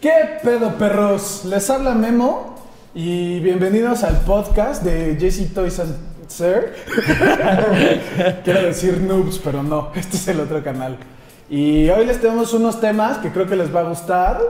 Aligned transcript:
¿Qué 0.00 0.12
pedo, 0.42 0.74
perros? 0.76 1.42
Les 1.44 1.68
habla 1.70 1.94
Memo 1.94 2.54
y 2.94 3.40
bienvenidos 3.40 4.04
al 4.04 4.20
podcast 4.20 4.82
de 4.84 5.16
Jesse 5.18 5.52
Toys 5.52 5.80
and 5.80 5.96
Sir. 6.28 6.74
Quiero 8.44 8.62
decir 8.62 9.00
noobs, 9.00 9.38
pero 9.38 9.62
no, 9.62 9.90
este 9.94 10.16
es 10.16 10.28
el 10.28 10.40
otro 10.40 10.62
canal. 10.62 10.98
Y 11.50 11.88
hoy 11.88 12.04
les 12.06 12.20
tenemos 12.20 12.52
unos 12.52 12.80
temas 12.80 13.18
que 13.18 13.30
creo 13.32 13.46
que 13.46 13.56
les 13.56 13.74
va 13.74 13.80
a 13.80 13.84
gustar. 13.84 14.40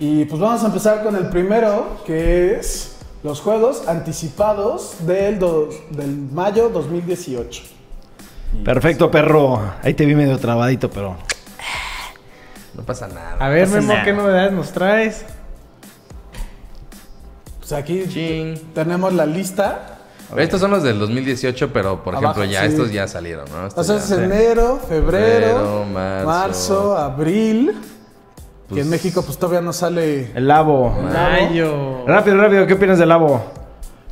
Y 0.00 0.24
pues 0.26 0.40
vamos 0.40 0.62
a 0.62 0.66
empezar 0.66 1.02
con 1.02 1.16
el 1.16 1.28
primero, 1.28 1.98
que 2.06 2.54
es 2.54 2.96
los 3.24 3.40
juegos 3.40 3.86
anticipados 3.88 4.94
del, 5.06 5.38
dos- 5.40 5.74
del 5.90 6.16
mayo 6.16 6.68
2018. 6.70 7.62
Perfecto, 8.64 9.10
perro. 9.10 9.60
Ahí 9.82 9.92
te 9.94 10.06
vi 10.06 10.14
medio 10.14 10.38
trabadito, 10.38 10.88
pero. 10.88 11.16
No 12.78 12.84
pasa 12.84 13.08
nada. 13.08 13.36
A 13.40 13.48
ver, 13.48 13.64
pasa 13.66 13.80
Memo, 13.80 13.92
nada. 13.92 14.04
¿qué 14.04 14.12
novedades 14.12 14.52
nos 14.52 14.70
traes? 14.72 15.24
Pues 17.58 17.72
aquí 17.72 18.04
Chin. 18.08 18.70
tenemos 18.74 19.12
la 19.12 19.26
lista. 19.26 19.96
Estos 20.36 20.60
son 20.60 20.70
los 20.70 20.82
del 20.82 20.98
2018, 20.98 21.72
pero 21.72 22.04
por 22.04 22.14
Abajo, 22.14 22.40
ejemplo, 22.42 22.52
ya 22.52 22.60
sí. 22.62 22.66
estos 22.68 22.92
ya 22.92 23.08
salieron, 23.08 23.46
¿no? 23.50 23.66
Estos 23.66 23.88
O 23.90 23.98
sea, 23.98 23.98
ya- 23.98 24.04
es 24.04 24.10
enero, 24.30 24.78
febrero, 24.88 25.46
Febrero, 25.58 25.84
marzo. 25.92 26.26
marzo, 26.26 26.96
abril. 26.98 27.72
que 28.68 28.74
Pues- 28.74 28.84
en 28.84 28.90
México 28.90 29.22
pues 29.22 29.38
todavía 29.38 29.62
no 29.62 29.72
sale. 29.72 30.30
El 30.34 30.46
labo. 30.46 30.90
Mayo. 30.90 32.06
Rápido, 32.06 32.36
rápido. 32.36 32.66
¿Qué 32.66 32.74
opinas 32.74 32.98
del 32.98 33.08
labo? 33.08 33.42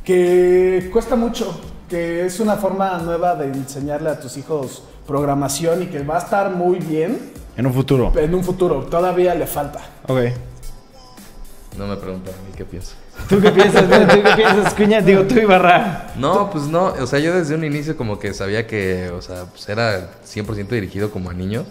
Que 0.03 0.89
cuesta 0.91 1.15
mucho. 1.15 1.61
Que 1.87 2.25
es 2.25 2.39
una 2.39 2.55
forma 2.55 2.97
nueva 2.97 3.35
de 3.35 3.45
enseñarle 3.45 4.09
a 4.09 4.19
tus 4.19 4.35
hijos 4.35 4.81
programación 5.07 5.83
y 5.83 5.85
que 5.87 6.03
va 6.03 6.15
a 6.15 6.19
estar 6.19 6.51
muy 6.51 6.79
bien 6.79 7.17
En 7.55 7.65
un 7.65 7.73
futuro. 7.73 8.11
en 8.17 8.35
un 8.35 8.43
futuro. 8.43 8.81
Todavía 8.83 9.33
le 9.35 9.47
falta. 9.47 9.79
Ok. 10.07 10.19
No 11.77 11.85
me 11.87 11.95
preguntan 11.95 12.33
a 12.33 12.37
mí 12.37 12.53
qué 12.55 12.65
pienso. 12.65 12.93
¿Tú 13.29 13.39
qué 13.39 13.51
piensas? 13.51 13.83
¿Tú 13.83 14.21
qué 14.23 14.33
piensas, 14.35 14.73
Cuña? 14.73 15.01
Digo, 15.01 15.23
tú 15.23 15.35
y 15.39 15.45
Barra. 15.45 16.11
No, 16.15 16.49
pues 16.49 16.65
no. 16.65 16.85
O 16.99 17.05
sea, 17.07 17.19
yo 17.19 17.33
desde 17.35 17.53
un 17.55 17.63
inicio 17.63 17.95
como 17.95 18.17
que 18.19 18.33
sabía 18.33 18.65
que, 18.67 19.09
o 19.09 19.21
sea, 19.21 19.45
pues 19.45 19.67
era 19.69 20.09
100% 20.25 20.67
dirigido 20.69 21.11
como 21.11 21.29
a 21.29 21.33
niños. 21.33 21.65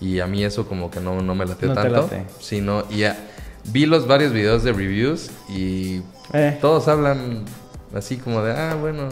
Y 0.00 0.20
a 0.20 0.26
mí 0.26 0.42
eso 0.42 0.66
como 0.66 0.90
que 0.90 1.00
no, 1.00 1.20
no 1.20 1.34
me 1.34 1.44
late 1.46 1.66
No 1.66 1.74
te 1.74 1.80
tanto. 1.82 2.00
late. 2.02 2.24
Sino, 2.40 2.84
y 2.90 2.98
ya, 2.98 3.16
vi 3.64 3.84
los 3.86 4.06
varios 4.06 4.32
videos 4.32 4.64
de 4.64 4.72
reviews 4.72 5.30
y 5.48 6.02
Eh. 6.32 6.56
todos 6.60 6.88
hablan 6.88 7.44
así 7.94 8.16
como 8.16 8.42
de, 8.42 8.52
ah, 8.52 8.74
bueno. 8.80 9.08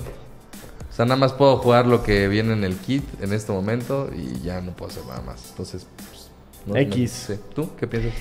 Sea, 1.01 1.07
nada 1.07 1.17
más 1.19 1.33
puedo 1.33 1.57
jugar 1.57 1.87
lo 1.87 2.03
que 2.03 2.29
viene 2.29 2.53
en 2.53 2.63
el 2.63 2.77
kit 2.77 3.03
en 3.23 3.33
este 3.33 3.53
momento 3.53 4.11
y 4.15 4.43
ya 4.45 4.61
no 4.61 4.73
puedo 4.73 4.91
hacer 4.91 5.03
nada 5.07 5.23
más. 5.23 5.47
Entonces, 5.49 5.87
pues, 5.97 6.31
no- 6.67 6.75
no 6.75 6.79
X. 6.81 7.11
sé. 7.11 7.39
¿Tú 7.55 7.71
qué 7.79 7.87
piensas? 7.87 8.13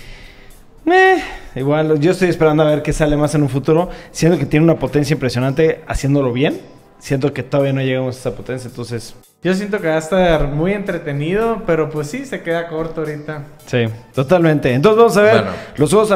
Eh, 0.86 1.22
igual, 1.56 2.00
yo 2.00 2.12
estoy 2.12 2.30
esperando 2.30 2.64
a 2.64 2.68
ver 2.68 2.82
qué 2.82 2.94
sale 2.94 3.18
más 3.18 3.36
en 3.36 3.42
un 3.44 3.50
futuro. 3.50 3.90
Siento 4.12 4.40
que 4.40 4.46
tiene 4.46 4.64
una 4.64 4.80
potencia 4.80 5.14
impresionante 5.14 5.84
haciéndolo 5.90 6.32
bien. 6.32 6.62
Siento 7.00 7.34
que 7.34 7.44
todavía 7.44 7.74
no 7.74 7.82
llegamos 7.82 8.16
a 8.16 8.20
esa 8.20 8.32
potencia, 8.38 8.70
entonces. 8.70 9.14
Yo 9.44 9.54
siento 9.56 9.82
que 9.82 9.90
va 9.90 9.96
a 9.96 10.00
estar 10.00 10.48
muy 10.48 10.72
entretenido, 10.72 11.64
pero 11.68 11.90
pues 11.90 12.08
sí, 12.08 12.26
se 12.26 12.42
queda 12.44 12.70
corto 12.70 13.02
ahorita. 13.02 13.44
Sí, 13.66 13.88
totalmente. 14.14 14.74
Entonces 14.74 14.98
vamos 14.98 15.18
a 15.18 15.22
ver 15.22 15.34
Bueno. 15.34 15.52
los 15.76 15.90
juegos 15.94 16.14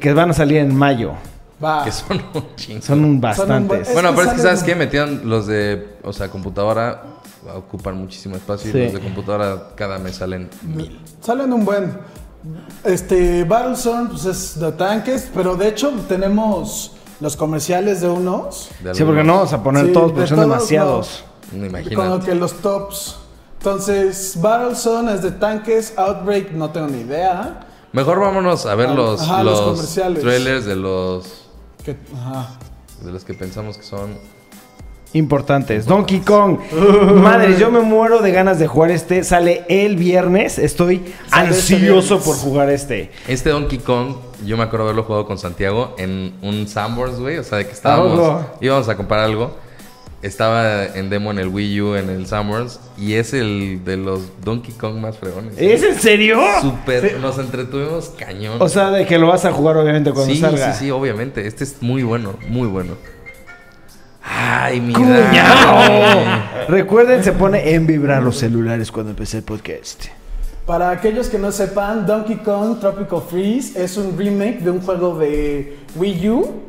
que 0.00 0.12
van 0.14 0.30
a 0.30 0.32
salir 0.32 0.56
en 0.56 0.74
mayo. 0.74 1.12
Va. 1.62 1.84
Que 1.84 1.90
son 1.92 2.22
un 2.34 2.44
chingo. 2.56 2.82
Son 2.82 3.04
un 3.04 3.20
bastantes. 3.20 3.88
Es 3.88 3.92
Bueno, 3.94 4.10
que 4.10 4.16
pero 4.16 4.28
es 4.28 4.34
que 4.36 4.42
sabes 4.42 4.62
qué, 4.62 4.74
metían 4.74 5.28
los 5.28 5.46
de, 5.46 5.96
o 6.04 6.12
sea, 6.12 6.28
computadora 6.28 7.02
ocupar 7.56 7.94
muchísimo 7.94 8.36
espacio 8.36 8.70
Sí. 8.70 8.78
y 8.78 8.84
los 8.84 8.92
de 8.92 9.00
computadora 9.00 9.68
cada 9.74 9.98
mes 9.98 10.16
salen 10.16 10.48
mil. 10.62 11.00
Salen 11.20 11.52
un 11.52 11.64
buen. 11.64 11.98
Este, 12.84 13.44
Battlezone, 13.44 14.10
pues 14.10 14.24
es 14.26 14.58
de 14.60 14.72
tanques, 14.72 15.28
pero 15.34 15.56
de 15.56 15.68
hecho 15.68 15.90
tenemos 16.08 16.92
los 17.20 17.36
comerciales 17.36 18.00
de 18.00 18.08
unos. 18.08 18.70
de 18.80 18.94
Sí, 18.94 19.02
porque 19.04 19.24
no 19.24 19.34
vamos 19.36 19.52
a 19.52 19.62
poner 19.62 19.86
Sí, 19.86 19.92
todos, 19.92 20.08
de 20.08 20.12
porque 20.14 20.28
son 20.28 20.36
todos, 20.36 20.48
demasiados. 20.50 21.24
No 21.50 21.50
Como 21.58 21.66
imagínate. 21.66 22.26
que 22.26 22.34
los 22.34 22.52
tops. 22.54 23.16
Entonces, 23.58 24.38
Battlezone 24.40 25.14
es 25.14 25.22
de 25.22 25.32
tanques, 25.32 25.94
Outbreak 25.96 26.52
no 26.52 26.70
tengo 26.70 26.86
ni 26.86 27.00
idea. 27.00 27.66
Mejor 27.92 28.20
vámonos 28.20 28.66
a 28.66 28.74
ver 28.76 28.90
Ah, 28.90 28.94
los, 28.94 29.20
ajá, 29.22 29.42
los 29.42 29.58
los, 29.58 29.70
comerciales. 29.70 30.20
trailers 30.22 30.64
de 30.66 30.76
los 30.76 31.47
Que, 31.94 31.96
ajá. 32.14 32.58
de 33.02 33.12
los 33.12 33.24
que 33.24 33.32
pensamos 33.32 33.78
que 33.78 33.82
son. 33.82 34.18
Importantes. 35.14 35.86
Donkey 35.86 36.20
Kong. 36.20 36.58
Madre, 37.14 37.56
yo 37.58 37.70
me 37.70 37.80
muero 37.80 38.20
de 38.20 38.30
ganas 38.30 38.58
de 38.58 38.66
jugar 38.66 38.90
este. 38.90 39.24
Sale 39.24 39.64
el 39.70 39.96
viernes. 39.96 40.58
Estoy 40.58 41.14
Sale 41.30 41.48
este 41.50 41.76
ansioso 41.76 42.20
por 42.20 42.36
jugar 42.36 42.68
este. 42.68 43.10
Este 43.26 43.48
Donkey 43.48 43.78
Kong, 43.78 44.16
yo 44.44 44.58
me 44.58 44.64
acuerdo 44.64 44.84
haberlo 44.84 45.04
jugado 45.04 45.24
con 45.26 45.38
Santiago 45.38 45.94
en 45.96 46.34
un 46.42 46.68
Sanborns, 46.68 47.18
güey. 47.18 47.38
O 47.38 47.42
sea, 47.44 47.56
de 47.56 47.64
que 47.64 47.70
¿A 47.70 47.74
estábamos. 47.74 48.18
poco? 48.18 48.58
íbamos 48.60 48.86
a 48.90 48.96
comprar 48.98 49.20
algo. 49.20 49.56
Estaba 50.20 50.84
en 50.84 51.10
demo 51.10 51.30
en 51.30 51.38
el 51.38 51.48
Wii 51.48 51.80
U, 51.80 51.94
en 51.94 52.10
el 52.10 52.26
Sanborns. 52.26 52.80
Y 52.98 53.14
es 53.14 53.32
el 53.34 53.84
de 53.84 53.96
los 53.96 54.22
Donkey 54.44 54.74
Kong 54.74 54.96
más 54.96 55.16
fregones. 55.16 55.54
¿Es 55.56 55.82
en 55.84 55.94
serio? 55.94 56.40
Súper. 56.60 57.18
Nos 57.20 57.38
entretuvimos 57.38 58.12
cañón. 58.18 58.60
O 58.60 58.68
sea, 58.68 58.90
de 58.90 59.06
que 59.06 59.16
lo 59.18 59.28
vas 59.28 59.44
a 59.44 59.52
jugar 59.52 59.76
obviamente 59.76 60.12
cuando 60.12 60.34
sí, 60.34 60.40
salga. 60.40 60.72
sí, 60.72 60.86
sí, 60.86 60.90
obviamente. 60.90 61.46
Este 61.46 61.62
es 61.62 61.76
muy 61.80 62.02
bueno, 62.02 62.34
muy 62.48 62.66
bueno. 62.66 62.94
Ay, 64.24 64.80
mira. 64.80 66.66
Recuerden, 66.68 67.22
se 67.22 67.32
pone 67.32 67.74
en 67.74 67.86
vibrar 67.86 68.22
los 68.22 68.36
celulares 68.36 68.90
cuando 68.90 69.10
empecé 69.10 69.38
el 69.38 69.42
podcast. 69.44 70.06
Para 70.66 70.90
aquellos 70.90 71.28
que 71.28 71.38
no 71.38 71.50
sepan, 71.50 72.06
Donkey 72.06 72.36
Kong 72.38 72.78
Tropical 72.78 73.22
Freeze 73.30 73.82
es 73.82 73.96
un 73.96 74.18
remake 74.18 74.58
de 74.58 74.70
un 74.70 74.80
juego 74.80 75.18
de 75.18 75.78
Wii 75.96 76.28
U 76.28 76.62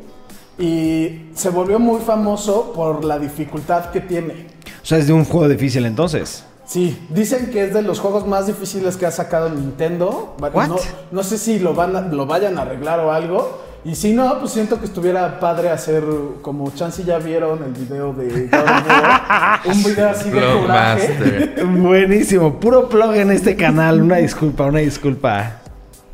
y 0.60 1.30
se 1.34 1.50
volvió 1.50 1.78
muy 1.78 2.00
famoso 2.00 2.72
por 2.74 3.04
la 3.04 3.18
dificultad 3.18 3.86
que 3.90 4.00
tiene. 4.00 4.46
O 4.82 4.86
sea, 4.86 4.98
es 4.98 5.06
de 5.06 5.12
un 5.12 5.24
juego 5.24 5.48
difícil 5.48 5.84
entonces. 5.86 6.44
Sí, 6.66 6.96
dicen 7.10 7.50
que 7.50 7.64
es 7.64 7.74
de 7.74 7.82
los 7.82 7.98
juegos 7.98 8.26
más 8.26 8.46
difíciles 8.46 8.96
que 8.96 9.04
ha 9.06 9.10
sacado 9.10 9.48
Nintendo. 9.50 10.36
No, 10.40 10.76
no 11.10 11.22
sé 11.24 11.36
si 11.38 11.58
lo, 11.58 11.74
van 11.74 11.96
a- 11.96 12.00
lo 12.02 12.26
vayan 12.26 12.58
a 12.58 12.62
arreglar 12.62 13.00
o 13.00 13.10
algo. 13.10 13.62
Y 13.84 13.94
si 13.94 14.12
no, 14.12 14.38
pues 14.38 14.52
siento 14.52 14.78
que 14.78 14.84
estuviera 14.84 15.40
padre 15.40 15.70
hacer, 15.70 16.04
como 16.42 16.70
Chansey 16.70 17.04
ya 17.04 17.18
vieron 17.18 17.62
el 17.64 17.72
video 17.72 18.12
de 18.12 18.46
God 18.46 18.60
of 18.60 18.86
War, 18.88 19.60
un 19.64 19.82
video 19.82 20.10
así 20.10 20.28
de 20.30 20.40
coraje. 20.40 21.64
Buenísimo. 21.64 22.60
Puro 22.60 22.88
plug 22.90 23.14
en 23.14 23.30
este 23.32 23.56
canal. 23.56 24.02
Una 24.02 24.16
disculpa, 24.18 24.66
una 24.66 24.80
disculpa. 24.80 25.62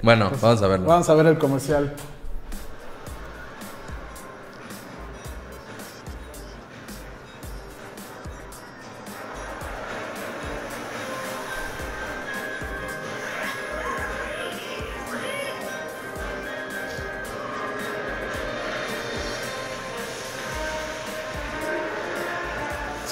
Bueno, 0.03 0.31
vamos 0.41 0.63
a 0.63 0.67
verlo. 0.69 0.87
Vamos 0.87 1.09
a 1.11 1.15
ver 1.15 1.27
el 1.27 1.39
comercial. 1.39 1.93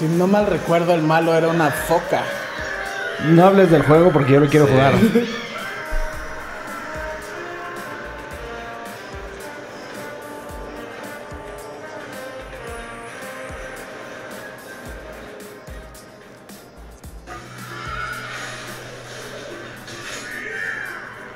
Si 0.05 0.11
no 0.11 0.27
mal 0.27 0.47
recuerdo, 0.47 0.93
el 0.93 1.01
malo 1.01 1.35
era 1.35 1.49
una 1.49 1.71
foca. 1.71 2.25
No 3.31 3.47
hables 3.47 3.71
del 3.71 3.81
juego 3.85 4.11
porque 4.13 4.35
yo 4.35 4.41
lo 4.41 4.49
quiero 4.51 4.67
Sí. 4.67 4.73
jugar. 4.73 4.93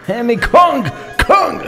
¡Eh, 0.09 0.23
mi 0.23 0.37
Kong! 0.37 0.87
¡Kong! 1.27 1.61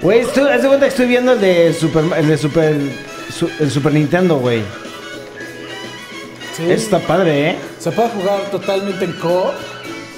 Güey, 0.00 0.24
de 0.62 0.68
cuenta 0.68 0.86
que 0.86 0.90
estoy 0.90 1.06
viendo 1.06 1.32
el 1.32 1.40
de 1.40 1.72
Super, 1.72 2.04
el 2.16 2.28
de 2.28 2.38
Super, 2.38 2.76
su- 3.36 3.50
el 3.60 3.70
Super 3.70 3.92
Nintendo, 3.92 4.36
güey. 4.36 4.62
Sí. 6.56 6.70
Está 6.70 7.00
padre, 7.00 7.50
¿eh? 7.50 7.58
Se 7.80 7.90
puede 7.90 8.08
jugar 8.10 8.40
totalmente 8.50 9.04
en 9.04 9.12
co 9.14 9.52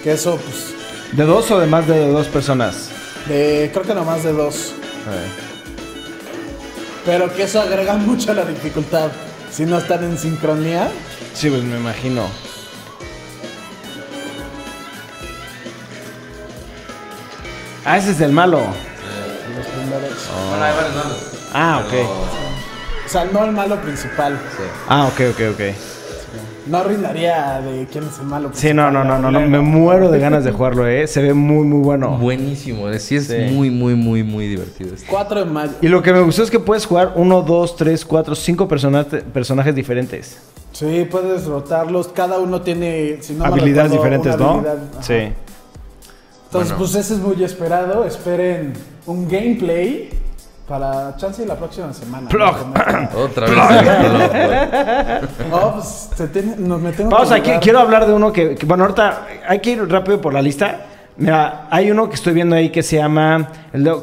que 0.02 0.12
eso, 0.12 0.36
pues, 0.36 0.74
¿De 1.12 1.24
dos 1.24 1.50
o 1.50 1.58
de 1.58 1.66
más 1.66 1.86
de 1.86 2.08
dos 2.08 2.26
personas? 2.26 2.90
de, 3.28 3.70
creo 3.72 3.84
que 3.84 3.94
nomás 3.94 4.22
de 4.22 4.32
dos. 4.32 4.72
Pero 7.04 7.32
que 7.34 7.44
eso 7.44 7.60
agrega 7.60 7.94
mucho 7.94 8.32
a 8.32 8.34
la 8.34 8.44
dificultad. 8.44 9.10
Si 9.52 9.64
no 9.64 9.78
están 9.78 10.04
en 10.04 10.19
sincronía. 10.19 10.90
Sí, 11.34 11.48
pues 11.48 11.62
me 11.62 11.76
imagino. 11.78 12.22
Ah, 17.84 17.98
ese 17.98 18.10
es 18.10 18.20
el 18.20 18.32
malo. 18.32 18.58
Los 19.56 19.66
primeros. 19.66 20.19
Bueno, 20.50 20.64
hay 20.64 20.74
varios 20.74 20.94
malos. 20.94 21.19
Ah, 21.54 21.82
ok. 21.84 21.90
Pero- 21.90 22.45
O 23.06 23.08
sea, 23.08 23.25
no 23.26 23.44
el 23.44 23.53
malo 23.53 23.81
principal. 23.81 24.38
sí. 24.56 24.62
Ah, 24.88 25.06
ok, 25.06 25.20
ok, 25.32 25.41
ok. 25.55 25.61
no 26.67 26.79
arruinaría 26.79 27.61
de 27.61 27.87
quién 27.91 28.05
es 28.05 28.19
el 28.19 28.26
malo. 28.26 28.50
Sí, 28.53 28.75
no, 28.75 28.91
no, 28.91 29.05
no, 29.05 29.19
no, 29.19 29.31
no, 29.31 29.38
principal, 29.38 29.49
me 29.49 29.61
muero 29.61 30.11
de 30.11 30.19
ganas 30.19 30.43
de 30.44 30.50
jugarlo, 30.50 30.87
eh. 30.88 31.06
Se 31.06 31.23
ve 31.23 31.32
muy, 31.32 31.64
muy 31.67 31.81
bueno. 31.81 32.19
Buenísimo. 32.19 32.93
Sí, 32.99 33.17
es 33.17 33.29
Sí. 33.29 33.37
muy, 33.53 33.70
muy, 33.70 33.94
muy, 33.94 34.23
muy 34.25 34.49
divertido. 34.49 34.94
este. 34.94 35.06
4 35.08 35.41
de 35.41 35.44
mayo. 35.47 35.73
Y 35.81 35.87
lo 35.88 36.03
que 36.03 36.12
me 36.12 36.20
gustó 36.23 36.43
es 36.43 36.50
que 36.50 36.58
puedes 36.58 36.85
jugar 36.87 37.12
uno, 37.14 37.43
dos, 37.43 37.76
tres, 37.76 38.05
cuatro, 38.05 38.35
cinco 38.35 38.67
personajes, 38.67 39.23
personajes 39.32 39.75
diferentes. 39.75 40.38
Sí, 40.73 41.06
puedes 41.08 41.44
rotarlos. 41.47 42.08
Cada 42.08 42.38
uno 42.41 42.61
tiene 42.61 43.19
si 43.23 43.35
no 43.35 43.44
habilidades 43.44 43.93
recuerdo, 43.93 44.19
diferentes, 44.19 44.37
¿no? 44.41 44.50
habilidad. 44.55 44.79
Sí. 45.00 45.14
Entonces, 45.14 46.73
Bueno. 46.73 46.76
pues 46.79 46.94
ese 46.97 47.14
es 47.14 47.20
muy 47.20 47.43
esperado. 47.44 48.05
Esperen 48.05 48.73
un 49.06 49.29
gameplay 49.29 50.11
para 50.68 51.16
chance 51.16 51.44
la 51.46 51.56
próxima 51.56 51.92
semana. 51.92 52.28
Plug. 52.28 52.56
¿no? 53.14 53.20
Otra 53.22 53.46
vez. 53.46 53.56
Oh, 55.52 55.72
pues 55.74 56.08
se 56.16 56.28
tiene- 56.28 56.56
nos 56.58 56.80
metemos 56.80 57.12
Vamos, 57.12 57.30
aquí 57.32 57.50
quiero 57.60 57.78
hablar 57.78 58.06
de 58.06 58.12
uno 58.12 58.32
que, 58.32 58.54
que- 58.56 58.66
bueno, 58.66 58.84
ahorita 58.84 59.26
hay 59.48 59.60
que 59.60 59.70
ir 59.70 59.88
rápido 59.88 60.20
por 60.20 60.34
la 60.34 60.42
lista. 60.42 60.86
Mira, 61.18 61.66
hay 61.70 61.90
uno 61.90 62.08
que 62.08 62.16
estoy 62.16 62.34
viendo 62.34 62.56
ahí 62.56 62.70
que 62.70 62.82
se 62.82 62.96
llama 62.96 63.48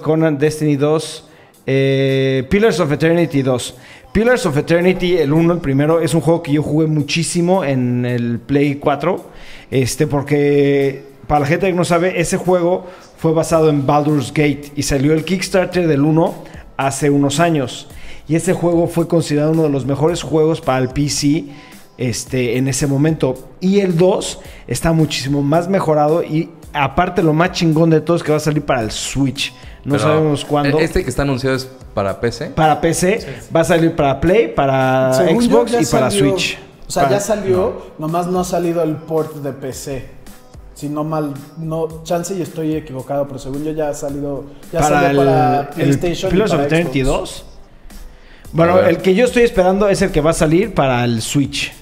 Conan 0.02 0.38
Destiny 0.38 0.78
2, 0.78 1.30
eh, 1.68 2.48
Pillars 2.50 2.80
of 2.80 2.92
Eternity 2.92 3.42
2. 3.42 3.76
Pillars 4.14 4.46
of 4.46 4.58
Eternity, 4.58 5.18
el 5.18 5.34
uno, 5.34 5.54
el 5.54 5.60
primero, 5.60 6.00
es 6.00 6.14
un 6.14 6.22
juego 6.22 6.42
que 6.42 6.54
yo 6.54 6.64
jugué 6.64 6.88
muchísimo 6.88 7.64
en 7.64 8.06
el 8.06 8.40
Play 8.40 8.76
4. 8.76 9.24
Este, 9.70 10.08
porque 10.08 11.04
para 11.28 11.42
la 11.42 11.46
gente 11.48 11.68
que 11.68 11.74
no 11.74 11.84
sabe, 11.84 12.20
ese 12.20 12.38
juego 12.38 12.88
fue 13.18 13.34
basado 13.34 13.70
en 13.70 13.86
Baldur's 13.86 14.30
Gate 14.30 14.72
y 14.76 14.84
salió 14.84 15.14
el 15.14 15.24
Kickstarter 15.26 15.88
del 15.88 16.02
1 16.02 16.44
hace 16.78 17.10
unos 17.10 17.40
años. 17.40 17.88
Y 18.28 18.36
ese 18.36 18.54
juego 18.54 18.88
fue 18.88 19.08
considerado 19.08 19.52
uno 19.52 19.64
de 19.64 19.70
los 19.70 19.86
mejores 19.86 20.22
juegos 20.24 20.62
para 20.62 20.80
el 20.80 20.90
PC 20.90 21.46
este, 21.98 22.58
en 22.58 22.68
ese 22.68 22.88
momento. 22.88 23.36
Y 23.60 23.80
el 23.80 23.98
2 23.98 24.40
está 24.68 24.92
muchísimo 24.94 25.42
más 25.42 25.68
mejorado 25.68 26.24
y 26.24 26.50
aparte 26.74 27.22
lo 27.22 27.34
más 27.34 27.52
chingón 27.52 27.90
de 27.90 28.02
todo 28.02 28.18
es 28.18 28.24
que 28.24 28.32
va 28.32 28.38
a 28.38 28.42
salir 28.42 28.64
para 28.64 28.82
el 28.82 28.92
Switch. 28.92 29.54
No 29.84 29.96
Pero, 29.96 30.04
sabemos 30.04 30.46
cuándo. 30.46 30.80
Este 30.80 31.04
que 31.04 31.10
está 31.10 31.24
anunciado 31.24 31.56
es 31.56 31.70
para 31.94 32.20
PC. 32.20 32.48
Para 32.56 32.80
PC, 32.80 33.26
va 33.56 33.60
a 33.62 33.66
salir 33.66 33.94
para 33.96 34.20
Play, 34.22 34.48
para 34.56 35.14
Según 35.14 35.44
Xbox 35.44 35.72
y 35.74 35.86
para 35.86 36.10
salió. 36.10 36.32
Switch. 36.32 36.58
O 36.88 36.92
sea, 36.92 37.04
Para- 37.04 37.16
ya 37.18 37.22
salió, 37.22 37.88
nomás 38.00 38.28
no 38.28 38.40
ha 38.40 38.44
salido 38.44 38.82
el 38.84 38.96
port 38.96 39.36
de 39.38 39.52
PC. 39.52 40.06
Si 40.76 40.90
no 40.90 41.04
mal, 41.04 41.34
no, 41.58 42.04
chance 42.04 42.34
y 42.36 42.42
estoy 42.42 42.76
equivocado, 42.76 43.28
pero 43.28 43.40
según 43.40 43.64
yo 43.64 43.72
ya 43.72 43.90
ha 43.90 43.94
salido, 43.94 44.46
ya 44.72 44.80
para 44.80 45.02
salió 45.02 45.22
el, 45.22 45.28
para 45.28 45.60
el 45.62 45.68
PlayStation. 45.68 46.30
y 46.30 46.34
Pillars 46.34 46.52
of 46.52 46.58
para 46.58 46.66
Eternity 46.68 47.02
Xbox. 47.04 47.20
2. 47.20 47.46
Bueno, 48.54 48.80
el 48.80 48.98
que 48.98 49.14
yo 49.16 49.26
estoy 49.26 49.44
esperando 49.44 49.88
es 49.90 50.02
el 50.02 50.12
que 50.12 50.22
va 50.22 50.32
a 50.32 50.34
salir 50.34 50.74
para 50.74 51.04
el 51.06 51.22
Switch. 51.22 51.74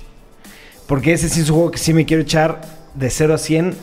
Porque 0.88 1.14
ese 1.14 1.30
sí 1.30 1.42
es 1.42 1.50
un 1.50 1.56
juego 1.56 1.72
que 1.72 1.78
sí 1.78 1.94
me 1.94 2.06
quiero 2.06 2.24
echar 2.24 2.62
de 2.96 3.10
0 3.10 3.34
a 3.34 3.38
100 3.38 3.76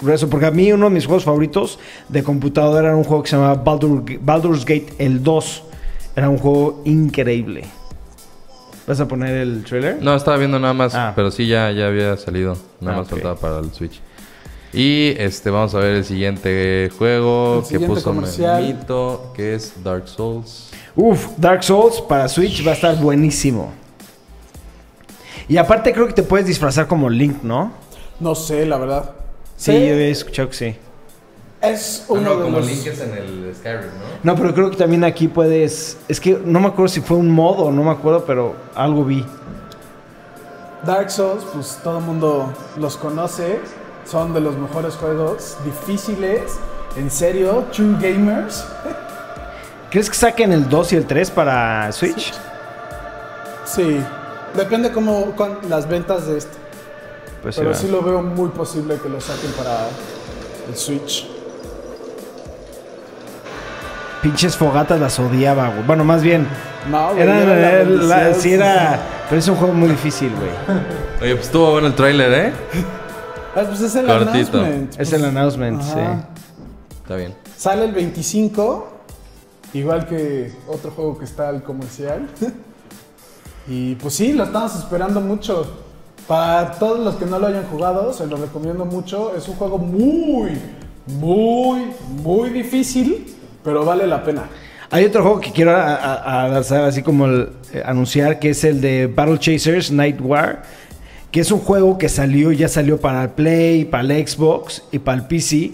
grueso. 0.00 0.28
Porque 0.28 0.46
a 0.46 0.50
mí 0.50 0.72
uno 0.72 0.86
de 0.86 0.90
mis 0.94 1.06
juegos 1.06 1.24
favoritos 1.24 1.78
de 2.08 2.22
computadora 2.24 2.88
era 2.88 2.96
un 2.96 3.04
juego 3.04 3.22
que 3.22 3.30
se 3.30 3.36
llamaba 3.36 3.62
Baldur- 3.64 4.18
Baldur's 4.20 4.64
Gate 4.64 4.94
el 4.98 5.22
2. 5.22 5.62
Era 6.16 6.28
un 6.28 6.38
juego 6.38 6.82
increíble. 6.84 7.64
¿Vas 8.86 8.98
a 9.00 9.06
poner 9.06 9.36
el 9.36 9.62
trailer? 9.64 9.98
No, 10.02 10.14
estaba 10.16 10.36
viendo 10.36 10.58
nada 10.58 10.74
más, 10.74 10.94
Ah. 10.94 11.12
pero 11.14 11.30
sí 11.30 11.46
ya, 11.46 11.70
ya 11.70 11.86
había 11.86 12.16
salido. 12.16 12.56
Nada 12.80 12.96
Ah, 12.96 13.00
más 13.00 13.08
faltaba 13.08 13.36
para 13.36 13.58
el 13.60 13.72
Switch. 13.72 14.00
Y 14.72 15.14
este 15.18 15.50
vamos 15.50 15.74
a 15.74 15.78
ver 15.78 15.96
el 15.96 16.04
siguiente 16.04 16.90
juego 16.96 17.56
El 17.56 17.60
que 17.62 17.68
siguiente 17.68 17.94
puso. 17.96 18.12
Memito, 18.14 19.32
que 19.36 19.54
es 19.54 19.72
Dark 19.82 20.06
Souls. 20.08 20.70
Uf, 20.96 21.28
Dark 21.36 21.62
Souls 21.64 22.00
para 22.00 22.28
Switch 22.28 22.64
va 22.66 22.70
a 22.72 22.74
estar 22.74 22.96
buenísimo. 22.96 23.72
Y 25.48 25.56
aparte 25.56 25.92
creo 25.92 26.06
que 26.06 26.12
te 26.12 26.22
puedes 26.22 26.46
disfrazar 26.46 26.86
como 26.86 27.10
Link, 27.10 27.42
¿no? 27.42 27.72
No 28.20 28.34
sé, 28.36 28.64
la 28.66 28.78
verdad. 28.78 29.10
Sí, 29.56 29.72
yo 29.72 29.94
había 29.94 30.06
escuchado 30.08 30.48
que 30.50 30.54
sí. 30.54 30.76
Es 31.62 32.04
Ah, 32.08 32.12
uno 32.12 32.20
no, 32.22 32.36
de 32.36 32.42
como 32.44 32.58
los... 32.58 32.66
Link 32.66 32.86
es 32.86 33.00
en 33.00 33.12
el 33.12 33.54
Skyrim, 33.54 33.80
¿no? 33.82 34.32
No, 34.32 34.34
pero 34.36 34.54
creo 34.54 34.70
que 34.70 34.76
también 34.76 35.04
aquí 35.04 35.28
puedes. 35.28 35.98
Es 36.08 36.18
que 36.20 36.40
no 36.44 36.58
me 36.60 36.68
acuerdo 36.68 36.88
si 36.88 37.00
fue 37.02 37.16
un 37.18 37.30
modo, 37.30 37.70
no 37.70 37.82
me 37.84 37.90
acuerdo, 37.90 38.24
pero 38.24 38.54
algo 38.74 39.04
vi. 39.04 39.24
Dark 40.84 41.10
Souls, 41.10 41.44
pues 41.52 41.78
todo 41.84 41.98
el 41.98 42.04
mundo 42.04 42.52
los 42.78 42.96
conoce. 42.96 43.60
Son 44.06 44.32
de 44.32 44.40
los 44.40 44.56
mejores 44.56 44.94
juegos, 44.94 45.56
difíciles, 45.64 46.52
en 46.96 47.10
serio, 47.10 47.64
true 47.72 47.94
gamers. 48.00 48.64
¿Crees 49.90 50.08
que 50.08 50.16
saquen 50.16 50.52
el 50.52 50.68
2 50.68 50.92
y 50.94 50.96
el 50.96 51.06
3 51.06 51.30
para 51.30 51.92
Switch? 51.92 52.32
Sí, 53.66 54.00
depende 54.56 54.90
cómo 54.90 55.34
las 55.68 55.86
ventas 55.88 56.26
de 56.26 56.38
este. 56.38 56.56
Pues 57.42 57.54
sí, 57.54 57.60
Pero 57.60 57.70
va. 57.72 57.76
sí 57.76 57.88
lo 57.88 58.02
veo 58.02 58.22
muy 58.22 58.48
posible 58.48 58.96
que 59.02 59.08
lo 59.08 59.20
saquen 59.20 59.50
para 59.52 59.88
el 60.68 60.76
Switch. 60.76 61.28
Pinches 64.22 64.56
fogatas 64.56 65.00
las 65.00 65.18
odiaba, 65.18 65.68
güey. 65.70 65.82
Bueno, 65.86 66.04
más 66.04 66.22
bien. 66.22 66.46
No, 66.90 67.08
güey, 67.12 67.22
Era, 67.22 67.38
era 67.38 67.46
la 67.46 67.58
era 67.70 67.84
la- 67.84 68.16
bendición. 68.18 68.34
sí 68.42 68.52
era. 68.52 69.00
Pero 69.28 69.38
es 69.38 69.48
un 69.48 69.56
juego 69.56 69.72
muy 69.74 69.88
difícil, 69.88 70.30
güey. 70.34 70.50
Oye, 71.22 71.34
pues 71.36 71.46
estuvo 71.46 71.70
bueno 71.72 71.86
el 71.86 71.94
tráiler, 71.94 72.32
¿eh? 72.32 72.52
Ah, 73.54 73.62
pues 73.66 73.80
es 73.80 73.94
el 73.96 74.06
Cortito. 74.06 74.58
announcement. 74.60 74.90
Es 74.92 74.96
pues, 74.96 75.12
el 75.14 75.24
announcement, 75.24 75.80
ajá. 75.80 75.92
sí. 75.94 76.96
Está 77.02 77.16
bien. 77.16 77.34
Sale 77.56 77.84
el 77.84 77.92
25, 77.92 78.88
igual 79.74 80.06
que 80.06 80.52
otro 80.68 80.90
juego 80.90 81.18
que 81.18 81.24
está 81.24 81.48
al 81.48 81.62
comercial. 81.62 82.28
y 83.68 83.94
pues 83.96 84.14
sí, 84.14 84.32
lo 84.32 84.44
estamos 84.44 84.74
esperando 84.76 85.20
mucho. 85.20 85.66
Para 86.26 86.72
todos 86.72 87.00
los 87.00 87.16
que 87.16 87.26
no 87.26 87.38
lo 87.38 87.46
hayan 87.48 87.64
jugado, 87.66 88.12
se 88.12 88.26
lo 88.26 88.36
recomiendo 88.36 88.84
mucho. 88.84 89.34
Es 89.36 89.48
un 89.48 89.56
juego 89.56 89.78
muy, 89.78 90.52
muy, 91.06 91.92
muy 92.22 92.50
difícil, 92.50 93.34
pero 93.62 93.84
vale 93.84 94.06
la 94.06 94.22
pena. 94.22 94.48
Hay 94.92 95.04
otro 95.04 95.22
juego 95.22 95.40
que 95.40 95.52
quiero 95.52 95.76
así 95.76 97.02
como 97.02 97.28
eh, 97.28 97.48
anunciar, 97.84 98.40
que 98.40 98.50
es 98.50 98.64
el 98.64 98.80
de 98.80 99.06
Battle 99.06 99.38
Chasers 99.38 99.92
Night 99.92 100.20
War, 100.20 100.62
que 101.30 101.40
es 101.40 101.52
un 101.52 101.60
juego 101.60 101.96
que 101.96 102.08
salió, 102.08 102.50
ya 102.50 102.66
salió 102.68 103.00
para 103.00 103.22
el 103.22 103.30
Play, 103.30 103.84
para 103.84 104.02
el 104.02 104.26
Xbox 104.26 104.82
y 104.90 104.98
para 104.98 105.18
el 105.18 105.26
PC. 105.26 105.70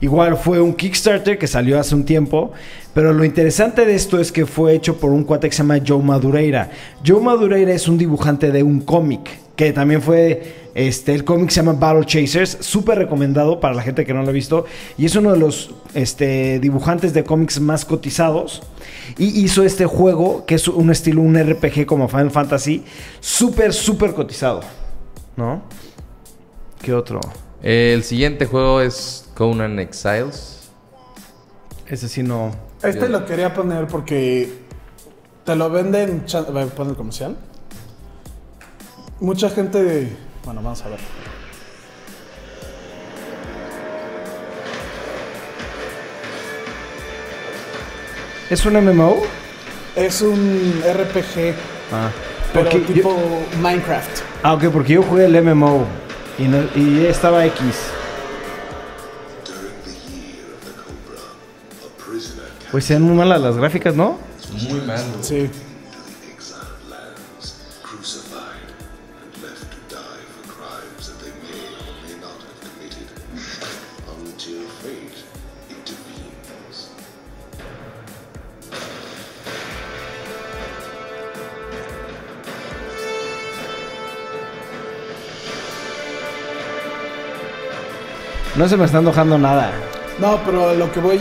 Igual 0.00 0.36
fue 0.36 0.60
un 0.60 0.74
Kickstarter 0.74 1.36
que 1.36 1.46
salió 1.46 1.78
hace 1.80 1.94
un 1.94 2.04
tiempo, 2.04 2.52
pero 2.94 3.12
lo 3.12 3.24
interesante 3.24 3.84
de 3.84 3.94
esto 3.94 4.18
es 4.18 4.32
que 4.32 4.46
fue 4.46 4.74
hecho 4.74 4.96
por 4.96 5.10
un 5.10 5.24
cuate 5.24 5.48
que 5.48 5.54
se 5.54 5.62
llama 5.62 5.78
Joe 5.86 6.02
Madureira. 6.02 6.70
Joe 7.04 7.20
Madureira 7.20 7.72
es 7.72 7.88
un 7.88 7.98
dibujante 7.98 8.50
de 8.50 8.62
un 8.62 8.80
cómic, 8.80 9.28
que 9.56 9.72
también 9.72 10.00
fue, 10.00 10.59
este, 10.74 11.14
el 11.14 11.24
cómic 11.24 11.50
se 11.50 11.56
llama 11.62 11.72
Battle 11.72 12.04
Chasers, 12.04 12.58
súper 12.60 12.98
recomendado 12.98 13.60
para 13.60 13.74
la 13.74 13.82
gente 13.82 14.04
que 14.04 14.14
no 14.14 14.22
lo 14.22 14.28
ha 14.28 14.32
visto, 14.32 14.66
y 14.96 15.06
es 15.06 15.16
uno 15.16 15.32
de 15.32 15.38
los 15.38 15.70
este, 15.94 16.58
dibujantes 16.60 17.12
de 17.12 17.24
cómics 17.24 17.60
más 17.60 17.84
cotizados, 17.84 18.62
y 19.18 19.44
hizo 19.44 19.62
este 19.62 19.86
juego, 19.86 20.44
que 20.46 20.54
es 20.54 20.68
un 20.68 20.90
estilo, 20.90 21.22
un 21.22 21.36
RPG 21.38 21.86
como 21.86 22.08
Final 22.08 22.30
Fantasy, 22.30 22.84
súper, 23.20 23.72
súper 23.72 24.14
cotizado, 24.14 24.60
¿no? 25.36 25.62
¿Qué 26.82 26.94
otro? 26.94 27.20
El 27.62 28.04
siguiente 28.04 28.46
juego 28.46 28.80
es 28.80 29.28
Conan 29.34 29.78
Exiles. 29.78 30.70
Ese 31.86 32.08
sí 32.08 32.22
no... 32.22 32.52
Este 32.82 33.08
lo 33.08 33.26
quería 33.26 33.52
poner 33.52 33.86
porque 33.86 34.50
te 35.44 35.54
lo 35.56 35.68
venden. 35.68 36.24
cha- 36.24 36.38
a 36.38 36.50
ver, 36.50 36.68
pon 36.68 36.88
el 36.88 36.96
comercial. 36.96 37.36
Mucha 39.20 39.50
gente. 39.50 40.08
Bueno, 40.44 40.62
vamos 40.62 40.82
a 40.84 40.88
ver. 40.88 41.00
¿Es 48.48 48.64
un 48.66 48.74
MMO? 48.74 49.16
Es 49.96 50.22
un 50.22 50.82
RPG, 50.84 51.54
Ah, 51.92 52.10
pero 52.52 52.70
porque 52.70 52.92
tipo 52.92 53.10
yo- 53.10 53.58
Minecraft. 53.60 54.20
ah, 54.42 54.54
ok, 54.54 54.64
porque 54.72 54.94
yo 54.94 55.02
jugué 55.02 55.26
el 55.26 55.36
MMO 55.36 55.84
y, 56.38 56.44
no- 56.48 56.68
y 56.74 57.06
estaba 57.06 57.44
X. 57.46 57.64
Pues 62.70 62.84
sean 62.84 63.02
muy 63.02 63.16
malas 63.16 63.40
las 63.40 63.56
gráficas, 63.56 63.96
¿no? 63.96 64.16
Muy 64.68 64.80
mal. 64.82 65.04
Sí. 65.22 65.50
No 88.56 88.68
se 88.68 88.76
me 88.76 88.84
está 88.84 88.98
antojando 88.98 89.38
nada. 89.38 89.70
No, 90.18 90.38
pero 90.44 90.74
lo 90.74 90.90
que 90.92 91.00
voy. 91.00 91.20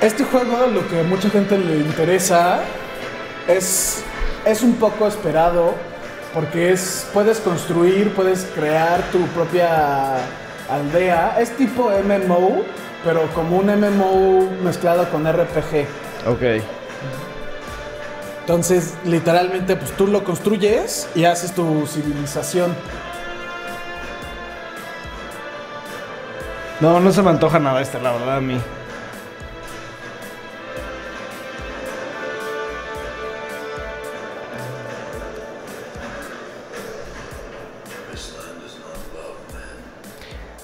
Este 0.00 0.24
juego, 0.24 0.66
lo 0.66 0.88
que 0.88 1.00
a 1.00 1.02
mucha 1.04 1.30
gente 1.30 1.56
le 1.56 1.76
interesa, 1.76 2.60
es, 3.46 4.02
es 4.44 4.62
un 4.62 4.74
poco 4.74 5.06
esperado 5.06 5.74
Porque 6.34 6.72
es, 6.72 7.06
puedes 7.12 7.38
construir, 7.40 8.12
puedes 8.14 8.46
crear 8.54 9.02
tu 9.12 9.20
propia 9.28 10.16
aldea. 10.70 11.36
Es 11.38 11.54
tipo 11.56 11.90
MMO, 11.90 12.62
pero 13.04 13.26
como 13.34 13.58
un 13.58 13.66
MMO 13.66 14.48
mezclado 14.62 15.08
con 15.10 15.30
RPG. 15.30 15.86
Ok. 16.26 16.62
Entonces, 18.40 18.94
literalmente, 19.04 19.76
pues 19.76 19.92
tú 19.92 20.06
lo 20.06 20.24
construyes 20.24 21.06
y 21.14 21.24
haces 21.24 21.52
tu 21.52 21.86
civilización. 21.86 22.74
No, 26.82 26.98
no 26.98 27.12
se 27.12 27.22
me 27.22 27.30
antoja 27.30 27.60
nada 27.60 27.80
este, 27.80 28.00
la 28.00 28.10
verdad, 28.10 28.38
a 28.38 28.40
mí. 28.40 28.58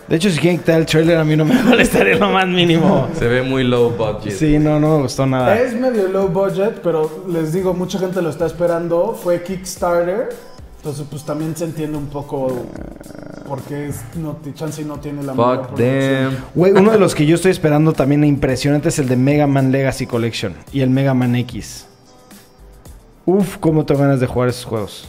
De 0.09 0.17
hecho, 0.17 0.29
si 0.31 0.41
quieren 0.41 0.59
quitar 0.59 0.81
el 0.81 0.87
trailer, 0.87 1.19
a 1.19 1.25
mí 1.25 1.37
no 1.37 1.45
me 1.45 1.55
molestaría 1.63 2.17
lo 2.17 2.31
más 2.31 2.49
mínimo. 2.49 3.09
Se 3.17 3.29
ve 3.29 3.43
muy 3.43 3.63
low 3.63 3.91
budget. 3.91 4.33
Sí, 4.33 4.59
no, 4.59 4.81
no 4.81 4.97
me 4.97 5.03
gustó 5.03 5.25
nada. 5.25 5.57
Es 5.57 5.73
medio 5.73 6.09
low 6.09 6.29
budget, 6.31 6.81
pero 6.83 7.27
les 7.29 7.53
digo, 7.53 7.75
mucha 7.75 8.01
gente 8.01 8.21
lo 8.23 8.31
está 8.31 8.47
esperando. 8.47 9.15
Fue 9.15 9.45
Kickstarter. 9.45 10.31
Entonces, 10.89 11.07
pues 11.11 11.23
también 11.23 11.55
se 11.55 11.65
entiende 11.67 11.99
un 11.99 12.07
poco 12.07 12.65
porque 13.47 13.89
es, 13.89 14.01
no, 14.17 14.39
Chance 14.55 14.87
no 14.87 14.99
tiene 14.99 15.23
la 15.23 15.35
Fuck 15.35 15.75
them. 15.75 16.31
Güey, 16.55 16.73
uno 16.73 16.91
de 16.93 16.99
los 16.99 17.15
que 17.15 17.27
yo 17.27 17.35
estoy 17.35 17.51
esperando 17.51 17.93
también 17.93 18.25
impresionante 18.25 18.89
es 18.89 18.99
el 18.99 19.07
de 19.07 19.17
Mega 19.17 19.47
Man 19.47 19.71
Legacy 19.71 20.07
Collection 20.07 20.55
y 20.73 20.81
el 20.81 20.89
Mega 20.89 21.13
Man 21.13 21.35
X. 21.37 21.87
Uf, 23.27 23.59
cómo 23.59 23.85
tengo 23.85 24.01
ganas 24.01 24.19
de 24.19 24.27
jugar 24.27 24.49
esos 24.49 24.65
juegos. 24.65 25.09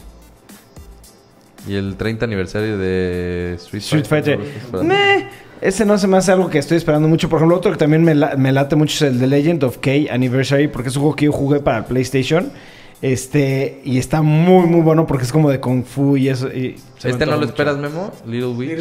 Y 1.65 1.75
el 1.75 1.95
30 1.95 2.25
aniversario 2.25 2.77
de 2.77 3.53
Street, 3.55 3.81
Street 3.81 4.05
Fighter. 4.05 4.37
Fighter. 4.71 4.83
Meh, 4.85 5.27
ese 5.61 5.85
no 5.85 5.97
se 5.97 6.07
me 6.07 6.17
hace 6.17 6.33
algo 6.33 6.49
que 6.49 6.57
estoy 6.57 6.75
esperando 6.75 7.07
mucho. 7.07 7.29
Por 7.29 7.37
ejemplo, 7.37 7.55
otro 7.55 7.71
que 7.71 7.77
también 7.77 8.03
me, 8.03 8.15
la- 8.15 8.35
me 8.35 8.51
late 8.51 8.75
mucho 8.75 8.95
es 8.95 9.13
el 9.13 9.17
de 9.19 9.27
Legend 9.27 9.63
of 9.63 9.77
K 9.77 9.91
Anniversary, 10.11 10.67
porque 10.67 10.89
es 10.89 10.95
un 10.97 11.03
juego 11.03 11.15
que 11.15 11.25
yo 11.27 11.31
jugué 11.31 11.61
para 11.61 11.77
el 11.77 11.85
PlayStation. 11.85 12.51
Este, 13.01 13.79
y 13.85 13.97
está 13.97 14.21
muy, 14.21 14.65
muy 14.65 14.81
bueno 14.81 15.07
porque 15.07 15.23
es 15.23 15.31
como 15.31 15.49
de 15.49 15.61
Kung 15.61 15.85
Fu 15.85 16.17
y 16.17 16.27
eso. 16.27 16.49
y 16.49 16.75
¿Este 17.01 17.25
no 17.25 17.31
lo 17.33 17.37
mucho. 17.37 17.49
esperas, 17.51 17.77
Memo? 17.77 18.11
Little 18.25 18.47
Witch. 18.47 18.79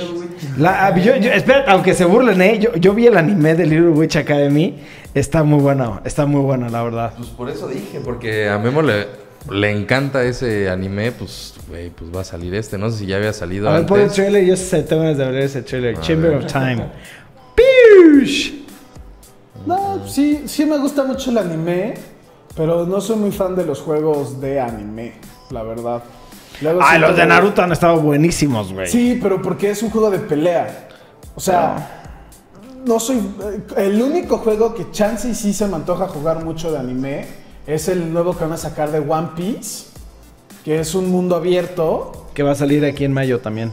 La- 0.58 0.86
ah, 0.86 0.96
yo, 0.98 1.14
yo- 1.16 1.30
espera, 1.30 1.64
aunque 1.68 1.94
se 1.94 2.04
burlen, 2.04 2.42
¿eh? 2.42 2.58
Yo, 2.58 2.74
yo 2.74 2.94
vi 2.94 3.06
el 3.06 3.16
anime 3.16 3.54
de 3.54 3.64
Little 3.66 3.90
Witch 3.90 4.16
Academy. 4.16 4.78
Está 5.14 5.44
muy 5.44 5.60
bueno, 5.60 6.00
está 6.04 6.26
muy 6.26 6.40
bueno, 6.40 6.68
la 6.68 6.82
verdad. 6.82 7.12
Pues 7.16 7.28
por 7.28 7.48
eso 7.48 7.68
dije, 7.68 8.00
porque 8.04 8.48
a 8.48 8.58
Memo 8.58 8.82
le, 8.82 9.06
le 9.52 9.70
encanta 9.70 10.24
ese 10.24 10.68
anime, 10.68 11.12
pues, 11.12 11.54
güey, 11.68 11.90
pues 11.90 12.10
va 12.14 12.22
a 12.22 12.24
salir 12.24 12.52
este. 12.56 12.76
No 12.76 12.90
sé 12.90 12.98
si 12.98 13.06
ya 13.06 13.16
había 13.18 13.32
salido 13.32 13.68
A 13.68 13.74
ver, 13.74 13.86
pon 13.86 13.98
el 13.98 14.02
antes. 14.04 14.16
trailer. 14.16 14.44
Yo 14.44 14.56
sé, 14.56 14.82
tengo 14.82 15.02
ganas 15.02 15.18
de 15.18 15.24
ver 15.26 15.42
ese 15.44 15.62
trailer. 15.62 15.96
A 15.96 16.00
Chamber 16.00 16.30
ver. 16.32 16.38
of 16.44 16.52
Time. 16.52 16.86
¡Piush! 17.54 18.52
No, 19.64 20.06
sí, 20.08 20.42
sí 20.46 20.64
me 20.64 20.78
gusta 20.78 21.04
mucho 21.04 21.30
el 21.30 21.38
anime, 21.38 21.94
pero 22.58 22.84
no 22.84 23.00
soy 23.00 23.16
muy 23.16 23.30
fan 23.30 23.54
de 23.54 23.64
los 23.64 23.80
juegos 23.80 24.40
de 24.40 24.60
anime, 24.60 25.12
la 25.50 25.62
verdad. 25.62 26.02
Luego 26.60 26.80
Ay, 26.82 26.98
los 26.98 27.16
de 27.16 27.24
Naruto 27.24 27.62
han 27.62 27.70
estado 27.70 28.00
buenísimos, 28.00 28.72
güey. 28.72 28.88
Sí, 28.88 29.16
pero 29.22 29.40
porque 29.40 29.70
es 29.70 29.80
un 29.84 29.90
juego 29.90 30.10
de 30.10 30.18
pelea. 30.18 30.88
O 31.36 31.40
sea, 31.40 32.02
no 32.84 32.98
soy. 32.98 33.18
eh, 33.18 33.60
El 33.76 34.02
único 34.02 34.38
juego 34.38 34.74
que 34.74 34.90
chance 34.90 35.28
y 35.28 35.36
sí 35.36 35.52
se 35.54 35.68
me 35.68 35.76
antoja 35.76 36.08
jugar 36.08 36.44
mucho 36.44 36.72
de 36.72 36.78
anime 36.78 37.26
es 37.64 37.86
el 37.88 38.12
nuevo 38.12 38.36
que 38.36 38.42
van 38.42 38.54
a 38.54 38.56
sacar 38.56 38.90
de 38.90 38.98
One 38.98 39.28
Piece, 39.36 39.84
que 40.64 40.80
es 40.80 40.96
un 40.96 41.12
mundo 41.12 41.36
abierto. 41.36 42.26
Que 42.34 42.42
va 42.42 42.50
a 42.50 42.56
salir 42.56 42.84
aquí 42.84 43.04
en 43.04 43.12
mayo 43.12 43.38
también. 43.38 43.70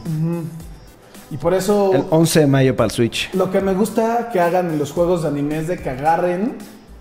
Y 1.28 1.38
por 1.38 1.54
eso. 1.54 1.90
El 1.92 2.04
11 2.10 2.40
de 2.40 2.46
mayo 2.46 2.76
para 2.76 2.84
el 2.84 2.90
Switch. 2.92 3.34
Lo 3.34 3.50
que 3.50 3.60
me 3.60 3.74
gusta 3.74 4.30
que 4.32 4.38
hagan 4.40 4.70
en 4.70 4.78
los 4.78 4.92
juegos 4.92 5.22
de 5.22 5.28
anime 5.28 5.58
es 5.58 5.66
de 5.66 5.76
que 5.78 5.90
agarren 5.90 6.54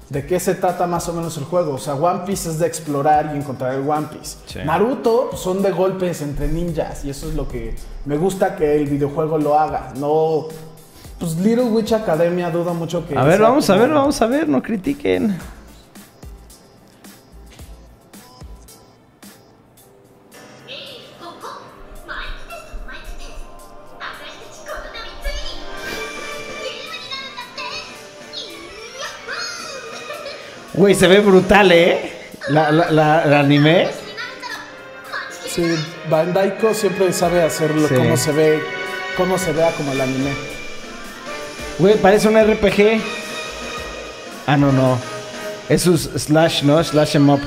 de 0.09 0.25
qué 0.25 0.39
se 0.39 0.55
trata 0.55 0.87
más 0.87 1.07
o 1.09 1.13
menos 1.13 1.37
el 1.37 1.45
juego. 1.45 1.73
O 1.73 1.77
sea, 1.77 1.95
One 1.95 2.21
Piece 2.25 2.49
es 2.49 2.59
de 2.59 2.67
explorar 2.67 3.31
y 3.33 3.37
encontrar 3.37 3.73
el 3.73 3.89
One 3.89 4.07
Piece. 4.11 4.37
Sí. 4.45 4.59
Naruto 4.65 5.31
son 5.35 5.61
de 5.61 5.71
golpes 5.71 6.21
entre 6.21 6.47
ninjas 6.47 7.05
y 7.05 7.09
eso 7.09 7.27
es 7.27 7.35
lo 7.35 7.47
que 7.47 7.75
me 8.05 8.17
gusta 8.17 8.55
que 8.55 8.75
el 8.75 8.87
videojuego 8.87 9.37
lo 9.37 9.59
haga. 9.59 9.93
No, 9.97 10.47
pues 11.19 11.37
Little 11.37 11.65
Witch 11.65 11.93
Academia 11.93 12.51
dudo 12.51 12.73
mucho 12.73 13.07
que. 13.07 13.17
A 13.17 13.23
ver, 13.23 13.41
vamos 13.41 13.69
a 13.69 13.77
ver, 13.77 13.89
vamos 13.89 14.21
a 14.21 14.27
ver, 14.27 14.47
no 14.47 14.61
critiquen. 14.61 15.37
Güey, 30.77 30.93
se 30.93 31.07
ve 31.07 31.21
brutal, 31.21 31.71
¿eh? 31.71 32.11
La, 32.49 32.69
la, 32.69 32.91
la, 32.91 33.39
anime. 33.39 33.87
Sí, 35.47 35.63
Bandaiko 36.09 36.73
siempre 36.73 37.13
sabe 37.13 37.41
hacerlo 37.43 37.87
sí. 37.87 37.95
como 37.95 38.17
se 38.17 38.33
ve, 38.33 38.61
cómo 39.15 39.37
se 39.37 39.53
vea 39.53 39.71
como 39.71 39.93
el 39.93 40.01
anime. 40.01 40.31
Güey, 41.79 41.95
parece 41.95 42.27
un 42.27 42.37
RPG. 42.37 43.01
Ah, 44.47 44.57
no, 44.57 44.73
no. 44.73 44.99
Es 45.69 45.87
un 45.87 45.97
slash, 45.97 46.63
¿no? 46.63 46.83
Slash 46.83 47.15
em 47.15 47.29
up. 47.29 47.39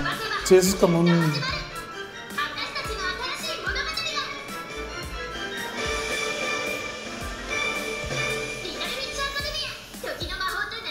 Sí, 0.44 0.56
eso 0.56 0.70
es 0.70 0.74
como 0.74 1.00
un... 1.00 1.32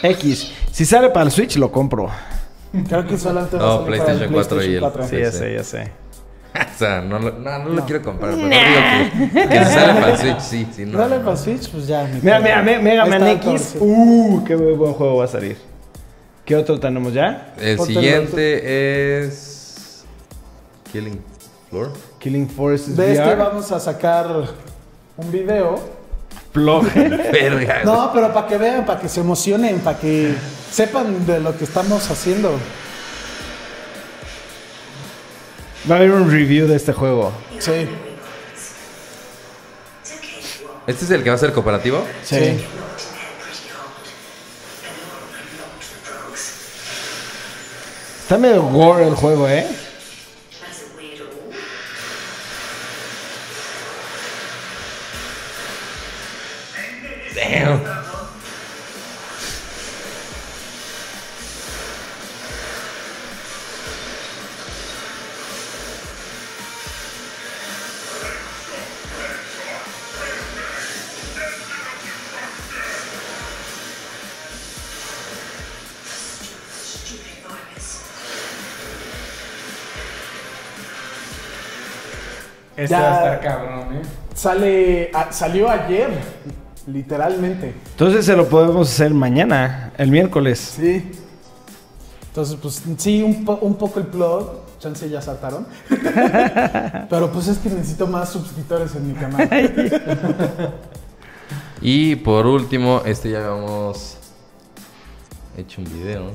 X. 0.00 0.52
Si 0.70 0.84
sale 0.84 1.10
para 1.10 1.26
el 1.26 1.32
Switch, 1.32 1.56
lo 1.56 1.72
compro. 1.72 2.08
Creo 2.86 3.06
que 3.06 3.16
solamente 3.18 3.56
va 3.56 3.62
a 3.62 3.66
No, 3.66 3.84
salir 3.84 3.98
para 4.00 4.12
el 4.12 4.18
PlayStation 4.28 4.32
4 4.32 4.62
y 4.62 4.74
el- 4.74 4.78
PlayStation 4.80 4.92
4. 4.92 5.08
Sí, 5.08 5.18
ya 5.22 5.32
sé, 5.32 5.54
ya 5.54 5.64
sé. 5.64 5.92
o 6.74 6.78
sea, 6.78 7.00
no 7.00 7.18
lo, 7.18 7.32
no, 7.32 7.58
no 7.58 7.68
lo 7.70 7.84
quiero 7.86 8.02
comprar. 8.02 8.34
Pero 8.34 8.48
digo 8.48 9.30
que, 9.32 9.48
que 9.48 9.64
si 9.64 9.72
sale 9.72 10.00
para 10.00 10.12
el 10.12 10.18
Switch, 10.18 10.40
sí. 10.40 10.68
sí 10.74 10.84
no, 10.86 10.98
Dale 10.98 11.18
no. 11.18 11.24
para 11.24 11.36
Switch, 11.36 11.70
pues 11.70 11.86
ya. 11.86 12.04
me 12.04 12.20
Mira, 12.20 12.40
mira, 12.40 12.62
me- 12.62 12.78
Mega 12.78 13.06
Man 13.06 13.26
X. 13.28 13.76
Uh, 13.78 14.42
qué 14.44 14.54
buen 14.54 14.92
juego 14.94 15.16
va 15.18 15.24
a 15.24 15.28
salir. 15.28 15.56
¿Qué 16.44 16.56
otro 16.56 16.80
tenemos 16.80 17.12
ya? 17.12 17.52
El 17.58 17.78
siguiente 17.80 19.22
es. 19.24 20.04
Killing 20.92 21.20
Floor. 21.68 21.92
Killing 22.18 22.48
Forces 22.48 22.96
De 22.96 23.12
este 23.12 23.34
vamos 23.34 23.70
a 23.70 23.78
sacar 23.78 24.26
un 25.16 25.30
video. 25.32 25.78
Verga. 26.54 27.82
No, 27.84 28.10
pero 28.12 28.32
para 28.32 28.46
que 28.48 28.56
vean, 28.58 28.84
para 28.86 28.98
que 28.98 29.08
se 29.08 29.20
emocionen, 29.20 29.78
para 29.80 29.98
que 29.98 30.34
sepan 30.72 31.26
de 31.26 31.40
lo 31.40 31.56
que 31.56 31.64
estamos 31.64 32.10
haciendo. 32.10 32.58
Va 35.90 35.94
a 35.94 35.98
haber 35.98 36.10
un 36.10 36.30
review 36.30 36.66
de 36.66 36.76
este 36.76 36.92
juego. 36.92 37.32
Sí, 37.58 37.88
¿Este 40.86 41.04
es 41.04 41.10
el 41.10 41.22
que 41.22 41.28
va 41.28 41.36
a 41.36 41.38
ser 41.38 41.52
cooperativo? 41.52 42.04
sí. 42.24 42.58
Está 48.22 48.36
medio 48.36 48.62
gore 48.64 49.08
el 49.08 49.14
juego, 49.14 49.48
¿eh? 49.48 49.66
Este 82.88 82.94
Ya. 82.94 83.00
va 83.00 83.18
a 83.18 83.34
estar 83.34 83.40
cabrón, 83.40 83.96
¿eh? 83.96 84.02
Sale, 84.34 85.10
a- 85.12 85.32
salió 85.32 85.68
ayer, 85.70 86.10
literalmente. 86.86 87.74
Entonces 87.90 88.24
se 88.24 88.36
lo 88.36 88.48
podemos 88.48 88.88
hacer 88.88 89.12
mañana, 89.12 89.92
el 89.98 90.10
miércoles. 90.10 90.74
Sí. 90.76 91.10
Entonces, 92.28 92.56
pues 92.62 92.82
sí, 92.98 93.22
un, 93.22 93.44
po- 93.44 93.58
un 93.62 93.74
poco 93.76 93.98
el 94.00 94.06
plot. 94.06 94.66
Chance 94.78 95.08
ya 95.10 95.20
saltaron. 95.20 95.66
Pero 97.10 97.32
pues 97.32 97.48
es 97.48 97.58
que 97.58 97.68
necesito 97.68 98.06
más 98.06 98.28
suscriptores 98.30 98.94
en 98.94 99.08
mi 99.08 99.14
canal. 99.14 99.48
Y 101.80 102.14
por 102.16 102.46
último, 102.46 103.02
este 103.04 103.30
ya 103.30 103.38
habíamos 103.38 104.16
hecho 105.56 105.80
un 105.80 105.92
video. 105.92 106.30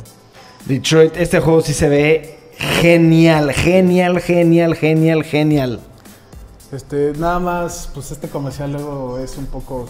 Detroit, 0.66 1.16
este 1.18 1.40
juego 1.40 1.62
sí 1.62 1.74
se 1.74 1.88
ve 1.88 2.40
genial, 2.58 3.52
genial, 3.54 4.20
genial, 4.20 4.76
genial, 4.76 5.24
genial. 5.24 5.80
Este, 6.74 7.14
nada 7.18 7.40
más, 7.40 7.90
pues 7.94 8.12
este 8.12 8.28
comercial 8.30 8.72
luego 8.74 9.20
es 9.20 9.38
un 9.38 9.46
poco. 9.46 9.88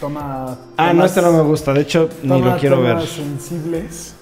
Toma. 0.00 0.58
Ah, 0.76 0.92
no, 0.92 1.04
este 1.04 1.20
no 1.22 1.32
me 1.32 1.42
gusta. 1.42 1.72
De 1.72 1.82
hecho, 1.82 2.08
ni 2.22 2.28
toma 2.30 2.54
lo 2.54 2.60
quiero 2.60 2.80
ver. 2.80 3.06
sensibles. 3.06 4.14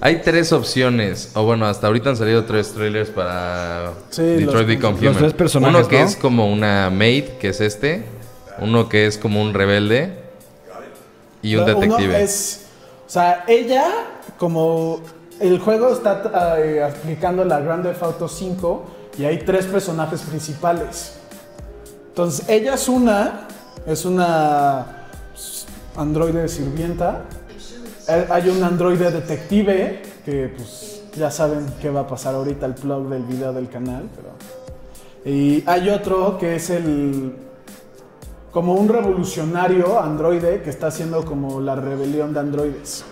Hay 0.00 0.22
tres 0.22 0.52
opciones, 0.52 1.32
o 1.34 1.42
bueno, 1.44 1.66
hasta 1.66 1.88
ahorita 1.88 2.10
han 2.10 2.16
salido 2.16 2.44
tres 2.44 2.72
trailers 2.72 3.10
para 3.10 3.94
Sí, 4.10 4.22
Detroit 4.22 4.68
Become 4.68 4.92
los 4.92 5.02
Human. 5.02 5.16
tres 5.18 5.32
personajes, 5.34 5.80
Uno 5.80 5.88
que 5.88 5.98
¿no? 5.98 6.04
es 6.06 6.16
como 6.16 6.52
una 6.52 6.88
maid, 6.90 7.24
que 7.40 7.48
es 7.48 7.60
este. 7.60 8.04
Uno 8.60 8.88
que 8.88 9.06
es 9.06 9.18
como 9.18 9.42
un 9.42 9.54
rebelde. 9.54 10.12
Y 11.42 11.56
un 11.56 11.64
Uno 11.64 11.74
detective. 11.80 12.22
es. 12.22 12.66
O 13.08 13.10
sea, 13.10 13.44
ella, 13.48 13.86
como 14.38 15.00
el 15.40 15.58
juego 15.58 15.92
está 15.92 16.58
eh, 16.58 16.82
aplicando 16.82 17.44
la 17.44 17.60
Grand 17.60 17.82
Theft 17.82 18.02
Auto 18.02 18.28
5 18.28 18.84
y 19.18 19.24
hay 19.24 19.38
tres 19.38 19.66
personajes 19.66 20.22
principales. 20.22 21.14
Entonces, 22.08 22.48
ella 22.48 22.74
es 22.74 22.88
una, 22.88 23.46
es 23.86 24.04
una 24.04 25.06
pues, 25.32 25.66
androide 25.96 26.48
sirvienta. 26.48 27.24
Eh, 28.08 28.26
Hay 28.30 28.48
un 28.48 28.62
androide 28.62 29.10
detective 29.10 30.02
que, 30.24 30.52
pues, 30.56 31.02
ya 31.14 31.30
saben 31.30 31.66
qué 31.80 31.90
va 31.90 32.00
a 32.00 32.06
pasar 32.06 32.34
ahorita 32.34 32.66
el 32.66 32.74
plug 32.74 33.08
del 33.08 33.22
video 33.22 33.52
del 33.52 33.68
canal. 33.68 34.08
Pero... 34.14 34.28
Y 35.24 35.62
hay 35.66 35.90
otro 35.90 36.38
que 36.38 36.56
es 36.56 36.70
el 36.70 37.34
como 38.50 38.74
un 38.74 38.88
revolucionario 38.88 40.00
androide 40.00 40.62
que 40.62 40.70
está 40.70 40.88
haciendo 40.88 41.24
como 41.24 41.60
la 41.60 41.76
rebelión 41.76 42.32
de 42.32 42.40
androides. 42.40 43.04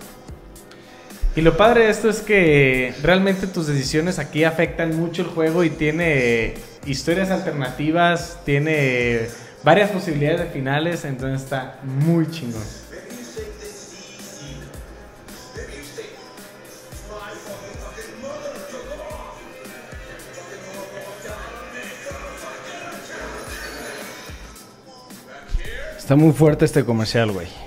Y 1.36 1.42
lo 1.42 1.54
padre 1.54 1.84
de 1.84 1.90
esto 1.90 2.08
es 2.08 2.22
que 2.22 2.94
realmente 3.02 3.46
tus 3.46 3.66
decisiones 3.66 4.18
aquí 4.18 4.44
afectan 4.44 4.96
mucho 4.96 5.20
el 5.20 5.28
juego 5.28 5.64
y 5.64 5.68
tiene 5.68 6.54
historias 6.86 7.30
alternativas, 7.30 8.38
tiene 8.46 9.26
varias 9.62 9.90
posibilidades 9.90 10.40
de 10.40 10.46
finales, 10.46 11.04
entonces 11.04 11.42
está 11.42 11.78
muy 11.84 12.30
chingón. 12.30 12.62
Está 25.98 26.16
muy 26.16 26.32
fuerte 26.32 26.64
este 26.64 26.82
comercial, 26.82 27.30
güey. 27.32 27.65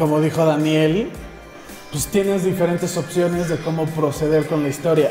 Como 0.00 0.18
dijo 0.22 0.46
Daniel, 0.46 1.10
pues 1.92 2.06
tienes 2.06 2.42
diferentes 2.42 2.96
opciones 2.96 3.50
de 3.50 3.58
cómo 3.58 3.84
proceder 3.84 4.46
con 4.46 4.62
la 4.62 4.70
historia. 4.70 5.10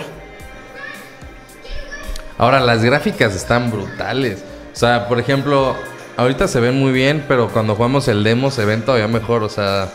Ahora, 2.39 2.59
las 2.59 2.83
gráficas 2.83 3.35
están 3.35 3.69
brutales. 3.69 4.43
O 4.73 4.75
sea, 4.75 5.07
por 5.07 5.19
ejemplo, 5.19 5.75
ahorita 6.17 6.47
se 6.47 6.59
ven 6.59 6.73
muy 6.79 6.91
bien, 6.91 7.23
pero 7.27 7.49
cuando 7.49 7.75
jugamos 7.75 8.07
el 8.07 8.23
demo 8.23 8.49
se 8.49 8.65
ven 8.65 8.83
todavía 8.83 9.07
mejor. 9.07 9.43
O 9.43 9.49
sea, 9.49 9.89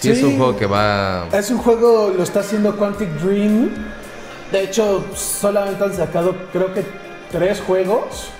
sí, 0.00 0.10
es 0.10 0.22
un 0.22 0.38
juego 0.38 0.56
que 0.56 0.64
va. 0.64 1.28
Es 1.32 1.50
un 1.50 1.58
juego, 1.58 2.14
lo 2.16 2.22
está 2.22 2.40
haciendo 2.40 2.78
Quantic 2.78 3.10
Dream. 3.20 3.68
De 4.50 4.62
hecho, 4.62 5.04
solamente 5.14 5.84
han 5.84 5.94
sacado 5.94 6.34
creo 6.50 6.72
que 6.72 6.82
tres 7.30 7.60
juegos. 7.60 8.30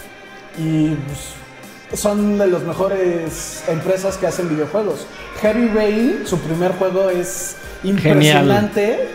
Y 0.57 0.95
pues, 0.95 1.35
son 1.95 2.39
de 2.39 2.47
las 2.49 2.63
mejores 2.63 3.63
empresas 3.69 4.17
que 4.17 4.27
hacen 4.27 4.49
videojuegos. 4.49 5.07
Heavy 5.41 5.69
Rain, 5.69 6.27
su 6.27 6.39
primer 6.39 6.73
juego 6.73 7.11
es 7.11 7.57
impresionante. 7.85 9.09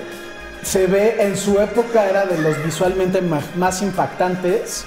Se 0.64 0.88
ve 0.88 1.18
en 1.20 1.36
su 1.36 1.60
época, 1.60 2.08
era 2.08 2.26
de 2.26 2.38
los 2.40 2.64
visualmente 2.64 3.22
más 3.22 3.82
impactantes. 3.82 4.86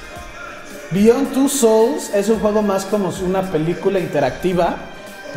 Beyond 0.93 1.33
Two 1.33 1.49
Souls 1.49 2.11
es 2.15 2.29
un 2.29 2.39
juego 2.39 2.63
más 2.63 2.85
como 2.85 3.13
una 3.23 3.43
película 3.51 3.99
interactiva. 3.99 4.77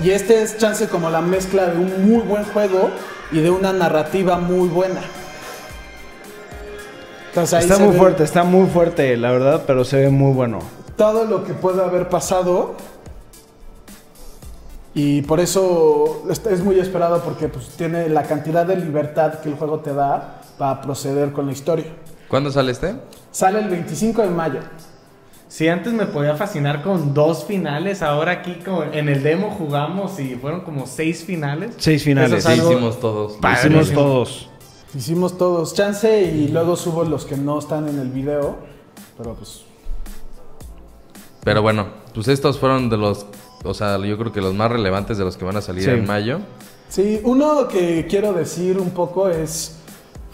Y 0.04 0.12
este 0.12 0.44
es 0.44 0.58
chance 0.58 0.88
como 0.88 1.10
la 1.10 1.22
mezcla 1.22 1.66
de 1.66 1.80
un 1.80 2.08
muy 2.08 2.22
buen 2.22 2.44
juego 2.46 2.92
y 3.32 3.40
de 3.40 3.50
una 3.50 3.74
narrativa 3.74 4.38
muy 4.38 4.68
buena. 4.70 5.02
Entonces 7.30 7.54
ahí 7.56 7.66
Está 7.66 7.80
muy 7.80 7.94
ve 7.94 7.98
fuerte, 7.98 8.24
está 8.24 8.44
muy 8.44 8.68
fuerte, 8.70 9.18
la 9.18 9.32
verdad, 9.32 9.64
pero 9.66 9.84
se 9.84 9.98
ve 9.98 10.10
muy 10.10 10.34
bueno. 10.34 10.77
Todo 10.98 11.26
lo 11.26 11.44
que 11.46 11.54
puede 11.54 11.82
haber 11.84 12.10
pasado. 12.10 12.74
Y 14.94 15.22
por 15.24 15.40
eso 15.40 16.24
es- 16.30 16.64
muy 16.64 16.80
esperado 16.80 17.22
porque 17.22 17.48
pues, 17.48 17.68
tiene 17.70 18.10
la 18.10 18.24
cantidad 18.24 18.66
de 18.66 18.78
libertad 18.78 19.36
que 19.42 19.50
el 19.50 19.56
juego 19.56 19.80
te 19.80 19.94
da 19.94 20.42
para 20.58 20.82
proceder 20.82 21.32
con 21.34 21.46
la 21.46 21.52
historia. 21.52 21.86
¿Cuándo 22.28 22.52
sale 22.52 22.72
este? 22.72 22.96
Sale 23.32 23.60
el 23.60 23.70
25 23.70 24.24
de 24.24 24.30
mayo. 24.30 24.60
Si 25.48 25.68
antes 25.70 25.94
me 25.94 26.08
podía 26.08 26.36
fascinar 26.36 26.82
con 26.84 27.14
dos 27.14 27.46
finales, 27.46 28.02
ahora 28.02 28.32
aquí 28.34 28.56
como 28.66 28.84
en 28.84 29.08
el 29.08 29.24
demo 29.24 29.52
jugamos 29.52 30.20
y 30.20 30.36
fueron 30.36 30.62
como 30.62 30.88
seis 30.88 31.24
finales. 31.24 31.76
Seis 31.78 32.04
finales. 32.04 32.44
Sí, 32.44 32.54
hicimos 32.54 33.00
todos. 33.00 33.38
Hicimos 33.54 33.92
todos. 33.94 34.50
Hicimos 34.96 35.38
todos 35.38 35.74
chance 35.74 36.22
y 36.24 36.48
luego 36.48 36.76
subo 36.76 37.04
los 37.04 37.24
que 37.26 37.38
no 37.38 37.60
están 37.60 37.88
en 37.88 38.00
el 38.00 38.10
video. 38.10 38.56
Pero 39.18 39.36
pues 39.36 39.62
Pero 41.48 41.62
bueno, 41.62 41.88
pues 42.14 42.28
estos 42.28 42.60
fueron 42.60 42.90
de 42.90 42.98
los. 42.98 43.26
O 43.64 43.74
sea, 43.74 43.98
yo 44.00 44.18
creo 44.18 44.34
que 44.34 44.42
los 44.42 44.54
más 44.54 44.70
relevantes 44.70 45.18
de 45.18 45.24
los 45.24 45.38
que 45.38 45.46
van 45.46 45.56
a 45.56 45.62
salir 45.62 45.86
Sí. 45.86 45.90
en 45.92 46.06
mayo. 46.06 46.42
Sí, 46.90 47.22
uno 47.24 47.70
que 47.70 48.06
quiero 48.10 48.34
decir 48.34 48.78
un 48.78 48.90
poco 48.90 49.30
es 49.30 49.78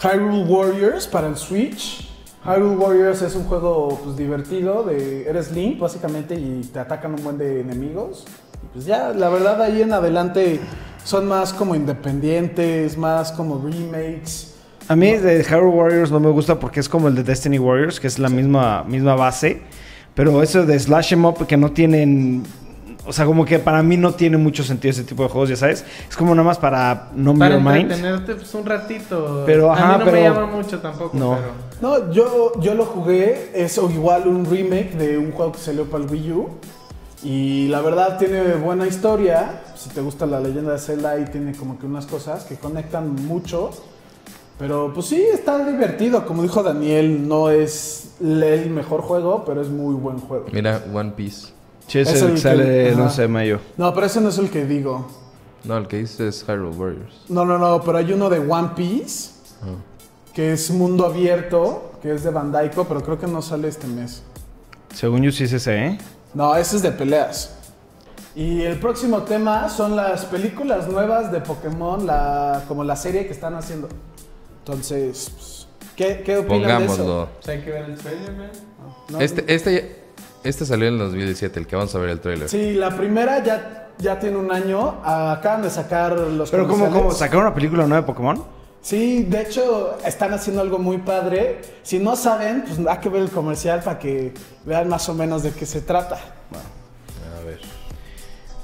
Hyrule 0.01 0.45
Warriors 0.45 1.05
para 1.05 1.27
el 1.27 1.37
Switch. 1.37 2.09
Hyrule 2.43 2.77
Warriors 2.77 3.21
es 3.21 3.35
un 3.35 3.43
juego 3.43 4.01
pues, 4.03 4.17
divertido, 4.17 4.81
de, 4.85 5.29
eres 5.29 5.51
Link 5.51 5.77
básicamente 5.77 6.33
y 6.33 6.61
te 6.73 6.79
atacan 6.79 7.13
un 7.13 7.23
buen 7.23 7.37
de 7.37 7.61
enemigos. 7.61 8.25
Y 8.63 8.73
pues 8.73 8.85
ya, 8.85 9.09
la 9.09 9.29
verdad 9.29 9.61
ahí 9.61 9.83
en 9.83 9.93
adelante 9.93 10.59
son 11.03 11.27
más 11.27 11.53
como 11.53 11.75
independientes, 11.75 12.97
más 12.97 13.31
como 13.31 13.63
remakes. 13.63 14.55
A 14.87 14.95
mí 14.95 15.11
de 15.11 15.41
Hero 15.41 15.69
Warriors 15.69 16.09
no 16.09 16.19
me 16.19 16.31
gusta 16.31 16.59
porque 16.59 16.79
es 16.79 16.89
como 16.89 17.07
el 17.07 17.13
de 17.13 17.21
Destiny 17.21 17.59
Warriors, 17.59 17.99
que 17.99 18.07
es 18.07 18.17
la 18.17 18.29
misma, 18.29 18.83
misma 18.83 19.13
base. 19.13 19.61
Pero 20.15 20.43
eso 20.43 20.65
de 20.65 20.79
Slash 20.79 21.13
em 21.13 21.25
Up 21.25 21.45
que 21.47 21.57
no 21.57 21.71
tienen. 21.71 22.43
O 23.05 23.11
sea, 23.11 23.25
como 23.25 23.43
que 23.43 23.59
para 23.59 23.83
mí 23.83 23.97
no 23.97 24.13
tiene 24.13 24.37
mucho 24.37 24.63
sentido 24.63 24.91
ese 24.91 25.03
tipo 25.03 25.23
de 25.23 25.29
juegos, 25.29 25.49
ya 25.49 25.55
sabes. 25.57 25.83
Es 26.09 26.15
como 26.15 26.33
nada 26.33 26.45
más 26.47 26.57
para 26.57 27.09
no 27.15 27.35
Para 27.37 27.55
Your 27.55 27.63
Mind. 27.63 27.91
entretenerte 27.91 28.35
pues, 28.35 28.53
un 28.53 28.65
ratito. 28.65 29.43
Pero, 29.45 29.71
a 29.71 29.73
ajá, 29.75 29.91
mí 29.93 29.99
no 29.99 30.05
pero- 30.05 30.17
me 30.17 30.23
llama 30.23 30.45
mucho 30.45 30.79
tampoco, 30.79 31.17
No. 31.17 31.37
pero... 31.37 31.73
No, 31.81 32.13
yo, 32.13 32.53
yo 32.61 32.75
lo 32.75 32.85
jugué, 32.85 33.51
es 33.53 33.77
igual 33.77 34.27
un 34.29 34.45
remake 34.45 34.93
de 34.95 35.17
un 35.17 35.33
juego 35.33 35.51
que 35.51 35.59
salió 35.59 35.83
para 35.89 36.05
el 36.05 36.09
Wii 36.09 36.31
U. 36.31 36.49
Y 37.23 37.67
la 37.67 37.81
verdad 37.81 38.17
tiene 38.17 38.53
buena 38.55 38.87
historia. 38.87 39.63
Si 39.75 39.89
te 39.89 39.99
gusta 39.99 40.25
la 40.25 40.39
leyenda 40.39 40.71
de 40.73 40.79
Zelda, 40.79 41.11
ahí 41.11 41.25
tiene 41.29 41.53
como 41.55 41.77
que 41.77 41.85
unas 41.85 42.05
cosas 42.05 42.45
que 42.45 42.55
conectan 42.55 43.15
mucho. 43.25 43.71
Pero 44.59 44.91
pues 44.93 45.07
sí, 45.07 45.21
está 45.33 45.65
divertido. 45.65 46.25
Como 46.25 46.43
dijo 46.43 46.61
Daniel, 46.63 47.27
no 47.27 47.49
es 47.49 48.11
el 48.21 48.69
mejor 48.69 49.01
juego, 49.01 49.43
pero 49.45 49.61
es 49.61 49.69
muy 49.69 49.95
buen 49.95 50.19
juego. 50.19 50.45
Mira, 50.51 50.81
One 50.93 51.11
Piece. 51.15 51.47
Sí, 51.87 51.99
es 51.99 52.09
Es 52.09 52.21
el 52.21 52.29
el 52.29 52.33
que 52.35 52.41
sale, 52.41 52.63
que- 52.89 52.95
no 52.95 53.03
ajá. 53.05 53.11
sé, 53.13 53.27
mayo. 53.27 53.59
No, 53.77 53.93
pero 53.93 54.05
ese 54.05 54.21
no 54.21 54.29
es 54.29 54.37
el 54.37 54.49
que 54.49 54.65
digo. 54.65 55.07
No, 55.65 55.77
el 55.77 55.87
que 55.87 55.97
dice 55.97 56.27
es 56.27 56.43
Hyrule 56.47 56.75
Warriors. 56.77 57.21
No, 57.29 57.45
no, 57.45 57.57
no, 57.57 57.81
pero 57.81 57.97
hay 57.97 58.11
uno 58.13 58.29
de 58.29 58.39
One 58.39 58.69
Piece, 58.75 59.31
que 60.33 60.53
es 60.53 60.69
mundo 60.71 61.05
abierto, 61.05 61.91
que 62.01 62.13
es 62.13 62.23
de 62.23 62.29
Bandaico, 62.31 62.85
pero 62.85 63.01
creo 63.01 63.17
que 63.19 63.27
no 63.27 63.41
sale 63.41 63.67
este 63.69 63.87
mes. 63.87 64.23
Según 64.93 65.21
yo 65.23 65.31
sí 65.31 65.45
es 65.45 65.53
ese, 65.53 65.85
¿eh? 65.85 65.97
No, 66.33 66.55
ese 66.55 66.75
es 66.77 66.81
de 66.81 66.91
peleas. 66.91 67.55
Y 68.35 68.61
el 68.61 68.79
próximo 68.79 69.23
tema 69.23 69.69
son 69.69 69.95
las 69.95 70.25
películas 70.25 70.87
nuevas 70.89 71.31
de 71.31 71.39
Pokémon, 71.41 72.05
la, 72.05 72.63
como 72.67 72.83
la 72.83 72.95
serie 72.95 73.25
que 73.25 73.31
están 73.33 73.55
haciendo. 73.55 73.87
Entonces, 74.65 75.29
pues, 75.35 75.67
¿qué, 75.97 76.23
qué 76.23 76.37
opinan 76.37 76.79
de 76.79 76.85
eso? 76.85 76.97
Pongámoslo. 76.97 77.29
Pues 77.35 77.49
hay 77.49 77.61
que 77.63 77.71
ver 77.71 77.83
el 77.83 77.97
trailer, 77.97 78.31
man. 78.31 78.51
¿No? 79.09 79.19
Este, 79.19 79.53
este, 79.53 80.03
este 80.45 80.65
salió 80.65 80.87
en 80.87 80.93
el 80.93 80.99
2017, 80.99 81.59
el 81.59 81.67
que 81.67 81.75
vamos 81.75 81.93
a 81.93 81.99
ver 81.99 82.11
el 82.11 82.21
trailer. 82.21 82.47
Sí, 82.47 82.73
la 82.73 82.95
primera 82.95 83.43
ya, 83.43 83.89
ya 83.97 84.19
tiene 84.19 84.37
un 84.37 84.53
año. 84.53 85.01
Acaban 85.03 85.63
de 85.63 85.69
sacar 85.69 86.17
los 86.17 86.49
Pero 86.49 86.65
¿cómo, 86.69 86.89
cómo? 86.89 87.11
¿Sacaron 87.11 87.47
una 87.47 87.53
película 87.53 87.85
nueva 87.85 88.01
de 88.01 88.07
Pokémon? 88.07 88.41
Sí, 88.81 89.23
de 89.23 89.41
hecho 89.41 89.97
están 90.05 90.33
haciendo 90.33 90.61
algo 90.61 90.79
muy 90.79 90.99
padre. 90.99 91.59
Si 91.83 91.99
no 91.99 92.15
saben, 92.15 92.63
pues 92.65 92.79
hay 92.87 92.97
que 92.99 93.09
ver 93.09 93.23
el 93.23 93.31
comercial 93.31 93.81
para 93.83 93.99
que 93.99 94.33
vean 94.65 94.87
más 94.87 95.09
o 95.09 95.13
menos 95.13 95.43
de 95.43 95.51
qué 95.51 95.65
se 95.65 95.81
trata. 95.81 96.15
Ver. 96.51 96.82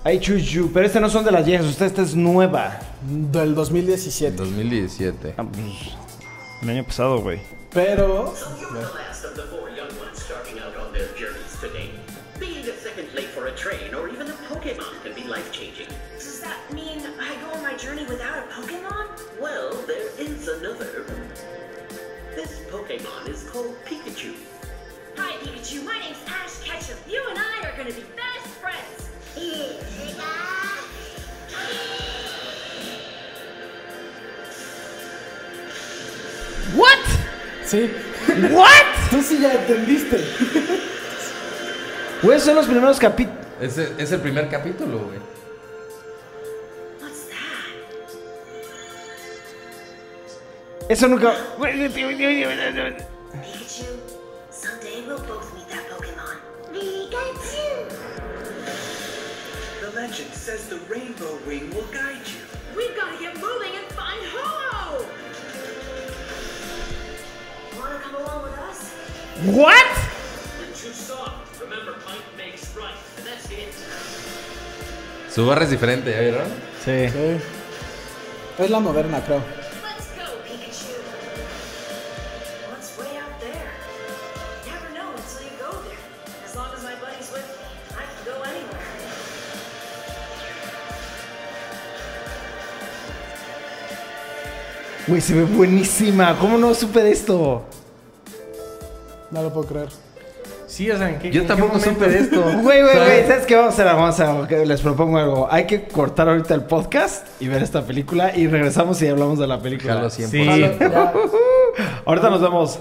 I 0.05 0.17
choose 0.17 0.53
you. 0.53 0.69
Pero 0.73 0.85
estas 0.85 1.01
no 1.01 1.09
son 1.09 1.25
de 1.25 1.31
las 1.31 1.45
viejas, 1.45 1.65
usted 1.65 1.87
esta 1.87 2.01
es 2.01 2.15
nueva. 2.15 2.79
Del 3.01 3.53
2017. 3.53 4.35
2017. 4.37 5.35
Ah, 5.37 5.43
pues, 5.43 5.93
el 6.61 6.69
año 6.69 6.85
pasado, 6.85 7.19
güey. 7.21 7.41
Pero 7.71 8.33
So 8.35 8.49
you're 8.59 8.71
the 8.73 8.93
last 8.95 9.25
of 9.25 9.35
the 9.35 9.43
four 9.43 9.69
young 9.69 9.89
ones 9.99 10.21
starting 10.21 10.57
out 10.59 10.75
on 10.77 10.91
their 10.93 11.07
journeys 11.17 11.53
today. 11.59 11.91
Being 12.39 12.65
a 12.67 12.73
second 12.81 13.13
late 13.13 13.27
for 13.27 13.47
a 13.47 13.51
train 13.55 13.93
or 13.93 14.07
even 14.07 14.27
a 14.27 14.33
Pokemon 14.49 15.03
can 15.03 15.13
be 15.13 15.27
life-changing. 15.27 15.87
Does 16.17 16.39
that 16.41 16.57
mean 16.73 17.01
I 17.19 17.35
go 17.43 17.51
on 17.57 17.61
my 17.61 17.75
journey 17.75 18.05
without 18.05 18.37
a 18.37 18.47
Pokemon? 18.53 19.07
Well, 19.41 19.73
there 19.85 20.09
is 20.17 20.47
another. 20.47 21.05
This 22.35 22.61
Pokemon 22.71 23.27
is 23.27 23.43
called 23.51 23.75
Pikachu. 23.85 24.33
Hi, 25.17 25.33
Pikachu. 25.43 25.83
My 25.83 25.99
name's 25.99 26.17
Ash 26.25 26.63
Ketchum. 26.63 26.97
You 27.07 27.21
and 27.29 27.37
I 27.37 27.67
are 27.67 27.75
gonna 27.77 27.91
be 27.93 28.05
best 28.15 28.47
friends. 28.61 29.09
¿What? 36.75 36.99
sí, 37.65 37.91
¿What? 38.51 38.69
tú 39.09 39.21
sí 39.21 39.39
ya 39.41 39.53
entendiste. 39.53 40.23
Güey, 42.21 42.39
son 42.39 42.55
los 42.55 42.65
primeros 42.65 42.99
capítulos. 42.99 43.39
Es 43.61 43.77
el, 43.77 43.99
es 43.99 44.11
el 44.11 44.21
primer 44.21 44.49
capítulo, 44.49 44.99
güey. 44.99 45.19
What's 47.01 47.27
that? 47.29 47.37
Eso 50.89 51.07
nunca. 51.07 51.33
Pikachu, 53.41 53.85
someday 54.49 55.03
we'll 55.05 55.19
both 55.19 55.53
meet 55.53 55.67
that 55.69 55.85
Pokemon. 55.89 56.37
Pikachu! 56.73 57.58
The 59.99 60.07
legend 60.07 60.33
says 60.33 60.69
the 60.69 60.79
Rainbow 60.87 61.37
Wing 61.45 61.69
will 61.75 61.83
guide 61.91 62.23
you. 62.23 62.39
We've 62.73 62.95
got 62.95 63.11
to 63.11 63.19
get 63.19 63.35
moving 63.35 63.75
and 63.75 63.85
find 63.99 64.21
Ho! 64.31 65.05
Wanna 67.77 67.99
come 67.99 68.15
along 68.15 68.43
with 68.43 68.57
us? 68.59 68.93
¿What? 69.59 69.87
You're 70.57 70.67
too 70.73 70.93
soft. 70.93 71.59
Remember, 71.59 71.95
Pike 72.05 72.23
makes 72.37 72.73
right, 72.77 72.95
and 73.17 73.27
that's 73.27 73.51
it. 73.51 73.73
Su 75.29 75.45
barra 75.45 75.65
es 75.65 75.69
diferente, 75.69 76.11
¿ya 76.11 76.21
vieron? 76.21 76.47
Sí. 76.85 77.09
Sí. 77.09 77.41
Es 78.57 78.69
la 78.69 78.79
moderna, 78.79 79.19
creo. 79.25 79.58
Güey, 95.09 95.21
se 95.21 95.33
ve 95.33 95.43
buenísima. 95.45 96.37
¿Cómo 96.39 96.57
no 96.57 96.73
supe 96.73 97.01
de 97.03 97.11
esto? 97.11 97.63
No 99.31 99.41
lo 99.43 99.51
puedo 99.53 99.67
creer. 99.67 99.89
Sí, 100.67 100.89
o 100.91 100.97
sea, 100.97 101.09
¿en 101.09 101.17
qué 101.19 101.31
Yo 101.31 101.41
en 101.41 101.47
qué 101.47 101.47
tampoco 101.47 101.79
momento? 101.79 101.93
supe 101.99 102.09
de 102.11 102.19
esto. 102.19 102.41
Güey, 102.61 102.81
güey, 102.83 102.95
güey, 102.97 103.27
¿sabes 103.27 103.45
qué 103.47 103.55
vamos 103.55 103.71
a 103.71 103.73
hacer? 103.73 103.85
Vamos 103.87 104.19
a 104.45 104.47
que 104.47 104.65
les 104.65 104.81
propongo 104.81 105.17
algo. 105.17 105.47
Hay 105.49 105.65
que 105.65 105.87
cortar 105.87 106.29
ahorita 106.29 106.53
el 106.53 106.63
podcast 106.63 107.25
y 107.39 107.47
ver 107.47 107.63
esta 107.63 107.81
película 107.83 108.35
y 108.35 108.45
regresamos 108.47 109.01
y 109.01 109.07
hablamos 109.07 109.39
de 109.39 109.47
la 109.47 109.59
película. 109.59 109.95
Jalo 109.95 110.09
100%. 110.09 110.27
Sí. 110.29 110.45
Ya. 110.79 111.13
Ahorita 112.05 112.29
nos 112.29 112.41
vemos. 112.41 112.79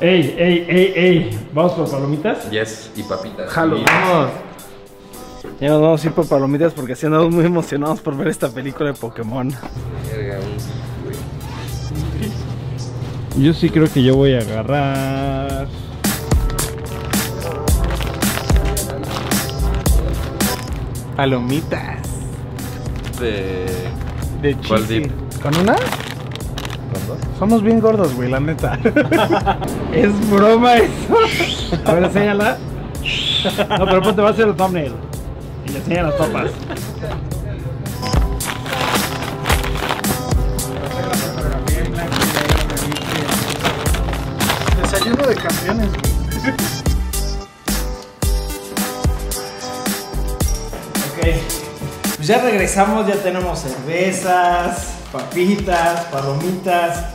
Ey, 0.00 0.34
ey, 0.38 0.66
ey, 0.68 0.92
ey. 0.96 1.48
¿Vamos 1.54 1.72
por 1.72 1.90
palomitas? 1.90 2.50
Yes, 2.50 2.90
y 2.96 3.02
papitas. 3.04 3.50
Jalo, 3.50 3.78
Y- 3.78 3.84
vamos. 3.84 4.30
Ya 5.60 5.68
nos 5.68 5.80
vamos 5.80 6.02
a 6.02 6.06
ir 6.08 6.12
por 6.12 6.28
palomitas 6.28 6.72
porque 6.72 6.94
sí 6.96 7.06
andamos 7.06 7.30
muy 7.30 7.44
emocionados 7.46 8.00
por 8.00 8.16
ver 8.16 8.28
esta 8.28 8.48
película 8.48 8.90
de 8.92 8.94
Pokémon. 8.98 9.48
Yo 13.38 13.54
sí 13.54 13.70
creo 13.70 13.90
que 13.90 14.02
yo 14.02 14.14
voy 14.14 14.34
a 14.34 14.40
agarrar. 14.40 15.66
Palomitas. 21.16 21.98
De... 23.18 23.66
De 24.42 24.56
¿Cuál 24.66 24.86
dip? 24.86 25.10
¿Con 25.40 25.56
una? 25.56 25.74
¿Cuándo? 25.74 27.16
Somos 27.38 27.62
bien 27.62 27.80
gordos, 27.80 28.14
güey, 28.14 28.28
la 28.30 28.40
neta. 28.40 28.78
Es 29.92 30.30
broma 30.30 30.76
eso. 30.76 31.16
A 31.86 31.94
ver, 31.94 32.04
enséñala. 32.04 32.58
No, 33.78 33.86
pero 33.86 34.02
ponte, 34.02 34.22
va 34.22 34.28
a 34.28 34.32
hacer 34.32 34.48
el 34.48 34.54
thumbnail. 34.54 34.92
Y 35.66 35.72
le 35.72 35.78
enseña 35.78 36.02
las 36.04 36.14
papas. 36.14 36.50
De 45.34 45.40
campeones, 45.40 45.88
güey. 45.88 46.12
Ok. 51.08 51.42
Pues 52.16 52.28
ya 52.28 52.38
regresamos, 52.42 53.06
ya 53.06 53.16
tenemos 53.16 53.58
cervezas, 53.58 54.88
papitas, 55.10 56.04
palomitas. 56.06 57.06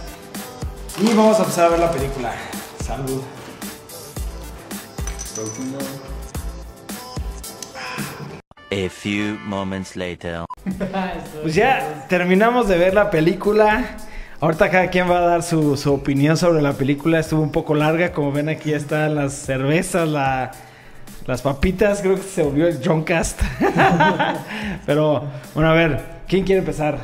Y 0.99 1.13
vamos 1.13 1.37
a 1.37 1.43
empezar 1.43 1.65
a 1.65 1.69
ver 1.69 1.79
la 1.79 1.91
película. 1.91 2.33
Salud. 2.83 3.21
A 8.71 8.89
few 8.89 9.37
moments 9.45 9.95
later. 9.95 10.45
Pues 11.43 11.53
ya 11.53 12.05
terminamos 12.09 12.67
de 12.67 12.77
ver 12.77 12.93
la 12.95 13.11
película. 13.11 13.97
Ahorita 14.39 14.69
cada 14.69 14.89
quien 14.89 15.09
va 15.09 15.17
a 15.17 15.21
dar 15.21 15.43
su, 15.43 15.75
su 15.77 15.93
opinión 15.93 16.37
sobre 16.37 16.61
la 16.61 16.73
película. 16.73 17.19
Estuvo 17.19 17.41
un 17.41 17.51
poco 17.51 17.73
larga. 17.73 18.11
Como 18.11 18.31
ven 18.31 18.49
aquí 18.49 18.71
están 18.73 19.15
las 19.15 19.33
cervezas, 19.33 20.07
la- 20.07 20.51
las 21.25 21.41
papitas. 21.41 22.01
Creo 22.01 22.15
que 22.15 22.21
se 22.21 22.43
volvió 22.43 22.67
el 22.67 22.79
Johncast. 22.85 23.41
Pero 24.85 25.23
bueno, 25.53 25.69
a 25.69 25.73
ver, 25.73 25.99
¿quién 26.27 26.43
quiere 26.43 26.59
empezar? 26.59 26.99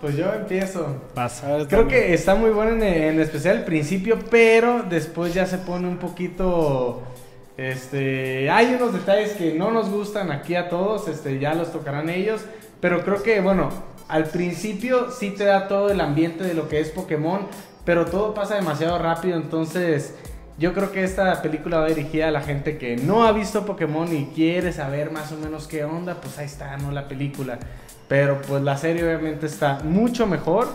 Pues 0.00 0.16
yo 0.16 0.32
empiezo. 0.34 0.96
Vas. 1.14 1.42
Creo 1.68 1.86
que 1.86 2.12
está 2.12 2.34
muy 2.34 2.50
bueno 2.50 2.72
en, 2.72 2.82
en 2.82 3.20
especial 3.20 3.58
el 3.58 3.64
principio, 3.64 4.18
pero 4.30 4.82
después 4.82 5.32
ya 5.32 5.46
se 5.46 5.58
pone 5.58 5.86
un 5.86 5.98
poquito. 5.98 7.02
Este, 7.56 8.50
hay 8.50 8.74
unos 8.74 8.92
detalles 8.94 9.34
que 9.34 9.54
no 9.54 9.70
nos 9.70 9.88
gustan 9.90 10.32
aquí 10.32 10.56
a 10.56 10.68
todos, 10.68 11.06
este, 11.06 11.38
ya 11.38 11.54
los 11.54 11.70
tocarán 11.70 12.08
ellos, 12.08 12.40
pero 12.80 13.04
creo 13.04 13.22
que, 13.22 13.40
bueno, 13.40 13.68
al 14.12 14.26
principio 14.26 15.10
sí 15.10 15.30
te 15.30 15.46
da 15.46 15.68
todo 15.68 15.90
el 15.90 15.98
ambiente 15.98 16.44
de 16.44 16.52
lo 16.52 16.68
que 16.68 16.80
es 16.80 16.90
Pokémon, 16.90 17.46
pero 17.86 18.04
todo 18.04 18.34
pasa 18.34 18.56
demasiado 18.56 18.98
rápido, 18.98 19.38
entonces 19.38 20.14
yo 20.58 20.74
creo 20.74 20.92
que 20.92 21.02
esta 21.02 21.40
película 21.40 21.78
va 21.78 21.86
dirigida 21.86 22.28
a 22.28 22.30
la 22.30 22.42
gente 22.42 22.76
que 22.76 22.96
no 22.96 23.24
ha 23.24 23.32
visto 23.32 23.64
Pokémon 23.64 24.14
y 24.14 24.26
quiere 24.26 24.70
saber 24.74 25.10
más 25.10 25.32
o 25.32 25.38
menos 25.38 25.66
qué 25.66 25.84
onda, 25.84 26.20
pues 26.20 26.36
ahí 26.36 26.44
está, 26.44 26.76
¿no? 26.76 26.92
La 26.92 27.08
película. 27.08 27.58
Pero 28.06 28.42
pues 28.42 28.62
la 28.62 28.76
serie 28.76 29.02
obviamente 29.02 29.46
está 29.46 29.78
mucho 29.82 30.26
mejor. 30.26 30.68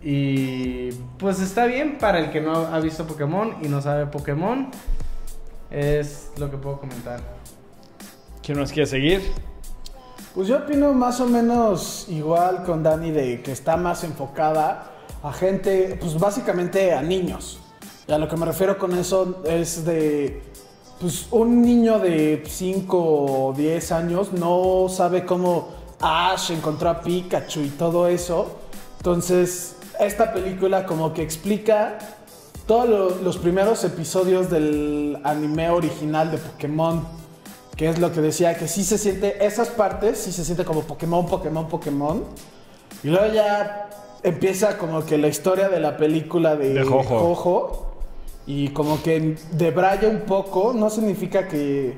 Y 0.00 0.90
pues 1.18 1.40
está 1.40 1.66
bien 1.66 1.98
para 1.98 2.20
el 2.20 2.30
que 2.30 2.40
no 2.40 2.54
ha 2.54 2.78
visto 2.78 3.08
Pokémon 3.08 3.56
y 3.60 3.66
no 3.66 3.82
sabe 3.82 4.06
Pokémon. 4.06 4.70
Es 5.72 6.30
lo 6.38 6.48
que 6.48 6.56
puedo 6.56 6.78
comentar. 6.78 7.20
¿Quién 8.40 8.58
nos 8.58 8.70
quiere 8.70 8.86
seguir? 8.86 9.47
Pues 10.34 10.46
yo 10.48 10.58
opino 10.58 10.92
más 10.94 11.20
o 11.20 11.26
menos 11.26 12.06
igual 12.08 12.62
con 12.64 12.82
Dani 12.82 13.10
de 13.10 13.42
que 13.42 13.52
está 13.52 13.76
más 13.76 14.04
enfocada 14.04 14.92
a 15.22 15.32
gente, 15.32 15.98
pues 16.00 16.18
básicamente 16.18 16.92
a 16.92 17.02
niños. 17.02 17.58
Y 18.06 18.12
a 18.12 18.18
lo 18.18 18.28
que 18.28 18.36
me 18.36 18.46
refiero 18.46 18.78
con 18.78 18.96
eso 18.96 19.42
es 19.44 19.84
de, 19.84 20.42
pues 21.00 21.26
un 21.32 21.60
niño 21.62 21.98
de 21.98 22.42
5 22.46 22.98
o 23.48 23.52
10 23.56 23.92
años 23.92 24.32
no 24.32 24.86
sabe 24.88 25.26
cómo 25.26 25.68
Ash 26.00 26.52
encontró 26.52 26.90
a 26.90 27.00
Pikachu 27.00 27.60
y 27.60 27.68
todo 27.70 28.06
eso. 28.06 28.56
Entonces, 28.98 29.76
esta 29.98 30.32
película 30.32 30.86
como 30.86 31.12
que 31.12 31.22
explica 31.22 31.98
todos 32.66 32.88
lo- 32.88 33.14
los 33.22 33.38
primeros 33.38 33.82
episodios 33.82 34.50
del 34.50 35.18
anime 35.24 35.70
original 35.70 36.30
de 36.30 36.38
Pokémon 36.38 37.04
que 37.78 37.88
es 37.88 38.00
lo 38.00 38.12
que 38.12 38.20
decía, 38.20 38.58
que 38.58 38.66
sí 38.66 38.82
se 38.82 38.98
siente, 38.98 39.46
esas 39.46 39.68
partes 39.68 40.18
sí 40.18 40.32
se 40.32 40.44
siente 40.44 40.64
como 40.64 40.82
Pokémon, 40.82 41.24
Pokémon, 41.26 41.68
Pokémon. 41.68 42.24
Y 43.04 43.08
luego 43.08 43.32
ya 43.32 43.88
empieza 44.24 44.76
como 44.76 45.06
que 45.06 45.16
la 45.16 45.28
historia 45.28 45.68
de 45.68 45.78
la 45.78 45.96
película 45.96 46.56
de, 46.56 46.74
De 46.74 46.82
Jojo. 46.82 47.20
Jojo, 47.20 47.86
Y 48.46 48.70
como 48.70 49.00
que 49.00 49.36
debraya 49.52 50.08
un 50.08 50.22
poco, 50.22 50.72
no 50.72 50.90
significa 50.90 51.46
que 51.46 51.96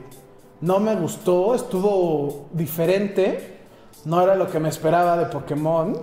no 0.60 0.80
me 0.80 0.94
gustó, 0.96 1.54
estuvo 1.54 2.48
diferente. 2.52 3.60
No 4.04 4.20
era 4.20 4.36
lo 4.36 4.50
que 4.50 4.60
me 4.60 4.68
esperaba 4.68 5.16
de 5.16 5.26
Pokémon. 5.26 5.98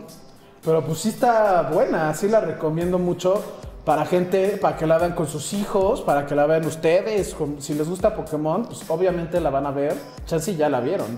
Pero 0.64 0.84
pues 0.84 0.98
sí 0.98 1.10
está 1.10 1.70
buena, 1.72 2.16
sí 2.16 2.28
la 2.28 2.42
recomiendo 2.42 2.98
mucho 2.98 3.44
para 3.88 4.06
gente, 4.06 4.58
para 4.58 4.76
que 4.76 4.86
la 4.86 4.98
vean 4.98 5.14
con 5.14 5.28
sus 5.28 5.54
hijos, 5.54 6.02
para 6.02 6.26
que 6.26 6.36
la 6.36 6.46
vean 6.46 6.66
ustedes. 6.66 7.34
si 7.60 7.74
les 7.74 7.88
gusta 7.88 8.14
Pokémon, 8.14 8.66
pues 8.66 8.84
obviamente 8.90 9.40
la 9.40 9.50
van 9.50 9.66
a 9.66 9.72
ver. 9.72 9.96
Chance 10.26 10.58
ya 10.58 10.68
la 10.68 10.82
vieron. 10.82 11.18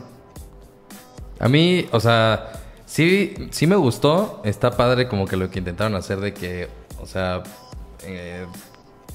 A 1.39 1.49
mí, 1.49 1.87
o 1.91 1.99
sea, 1.99 2.51
sí, 2.85 3.33
sí 3.49 3.65
me 3.65 3.75
gustó. 3.75 4.39
Está 4.45 4.69
padre 4.77 5.07
como 5.07 5.25
que 5.25 5.35
lo 5.35 5.49
que 5.49 5.57
intentaron 5.57 5.95
hacer 5.95 6.19
de 6.19 6.35
que, 6.35 6.67
o 7.01 7.07
sea, 7.07 7.41
eh, 8.05 8.45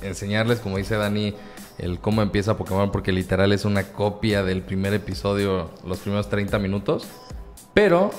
enseñarles, 0.03 0.59
como 0.59 0.79
dice 0.79 0.97
Dani, 0.97 1.33
el 1.79 2.01
cómo 2.01 2.23
empieza 2.23 2.57
Pokémon, 2.57 2.91
porque 2.91 3.13
literal 3.13 3.53
es 3.53 3.65
una 3.65 3.85
copia 3.93 4.43
del 4.43 4.63
primer 4.63 4.95
episodio, 4.95 5.71
los 5.87 6.01
primeros 6.01 6.29
30 6.29 6.59
minutos. 6.59 7.07
Pero, 7.73 8.11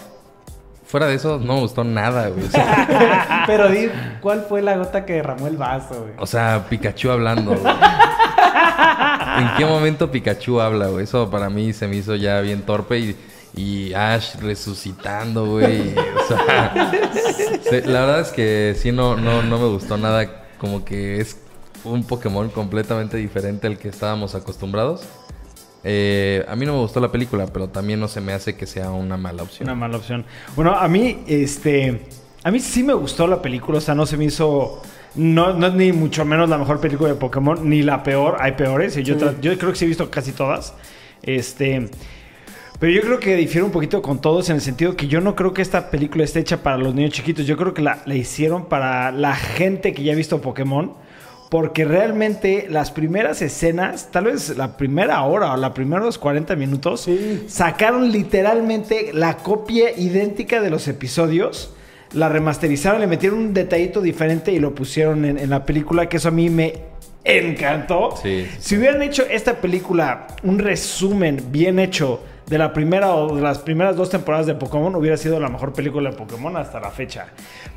fuera 0.85 1.07
de 1.07 1.15
eso, 1.15 1.39
no 1.39 1.55
me 1.55 1.59
gustó 1.61 1.83
nada, 1.83 2.29
güey. 2.29 2.45
O 2.45 2.49
sea, 2.49 3.43
Pero 3.47 3.69
di, 3.69 3.89
¿cuál 4.21 4.45
fue 4.47 4.61
la 4.61 4.77
gota 4.77 5.05
que 5.05 5.13
derramó 5.13 5.47
el 5.47 5.57
vaso, 5.57 6.01
güey? 6.01 6.13
o 6.17 6.25
sea, 6.25 6.65
Pikachu 6.69 7.09
hablando, 7.11 7.51
güey. 7.55 7.73
¿En 9.37 9.49
qué 9.57 9.65
momento 9.65 10.09
Pikachu 10.11 10.61
habla, 10.61 10.87
güey? 10.87 11.03
Eso 11.03 11.29
para 11.29 11.49
mí 11.49 11.73
se 11.73 11.87
me 11.87 11.97
hizo 11.97 12.15
ya 12.15 12.39
bien 12.41 12.61
torpe 12.61 12.99
y, 12.99 13.15
y 13.55 13.93
Ash 13.93 14.35
resucitando, 14.39 15.45
güey. 15.45 15.93
O 15.97 16.27
sea, 16.27 16.73
se- 17.69 17.85
la 17.85 18.01
verdad 18.01 18.19
es 18.21 18.29
que 18.29 18.75
sí, 18.79 18.91
no, 18.91 19.15
no, 19.17 19.41
no 19.41 19.59
me 19.59 19.67
gustó 19.67 19.97
nada. 19.97 20.43
Como 20.59 20.85
que 20.85 21.19
es 21.19 21.37
un 21.83 22.03
Pokémon 22.05 22.49
completamente 22.49 23.17
diferente 23.17 23.67
al 23.67 23.77
que 23.77 23.89
estábamos 23.89 24.35
acostumbrados. 24.35 25.03
Eh, 25.87 26.43
a 26.47 26.55
mí 26.55 26.65
no 26.65 26.73
me 26.73 26.79
gustó 26.79 26.99
la 26.99 27.11
película, 27.11 27.45
pero 27.45 27.69
también 27.69 27.99
no 27.99 28.07
se 28.07 28.19
me 28.19 28.33
hace 28.33 28.55
que 28.55 28.65
sea 28.65 28.89
una 28.89 29.17
mala 29.17 29.43
opción. 29.43 29.69
Una 29.69 29.75
mala 29.75 29.97
opción. 29.97 30.25
Bueno, 30.55 30.73
a 30.73 30.87
mí, 30.87 31.19
este. 31.27 32.01
A 32.43 32.49
mí 32.49 32.59
sí 32.59 32.81
me 32.81 32.93
gustó 32.95 33.27
la 33.27 33.39
película, 33.39 33.77
o 33.77 33.81
sea, 33.81 33.93
no 33.93 34.07
se 34.07 34.17
me 34.17 34.25
hizo. 34.25 34.81
No, 35.13 35.53
no 35.53 35.67
es 35.67 35.73
ni 35.75 35.93
mucho 35.93 36.25
menos 36.25 36.49
la 36.49 36.57
mejor 36.57 36.81
película 36.81 37.09
de 37.09 37.15
Pokémon, 37.15 37.69
ni 37.69 37.83
la 37.83 38.01
peor. 38.01 38.37
Hay 38.39 38.53
peores. 38.53 38.97
y 38.97 39.03
Yo, 39.03 39.15
creo 39.15 39.71
que 39.71 39.75
sí 39.75 39.85
he 39.85 39.87
visto 39.87 40.09
casi 40.09 40.31
todas. 40.31 40.73
Este. 41.21 41.87
Pero 42.79 42.91
yo 42.91 43.01
creo 43.01 43.19
que 43.19 43.35
difiere 43.35 43.63
un 43.63 43.71
poquito 43.71 44.01
con 44.01 44.19
todos 44.19 44.49
en 44.49 44.55
el 44.55 44.61
sentido 44.61 44.95
que 44.95 45.07
yo 45.07 45.21
no 45.21 45.35
creo 45.35 45.53
que 45.53 45.61
esta 45.61 45.91
película 45.91 46.23
esté 46.23 46.39
hecha 46.39 46.63
para 46.63 46.77
los 46.77 46.95
niños 46.95 47.11
chiquitos. 47.11 47.45
Yo 47.45 47.57
creo 47.57 47.75
que 47.75 47.83
la, 47.83 48.01
la 48.07 48.15
hicieron 48.15 48.65
para 48.65 49.11
la 49.11 49.35
gente 49.35 49.93
que 49.93 50.01
ya 50.01 50.13
ha 50.13 50.15
visto 50.15 50.41
Pokémon. 50.41 51.04
Porque 51.55 51.85
realmente 51.85 52.67
las 52.69 52.91
primeras 52.91 53.41
escenas, 53.41 54.09
tal 54.11 54.25
vez 54.25 54.57
la 54.57 54.75
primera 54.75 55.21
hora 55.23 55.53
o 55.53 55.55
la 55.55 55.73
primeros 55.73 56.17
40 56.17 56.53
minutos, 56.57 57.03
Sí. 57.03 57.45
sacaron 57.47 58.11
literalmente 58.11 59.11
la 59.13 59.37
copia 59.37 59.97
idéntica 59.97 60.59
de 60.59 60.69
los 60.69 60.89
episodios. 60.89 61.71
La 62.11 62.27
remasterizaron, 62.27 62.99
le 62.99 63.07
metieron 63.07 63.39
un 63.39 63.53
detallito 63.53 64.01
diferente 64.01 64.51
y 64.51 64.59
lo 64.59 64.75
pusieron 64.75 65.23
en, 65.23 65.37
en 65.37 65.49
la 65.49 65.63
película, 65.63 66.09
que 66.09 66.17
eso 66.17 66.27
a 66.27 66.31
mí 66.31 66.49
me 66.49 66.73
encantó. 67.23 68.15
Sí, 68.21 68.45
sí, 68.49 68.55
Si 68.59 68.77
hubieran 68.77 69.01
hecho 69.01 69.23
esta 69.29 69.61
película, 69.61 70.27
un 70.43 70.59
resumen 70.59 71.41
bien 71.51 71.79
hecho 71.79 72.19
de 72.47 72.57
la 72.57 72.73
primera 72.73 73.15
o 73.15 73.35
de 73.35 73.41
las 73.41 73.59
primeras 73.59 73.95
dos 73.95 74.09
temporadas 74.09 74.45
de 74.45 74.53
Pokémon, 74.55 74.95
hubiera 74.95 75.17
sido 75.17 75.39
la 75.39 75.49
mejor 75.49 75.73
película 75.73 76.11
de 76.11 76.15
Pokémon 76.17 76.55
hasta 76.57 76.79
la 76.79 76.91
fecha. 76.91 77.27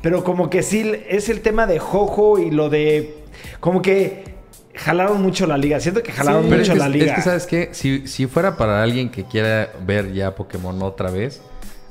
Pero 0.01 0.23
como 0.23 0.49
que 0.49 0.61
sí, 0.63 0.91
es 1.09 1.29
el 1.29 1.41
tema 1.41 1.65
de 1.67 1.79
Jojo 1.79 2.37
y 2.39 2.51
lo 2.51 2.69
de... 2.69 3.23
Como 3.59 3.81
que 3.81 4.35
jalaron 4.75 5.21
mucho 5.21 5.47
la 5.47 5.57
liga. 5.57 5.79
Siento 5.79 6.03
que 6.03 6.11
jalaron 6.11 6.43
Sí. 6.43 6.49
Mucho 6.49 6.61
es 6.61 6.69
que, 6.69 6.75
la 6.75 6.85
es 6.85 6.91
liga. 6.91 7.15
que, 7.15 7.21
¿sabes 7.21 7.45
qué? 7.47 7.69
Si, 7.71 8.07
si 8.07 8.27
fuera 8.27 8.57
para 8.57 8.83
alguien 8.83 9.09
que 9.09 9.23
quiera 9.25 9.71
ver 9.85 10.13
ya 10.13 10.35
Pokémon 10.35 10.81
otra 10.83 11.09
vez, 11.09 11.41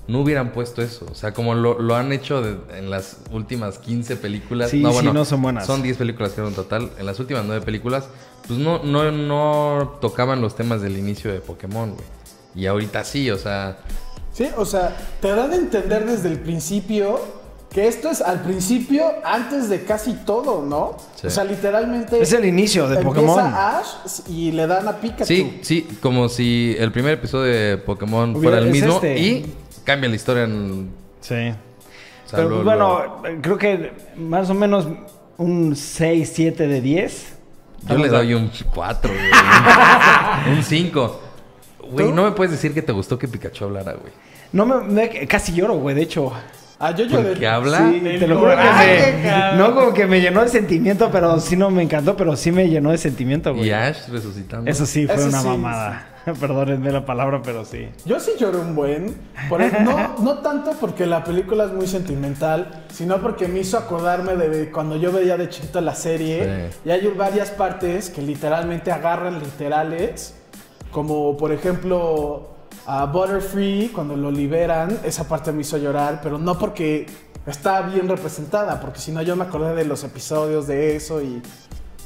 no 0.07 0.21
hubieran 0.21 0.53
puesto 0.53 0.81
eso. 0.81 1.05
O 1.11 1.15
sea, 1.15 1.33
como 1.35 1.55
lo, 1.55 1.79
lo 1.81 1.97
han 1.97 2.13
hecho 2.13 2.41
de- 2.41 2.79
en 2.79 2.91
las 2.91 3.19
últimas 3.33 3.79
15 3.79 4.17
películas. 4.17 4.71
Sí, 4.71 4.83
sí, 5.01 5.11
no 5.13 5.25
son 5.25 5.43
buenas. 5.43 5.67
Son 5.67 5.83
10 5.83 5.97
películas 5.99 6.33
que 6.33 6.41
en 6.41 6.55
total. 6.55 6.91
En 6.99 7.05
las 7.07 7.19
últimas 7.21 7.45
9 7.45 7.63
películas, 7.65 8.09
pues 8.47 8.59
no, 8.59 8.83
no, 8.85 9.11
no 9.11 9.99
tocaban 10.01 10.41
los 10.41 10.55
temas 10.57 10.81
del 10.81 10.97
inicio 10.97 11.31
de 11.33 11.41
Pokémon, 11.41 11.91
güey. 11.95 12.07
Y 12.55 12.67
ahorita 12.67 13.05
sí, 13.05 13.31
o 13.31 13.39
sea... 13.39 13.79
Sí, 14.33 14.47
o 14.57 14.65
sea, 14.65 14.97
te 15.21 15.29
dan 15.35 15.51
a 15.51 15.57
entender 15.57 16.07
desde 16.07 16.29
el 16.29 16.39
principio 16.39 17.21
que 17.71 17.87
esto 17.87 18.09
es 18.11 18.23
al 18.23 18.41
principio, 18.43 19.05
antes 19.25 19.69
de 19.69 19.85
casi 19.85 20.15
todo, 20.25 20.65
¿no? 20.65 20.97
Sí. 21.17 21.27
O 21.27 21.31
sea, 21.31 21.45
literalmente. 21.45 22.21
Es 22.23 22.33
el 22.33 22.45
inicio 22.47 22.89
de 22.89 22.97
Pokémon. 23.03 23.39
Ash 23.53 24.21
y 24.29 24.53
le 24.53 24.67
dan 24.67 24.89
a 24.89 24.97
Pikachu. 24.97 25.25
Sí, 25.27 25.59
sí, 25.63 25.87
como 26.01 26.29
si 26.31 26.75
el 26.79 26.91
primer 26.93 27.15
episodio 27.15 27.53
de 27.53 27.77
Pokémon 27.79 28.31
Hubiera- 28.37 28.43
fuera 28.43 28.59
el 28.59 28.67
es 28.69 28.73
mismo 28.73 28.95
este. 28.95 29.19
y 29.19 29.55
cambia 29.85 30.09
la 30.09 30.17
historia 30.17 30.45
en... 30.45 30.89
Sí. 31.21 31.35
o 31.35 32.29
sea, 32.29 32.37
Pero 32.39 32.49
lo- 32.49 32.65
bueno, 32.65 33.23
creo 33.43 33.59
que 33.59 33.93
más 34.17 34.49
o 34.49 34.55
menos 34.55 34.87
un 35.37 35.77
6, 35.77 36.33
7 36.35 36.67
de 36.69 36.81
10. 36.81 37.33
Yo 37.89 37.99
le 37.99 38.09
doy 38.09 38.33
un 38.35 38.51
4, 38.75 39.11
güey. 39.13 40.57
un 40.57 40.63
5. 40.63 41.21
Güey, 41.91 42.13
no 42.13 42.25
me 42.25 42.33
puedes 42.33 42.53
decir 42.53 42.75
que 42.75 42.83
te 42.83 42.93
gustó 42.93 43.19
que 43.19 43.29
Pikachu 43.29 43.65
hablara, 43.65 43.93
güey. 43.93 44.13
No 44.53 44.65
me, 44.67 44.81
me- 44.83 45.27
casi 45.27 45.53
lloro, 45.53 45.75
güey, 45.75 45.95
de 45.95 46.03
hecho. 46.03 46.33
Ah, 46.81 46.93
yo 46.95 47.05
lloré. 47.07 47.31
Porque 47.31 47.47
habla. 47.49 47.91
Sí, 47.93 48.01
te 48.03 48.27
lo 48.29 48.39
juro 48.39 48.53
que 48.53 48.63
me, 48.63 49.57
no 49.59 49.75
como 49.75 49.93
que 49.93 50.07
me 50.07 50.21
llenó 50.21 50.43
de 50.43 50.49
sentimiento, 50.49 51.11
pero 51.11 51.41
sí 51.41 51.57
no 51.57 51.71
me 51.71 51.83
encantó, 51.83 52.17
pero 52.17 52.37
sí 52.37 52.53
me 52.53 52.69
llenó 52.69 52.93
de 52.93 52.99
sentimiento, 52.99 53.53
güey. 53.53 53.67
Y 53.69 53.73
Ash 53.73 54.09
resucitando. 54.09 54.71
Eso 54.71 54.87
sí 54.87 55.07
fue 55.07 55.17
Eso 55.17 55.27
una 55.29 55.41
sí, 55.41 55.47
mamada. 55.49 56.07
Perdónenme 56.41 56.93
la 56.93 57.05
palabra, 57.05 57.41
pero 57.43 57.65
sí. 57.65 57.89
Yo 58.05 58.21
sí 58.21 58.33
lloré 58.39 58.59
un 58.59 58.77
buen. 58.77 59.17
Por 59.49 59.61
el- 59.61 59.73
no, 59.83 60.17
no 60.21 60.39
tanto 60.39 60.71
porque 60.81 61.05
la 61.05 61.25
película 61.25 61.65
es 61.65 61.73
muy 61.73 61.89
sentimental, 61.89 62.85
sino 62.93 63.17
porque 63.21 63.49
me 63.49 63.59
hizo 63.61 63.77
acordarme 63.77 64.37
de 64.37 64.71
cuando 64.71 64.97
yo 64.97 65.11
veía 65.11 65.37
de 65.37 65.49
chiquito 65.49 65.81
la 65.81 65.95
serie. 65.97 66.69
Sí. 66.71 66.79
Y 66.85 66.91
hay 66.93 67.07
varias 67.09 67.51
partes 67.51 68.09
que 68.09 68.23
literalmente 68.23 68.93
agarran 68.93 69.41
literales. 69.41 70.35
Como 70.93 71.37
por 71.37 71.53
ejemplo 71.53 72.49
a 72.87 73.05
Butterfree, 73.07 73.91
cuando 73.93 74.17
lo 74.17 74.31
liberan. 74.31 74.99
Esa 75.05 75.29
parte 75.29 75.53
me 75.53 75.61
hizo 75.63 75.77
llorar, 75.77 76.21
pero 76.23 76.39
no 76.39 76.59
porque 76.59 77.07
está 77.47 77.83
bien 77.83 78.09
representada, 78.09 78.81
porque 78.81 78.99
si 78.99 79.13
no 79.13 79.23
yo 79.23 79.37
me 79.37 79.45
acordé 79.45 79.75
de 79.75 79.85
los 79.85 80.05
episodios 80.05 80.67
de 80.67 80.97
eso 80.97 81.21
y. 81.23 81.43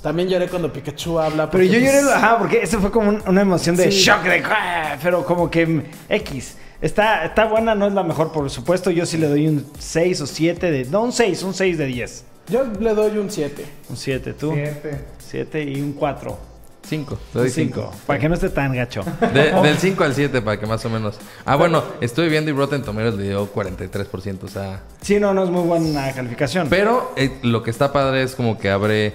También 0.02 0.28
lloré 0.28 0.48
cuando 0.48 0.72
Pikachu 0.72 1.16
habla. 1.20 1.48
Pero 1.48 1.62
yo 1.62 1.78
lloré, 1.78 2.00
pues, 2.02 2.12
ajá, 2.12 2.36
porque 2.38 2.60
eso 2.60 2.80
fue 2.80 2.90
como 2.90 3.08
un- 3.10 3.22
una 3.24 3.40
emoción 3.42 3.76
de 3.76 3.84
Sí. 3.92 4.00
shock, 4.00 4.24
de 4.24 4.42
"Ah", 4.44 4.96
pero 5.00 5.24
como 5.24 5.48
que 5.48 5.64
mm, 5.64 5.82
X. 6.08 6.56
Está, 6.80 7.24
está 7.24 7.44
buena, 7.44 7.76
no 7.76 7.86
es 7.86 7.92
la 7.92 8.02
mejor, 8.02 8.32
por 8.32 8.50
supuesto. 8.50 8.90
Yo 8.90 9.06
sí 9.06 9.16
le 9.16 9.28
doy 9.28 9.46
un 9.46 9.64
6 9.78 10.20
o 10.20 10.26
7 10.26 10.72
de. 10.72 10.86
No, 10.86 11.02
un 11.02 11.12
6, 11.12 11.44
un 11.44 11.54
6 11.54 11.78
de 11.78 11.86
10. 11.86 12.24
Yo 12.48 12.64
le 12.80 12.94
doy 12.94 13.16
un 13.18 13.30
7. 13.30 13.64
Un 13.88 13.96
7, 13.96 14.32
tú. 14.32 14.50
Siete. 14.52 15.04
7 15.20 15.62
y 15.62 15.80
un 15.80 15.92
4. 15.92 16.36
5. 16.84 17.18
Le 17.34 17.40
Un 17.40 17.46
doy 17.46 17.50
5. 17.50 17.74
5. 17.80 17.92
Para 18.06 18.18
que 18.18 18.28
no 18.28 18.34
esté 18.34 18.48
tan 18.50 18.74
gacho. 18.74 19.02
del 19.32 19.78
5 19.78 20.04
al 20.04 20.14
7, 20.14 20.42
para 20.42 20.58
que 20.60 20.66
más 20.66 20.84
o 20.84 20.90
menos. 20.90 21.16
Ah, 21.44 21.56
bueno, 21.56 21.82
estoy 22.00 22.28
viendo 22.28 22.50
y 22.50 22.54
Rotten 22.54 22.82
Tomatoes 22.82 23.14
le 23.14 23.24
dio 23.28 23.52
43%. 23.52 24.44
O 24.44 24.48
sea. 24.48 24.82
Sí, 25.00 25.18
no, 25.20 25.32
no 25.32 25.44
es 25.44 25.50
muy 25.50 25.62
buena 25.62 26.12
calificación. 26.12 26.68
Pero 26.68 27.12
eh, 27.16 27.38
lo 27.42 27.62
que 27.62 27.70
está 27.70 27.92
padre 27.92 28.22
es 28.22 28.34
como 28.34 28.58
que 28.58 28.70
abre 28.70 29.14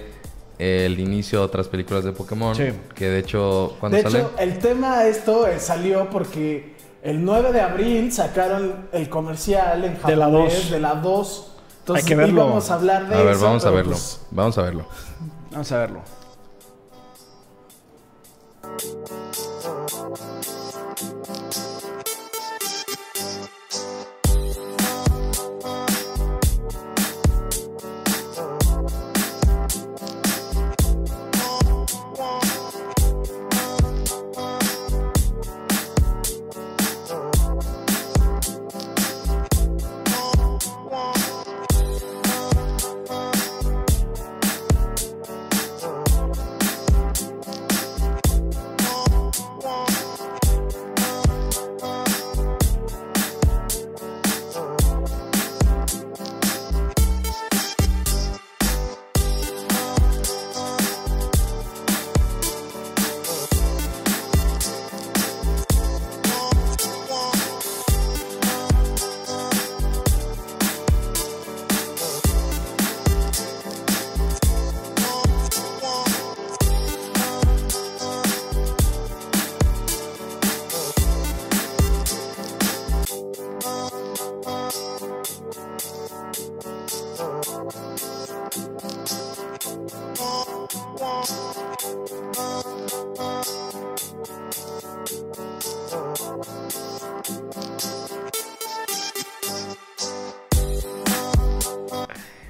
el 0.58 0.98
inicio 0.98 1.38
de 1.40 1.44
otras 1.44 1.68
películas 1.68 2.02
de 2.04 2.12
Pokémon. 2.12 2.54
Sí. 2.54 2.64
Que 2.94 3.08
de 3.10 3.18
hecho, 3.20 3.76
cuando 3.78 3.96
De 3.96 4.02
sale. 4.02 4.18
hecho, 4.20 4.32
el 4.38 4.58
tema 4.58 5.00
de 5.04 5.10
esto 5.10 5.46
eh, 5.46 5.60
salió 5.60 6.10
porque 6.10 6.74
el 7.02 7.24
9 7.24 7.52
de 7.52 7.60
abril 7.60 8.10
sacaron 8.12 8.88
el 8.92 9.08
comercial 9.08 9.84
en 9.84 9.94
De 10.04 10.16
la 10.16 10.24
japonés 10.26 10.54
2. 10.62 10.70
de 10.72 10.80
la 10.80 10.94
2. 10.96 11.52
Entonces 11.80 12.04
Hay 12.04 12.08
que 12.08 12.16
verlo. 12.16 12.44
íbamos 12.44 12.70
a 12.70 12.74
hablar 12.74 13.08
de 13.08 13.14
A 13.14 13.18
ver, 13.22 13.34
eso, 13.36 13.44
vamos 13.44 13.64
a 13.64 13.70
verlo. 13.70 13.90
pues, 13.92 14.20
Vamos 14.32 14.58
a 14.58 14.62
verlo. 14.62 14.84
Vamos 15.52 15.72
a 15.72 15.78
verlo. 15.78 16.00
Thank 18.80 19.08
you. 19.64 20.37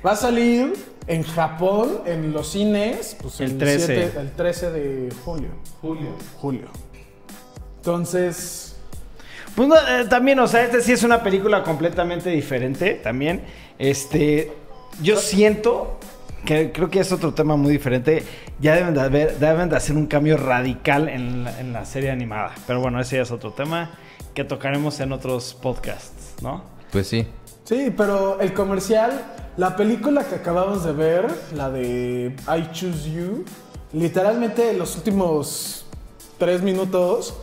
Va 0.08 0.12
a 0.12 0.16
salir 0.16 0.72
en 1.06 1.22
Japón, 1.22 2.00
en 2.06 2.32
los 2.32 2.48
cines, 2.52 3.14
pues 3.20 3.40
El 3.42 3.58
13. 3.58 3.86
siete- 3.86 4.18
el 4.18 4.30
13 4.32 4.70
de 4.70 5.14
julio. 5.22 5.50
Julio. 5.82 6.08
Julio. 6.40 6.68
Entonces, 7.76 8.64
Pues 9.54 9.68
no, 9.68 9.74
eh, 9.76 10.06
también, 10.08 10.38
o 10.38 10.46
sea, 10.48 10.62
este 10.62 10.80
sí 10.80 10.92
es 10.92 11.02
una 11.02 11.22
película 11.22 11.62
completamente 11.62 12.30
diferente 12.30 12.94
también. 12.94 13.42
Este, 13.78 14.50
yo 15.02 15.16
siento 15.18 15.98
que 16.46 16.72
creo 16.72 16.88
que 16.88 17.00
es 17.00 17.12
otro 17.12 17.34
tema 17.34 17.56
muy 17.56 17.72
diferente. 17.72 18.22
Ya 18.60 18.76
deben 18.76 18.94
de, 18.94 19.00
haber, 19.02 19.38
deben 19.38 19.68
de 19.68 19.76
hacer 19.76 19.94
un 19.96 20.06
cambio 20.06 20.38
radical 20.38 21.08
en 21.10 21.44
la, 21.44 21.60
en 21.60 21.72
la 21.74 21.84
serie 21.84 22.10
animada. 22.10 22.54
Pero 22.66 22.80
bueno, 22.80 22.98
ese 23.00 23.16
ya 23.16 23.22
es 23.22 23.30
otro 23.30 23.52
tema 23.52 23.90
que 24.32 24.44
tocaremos 24.44 25.00
en 25.00 25.12
otros 25.12 25.52
podcasts, 25.60 26.34
¿no? 26.40 26.62
Pues 26.92 27.08
sí. 27.08 27.26
sí, 27.64 27.92
pero 27.96 28.40
el 28.40 28.54
comercial, 28.54 29.10
la 29.58 29.76
película 29.76 30.24
que 30.24 30.36
acabamos 30.36 30.84
de 30.84 30.92
ver, 30.92 31.26
la 31.54 31.68
de 31.68 32.34
I 32.46 32.72
Choose 32.72 33.10
You, 33.10 33.44
literalmente 33.92 34.70
en 34.70 34.78
los 34.78 34.96
últimos 34.96 35.84
tres 36.38 36.62
minutos, 36.62 37.34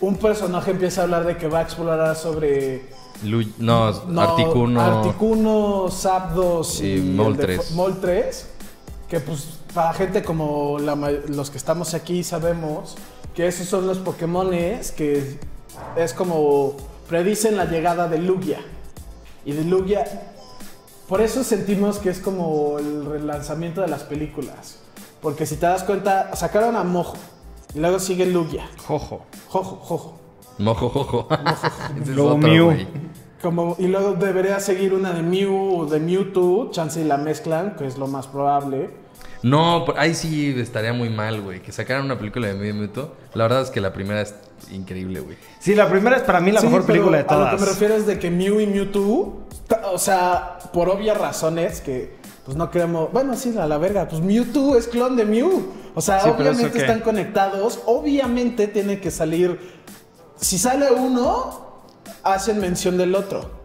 un 0.00 0.16
personaje 0.16 0.72
empieza 0.72 1.00
a 1.00 1.04
hablar 1.04 1.24
de 1.24 1.36
que 1.36 1.46
va 1.46 1.60
a 1.60 1.62
explorar 1.62 2.16
sobre 2.16 2.82
Lu- 3.24 3.46
no, 3.58 3.86
Articuno. 4.20 4.80
Articuno, 4.80 5.88
Zapdos 5.88 6.80
Y 6.80 6.96
y, 6.96 7.00
Moltres. 7.00 8.48
Que 9.08 9.20
pues 9.20 9.58
para 9.72 9.92
gente 9.94 10.24
como 10.24 10.78
la 10.80 10.96
los 11.28 11.50
que 11.50 11.58
estamos 11.58 11.94
aquí 11.94 12.24
sabemos 12.24 12.96
que 13.36 13.46
esos 13.46 13.68
son 13.68 13.86
los 13.86 13.98
Pokémones 13.98 14.90
que 14.90 15.38
es 15.96 16.12
como 16.12 16.76
predicen 17.08 17.56
la 17.56 17.66
llegada 17.66 18.08
de 18.08 18.18
Lugia. 18.18 18.58
Y 19.44 19.52
de 19.52 19.64
Lugia, 19.64 20.31
por 21.12 21.20
eso 21.20 21.44
sentimos 21.44 21.98
que 21.98 22.08
es 22.08 22.20
como 22.20 22.78
el 22.78 23.04
relanzamiento 23.04 23.82
de 23.82 23.88
las 23.88 24.02
películas. 24.02 24.78
Porque 25.20 25.44
si 25.44 25.56
te 25.56 25.66
das 25.66 25.82
cuenta, 25.82 26.34
sacaron 26.34 26.74
a 26.74 26.84
Mojo. 26.84 27.18
Y 27.74 27.80
luego 27.80 27.98
sigue 27.98 28.24
Lugia. 28.24 28.66
Jojo. 28.86 29.26
Jojo, 29.48 29.76
Jojo. 29.76 30.18
Mojo, 30.56 30.88
jojo. 30.88 31.28
Ese 32.00 32.10
es 32.10 32.16
Luego 32.16 32.36
otro, 32.36 32.48
Mew. 32.48 32.64
güey. 32.64 32.86
Como, 33.42 33.76
y 33.78 33.88
luego 33.88 34.14
debería 34.14 34.58
seguir 34.58 34.94
una 34.94 35.12
de 35.12 35.22
Mew 35.22 35.80
o 35.80 35.84
de 35.84 36.00
Mewtwo, 36.00 36.70
chance 36.70 36.98
y 36.98 37.04
la 37.04 37.18
mezclan, 37.18 37.76
que 37.76 37.86
es 37.86 37.98
lo 37.98 38.06
más 38.06 38.26
probable. 38.26 38.88
No, 39.42 39.84
ahí 39.98 40.14
sí 40.14 40.54
estaría 40.58 40.94
muy 40.94 41.10
mal, 41.10 41.42
güey. 41.42 41.60
Que 41.60 41.72
sacaran 41.72 42.06
una 42.06 42.16
película 42.16 42.46
de 42.48 42.54
medio 42.54 42.72
minuto. 42.72 43.14
La 43.34 43.44
verdad 43.44 43.60
es 43.60 43.70
que 43.70 43.82
la 43.82 43.92
primera 43.92 44.22
es 44.22 44.34
increíble, 44.70 45.20
güey. 45.20 45.36
Sí, 45.58 45.74
la 45.74 45.90
primera 45.90 46.16
es 46.16 46.22
para 46.22 46.40
mí 46.40 46.52
la 46.52 46.60
Sí, 46.60 46.66
mejor 46.68 46.86
pero 46.86 46.92
película 46.94 47.18
de 47.18 47.24
A 47.28 47.36
lo 47.38 47.44
que 47.46 47.50
me 47.52 47.56
todas. 47.58 47.68
refiero 47.68 47.94
es 47.96 48.06
de 48.06 48.18
que 48.18 48.30
Mew 48.30 48.60
y 48.60 48.66
Mewtwo, 48.66 49.42
o 49.92 49.98
sea, 49.98 50.58
por 50.72 50.88
obvias 50.88 51.16
razones 51.18 51.80
que 51.80 52.16
pues 52.44 52.56
no 52.56 52.70
queremos, 52.70 53.12
bueno, 53.12 53.36
sí, 53.36 53.56
a 53.56 53.66
la 53.66 53.78
verga, 53.78 54.08
pues 54.08 54.20
Mewtwo 54.20 54.76
es 54.76 54.88
clon 54.88 55.16
de 55.16 55.24
Mew. 55.24 55.72
O 55.94 56.00
sea, 56.00 56.20
Sí, 56.20 56.28
obviamente 56.30 56.78
están 56.78 57.00
conectados, 57.00 57.80
obviamente 57.86 58.66
tiene 58.66 58.98
que 59.00 59.10
salir 59.10 59.60
si 60.36 60.58
sale 60.58 60.90
uno 60.90 61.82
hacen 62.24 62.58
mención 62.58 62.98
del 62.98 63.14
otro. 63.14 63.62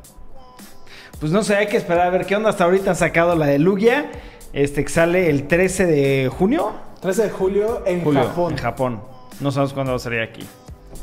Pues 1.19 1.31
no 1.31 1.41
sé, 1.43 1.55
hay 1.55 1.67
que 1.67 1.77
esperar 1.77 2.07
a 2.07 2.09
ver 2.11 2.25
qué 2.27 2.35
onda. 2.35 2.49
Hasta 2.51 2.65
ahorita 2.65 2.91
han 2.91 2.95
sacado 2.95 3.35
la 3.35 3.47
de 3.47 3.57
Lugia. 3.57 4.11
Este 4.53 4.83
que 4.83 4.89
sale 4.91 5.29
el 5.31 5.47
13 5.47 5.85
de 5.87 6.29
junio. 6.29 6.71
13 7.01 7.23
de 7.23 7.29
julio 7.31 7.83
en 7.87 8.03
Julio, 8.03 8.23
Japón. 8.23 8.51
En 8.53 8.57
Japón. 8.59 9.01
No 9.39 9.51
sabemos 9.51 9.73
cuándo 9.73 9.91
va 9.93 9.95
a 9.95 9.99
salir 9.99 10.21
aquí. 10.21 10.45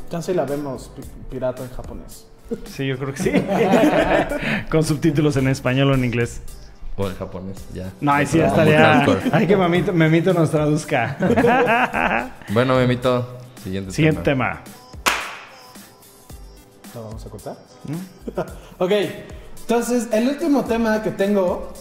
Chance 0.09 0.31
y 0.31 0.35
la 0.35 0.45
vemos 0.45 0.89
pi- 0.95 1.01
pirata 1.29 1.63
en 1.63 1.69
japonés. 1.71 2.27
Sí, 2.65 2.85
yo 2.87 2.97
creo 2.97 3.13
que 3.13 3.23
sí. 3.23 3.31
Con 4.69 4.83
subtítulos 4.83 5.35
en 5.37 5.47
español 5.47 5.91
o 5.91 5.95
en 5.95 6.05
inglés. 6.05 6.41
O 6.97 7.07
en 7.07 7.15
japonés, 7.17 7.57
ya. 7.73 7.91
No, 7.99 8.11
ahí 8.13 8.25
sí 8.25 8.37
ya 8.37 8.47
estaría. 8.47 9.03
Hay 9.33 9.47
que 9.47 9.57
Memito, 9.57 9.91
Memito 9.93 10.33
nos 10.33 10.51
traduzca. 10.51 11.17
Bueno, 12.49 12.75
Memito. 12.77 13.37
Siguiente, 13.63 13.91
Siguiente 13.91 14.21
tema. 14.21 14.61
tema. 14.61 14.63
¿Lo 16.93 17.03
vamos 17.05 17.25
a 17.25 17.29
cortar? 17.29 17.55
ok, 18.77 18.91
entonces 19.61 20.07
el 20.13 20.29
último 20.29 20.63
tema 20.65 21.01
que 21.03 21.11
tengo 21.11 21.73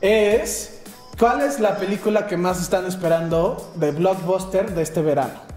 es 0.00 0.82
¿cuál 1.18 1.42
es 1.42 1.60
la 1.60 1.76
película 1.76 2.26
que 2.26 2.36
más 2.36 2.60
están 2.60 2.86
esperando 2.86 3.72
de 3.76 3.92
blockbuster 3.92 4.74
de 4.74 4.82
este 4.82 5.02
verano? 5.02 5.51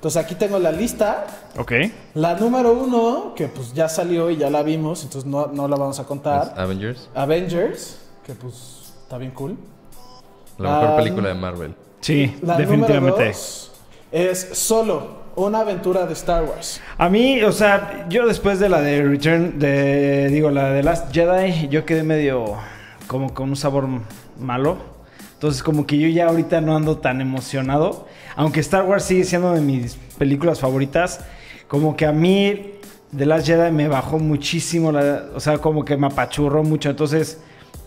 Entonces 0.00 0.22
aquí 0.24 0.34
tengo 0.34 0.58
la 0.58 0.72
lista. 0.72 1.26
Ok. 1.58 1.72
La 2.14 2.34
número 2.34 2.72
uno, 2.72 3.34
que 3.36 3.48
pues 3.48 3.74
ya 3.74 3.86
salió 3.86 4.30
y 4.30 4.38
ya 4.38 4.48
la 4.48 4.62
vimos, 4.62 5.02
entonces 5.04 5.30
no, 5.30 5.48
no 5.48 5.68
la 5.68 5.76
vamos 5.76 5.98
a 5.98 6.02
¿Es 6.02 6.08
contar. 6.08 6.54
Avengers. 6.56 7.10
Avengers, 7.14 7.98
que 8.24 8.32
pues 8.32 8.92
está 9.02 9.18
bien 9.18 9.32
cool. 9.32 9.56
La 10.56 10.70
mejor 10.72 10.88
Ah, 10.92 10.96
película 10.96 11.28
de 11.28 11.34
Marvel. 11.34 11.74
Sí, 12.00 12.34
La 12.42 12.56
definitivamente. 12.56 13.10
número 13.12 13.28
dos 13.28 13.72
es 14.12 14.48
Solo, 14.54 15.18
una 15.36 15.60
aventura 15.60 16.06
de 16.06 16.14
Star 16.14 16.44
Wars. 16.44 16.80
A 16.98 17.08
mí, 17.10 17.42
o 17.42 17.52
sea, 17.52 18.06
yo 18.08 18.26
después 18.26 18.58
de 18.58 18.68
la 18.70 18.80
de 18.80 19.02
Return, 19.02 19.58
de, 19.58 20.28
digo, 20.30 20.50
la 20.50 20.70
de 20.70 20.82
Last 20.82 21.12
Jedi, 21.14 21.68
yo 21.68 21.84
quedé 21.84 22.02
medio 22.04 22.56
como 23.06 23.32
con 23.34 23.50
un 23.50 23.56
sabor 23.56 23.86
malo. 24.38 24.78
Entonces, 25.34 25.62
como 25.62 25.86
que 25.86 25.98
yo 25.98 26.08
ya 26.08 26.26
ahorita 26.28 26.60
no 26.62 26.74
ando 26.74 26.96
tan 26.98 27.20
emocionado. 27.20 28.06
Aunque 28.40 28.60
Star 28.60 28.84
Wars 28.84 29.04
sigue 29.04 29.24
siendo 29.24 29.52
de 29.52 29.60
mis 29.60 29.96
películas 30.16 30.60
favoritas, 30.60 31.20
como 31.68 31.94
que 31.94 32.06
a 32.06 32.12
mí 32.12 32.72
The 33.14 33.26
Last 33.26 33.46
Jedi 33.46 33.70
me 33.70 33.86
bajó 33.86 34.18
muchísimo, 34.18 34.90
la- 34.92 35.26
o 35.34 35.40
sea, 35.40 35.58
como 35.58 35.84
que 35.84 35.98
me 35.98 36.06
apachurró 36.06 36.62
mucho. 36.62 36.88
Entonces, 36.88 37.38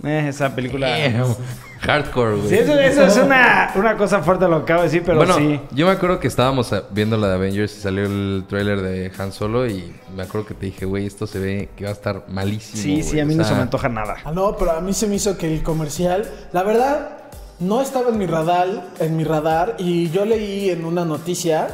eh, 0.03 0.27
esa 0.29 0.53
película... 0.53 0.89
Damn. 0.89 1.35
Hardcore, 1.79 2.35
güey. 2.37 2.49
Sí, 2.49 2.55
eso, 2.55 2.79
eso 2.79 3.03
es 3.03 3.17
una, 3.17 3.71
una 3.75 3.97
cosa 3.97 4.21
fuerte 4.21 4.47
lo 4.47 4.59
que 4.63 4.71
acabo 4.71 4.83
de 4.83 4.87
decir, 4.89 5.03
pero 5.03 5.17
bueno, 5.17 5.35
sí. 5.35 5.59
yo 5.71 5.85
me 5.87 5.91
acuerdo 5.91 6.19
que 6.19 6.27
estábamos 6.27 6.71
eh, 6.71 6.81
viendo 6.91 7.17
la 7.17 7.27
de 7.29 7.33
Avengers 7.33 7.75
y 7.75 7.81
salió 7.81 8.05
el 8.05 8.45
tráiler 8.47 8.79
de 8.81 9.11
Han 9.17 9.33
Solo 9.33 9.67
y 9.67 9.93
me 10.15 10.23
acuerdo 10.23 10.47
que 10.47 10.53
te 10.53 10.67
dije, 10.67 10.85
güey, 10.85 11.05
esto 11.07 11.25
se 11.27 11.39
ve 11.39 11.69
que 11.75 11.83
va 11.83 11.89
a 11.89 11.93
estar 11.93 12.25
malísimo. 12.29 12.81
Sí, 12.81 13.03
sí, 13.03 13.19
a 13.19 13.25
mí 13.25 13.33
O 13.33 13.37
no 13.37 13.43
se 13.43 13.53
me 13.55 13.61
antoja 13.61 13.89
nada. 13.89 14.15
Ah, 14.23 14.31
no, 14.31 14.55
pero 14.55 14.71
a 14.71 14.81
mí 14.81 14.93
se 14.93 15.07
me 15.07 15.15
hizo 15.15 15.35
que 15.37 15.51
el 15.51 15.61
comercial, 15.61 16.25
la 16.53 16.63
verdad, 16.63 17.17
no 17.63 17.81
estaba 17.81 18.09
en 18.09 18.17
mi 18.17 18.25
radar, 18.25 18.89
en 18.99 19.15
mi 19.15 19.23
radar 19.23 19.75
y 19.79 20.09
yo 20.11 20.25
leí 20.25 20.69
en 20.69 20.85
una 20.85 21.05
noticia 21.05 21.67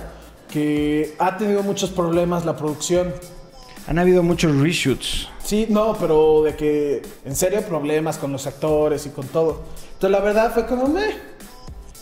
que 0.52 1.16
ha 1.20 1.38
tenido 1.38 1.64
muchos 1.64 1.90
problemas 1.90 2.46
la 2.46 2.56
producción. 2.56 3.14
Han 3.88 3.98
habido 3.98 4.22
muchos 4.22 4.56
reshoots. 4.56 5.28
Sí, 5.44 5.66
no, 5.70 5.96
pero 6.00 6.44
de 6.44 6.56
que 6.56 7.02
en 7.26 7.36
serio 7.36 7.62
problemas 7.64 8.18
con 8.18 8.32
los 8.32 8.46
actores 8.46 9.06
y 9.08 9.10
con 9.10 9.28
todo. 9.28 9.62
Entonces 9.94 10.12
la 10.12 10.20
verdad 10.20 10.54
fue 10.54 10.68
como 10.68 10.88
me. 10.88 11.08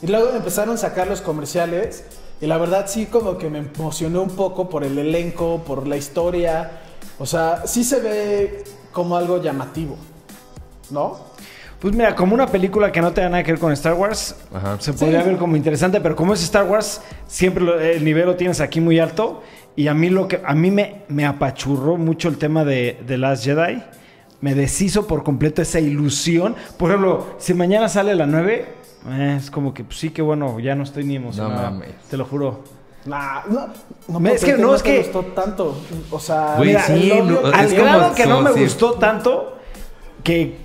Y 0.02 0.08
luego 0.08 0.32
empezaron 0.32 0.76
a 0.76 0.78
sacar 0.78 1.08
los 1.08 1.22
comerciales 1.22 2.04
y 2.42 2.46
la 2.46 2.58
verdad 2.58 2.86
sí 2.88 3.06
como 3.06 3.38
que 3.38 3.50
me 3.50 3.60
emocionó 3.60 4.22
un 4.22 4.32
poco 4.32 4.70
por 4.70 4.84
el 4.84 4.98
elenco, 4.98 5.64
por 5.66 5.88
la 5.88 5.96
historia. 5.96 6.82
O 7.20 7.26
sea, 7.26 7.66
sí 7.66 7.84
se 7.84 8.00
ve 8.00 8.64
como 8.92 9.16
algo 9.16 9.42
llamativo, 9.42 9.96
¿no? 10.90 11.20
Pues 11.80 11.94
mira, 11.94 12.16
como 12.16 12.34
una 12.34 12.48
película 12.48 12.92
que 12.92 13.02
no 13.02 13.12
tenga 13.14 13.30
nada 13.30 13.44
que 13.44 13.52
ver 13.52 13.60
con 13.60 13.72
Star 13.74 13.94
Wars, 13.94 14.36
Ajá. 14.54 14.78
se 14.80 14.94
podría 14.94 15.22
Sí. 15.22 15.30
ver 15.30 15.38
como 15.38 15.56
interesante, 15.56 16.02
pero 16.02 16.16
como 16.16 16.34
es 16.34 16.44
Star 16.44 16.66
Wars, 16.66 17.02
siempre 17.28 17.64
lo- 17.64 17.80
el 17.80 18.04
nivel 18.04 18.26
lo 18.26 18.36
tienes 18.36 18.60
aquí 18.62 18.82
muy 18.82 18.98
alto. 19.00 19.44
Y 19.76 19.88
a 19.88 19.94
mí 19.94 20.10
lo 20.10 20.28
que 20.28 20.42
a 20.44 20.56
mí 20.56 20.72
me, 20.72 21.04
me 21.08 21.24
apachurró 21.26 21.98
mucho 21.98 22.30
el 22.30 22.38
tema 22.40 22.66
de, 22.66 23.00
de 23.06 23.18
Last 23.20 23.44
Jedi. 23.44 23.84
Me 24.42 24.56
deshizo 24.56 25.06
por 25.06 25.24
completo 25.24 25.62
esa 25.62 25.80
ilusión. 25.80 26.56
Por 26.78 26.90
ejemplo, 26.90 27.28
si 27.38 27.54
mañana 27.54 27.88
sale 27.90 28.16
la 28.16 28.26
9, 28.26 28.66
eh, 29.10 29.36
es 29.40 29.52
como 29.52 29.76
que 29.76 29.84
pues, 29.84 30.00
sí 30.00 30.10
que 30.10 30.24
bueno, 30.24 30.60
ya 30.60 30.74
no 30.74 30.82
estoy 30.84 31.04
ni 31.04 31.16
emocionado. 31.18 31.72
mames. 31.72 31.90
Te 32.10 32.18
lo 32.18 32.26
juro. 32.26 32.64
Nah, 33.06 33.42
no, 33.50 33.68
no, 34.08 34.20
Me- 34.20 34.34
es 34.34 34.44
que 34.44 34.58
no, 34.58 34.74
es 34.74 34.82
que- 34.82 34.98
gustó 35.04 35.22
tanto. 35.26 35.78
O 36.10 36.20
sea, 36.20 36.56
mira, 36.60 36.82
sí, 36.82 37.14
no, 37.24 37.40
Al 37.54 37.70
grado 37.70 38.16
que 38.16 38.26
no 38.26 38.42
me 38.42 38.52
gustó 38.52 38.94
tanto 38.94 39.58
que 40.24 40.58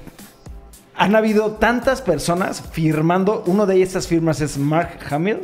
han 0.97 1.17
habido 1.17 1.53
tantas 1.53 2.03
personas 2.03 2.63
firmando. 2.73 3.43
Uno 3.47 3.67
de 3.67 3.83
estas 3.83 4.07
firmas 4.07 4.41
es 4.41 4.59
Mark 4.59 4.99
Hamill 5.11 5.41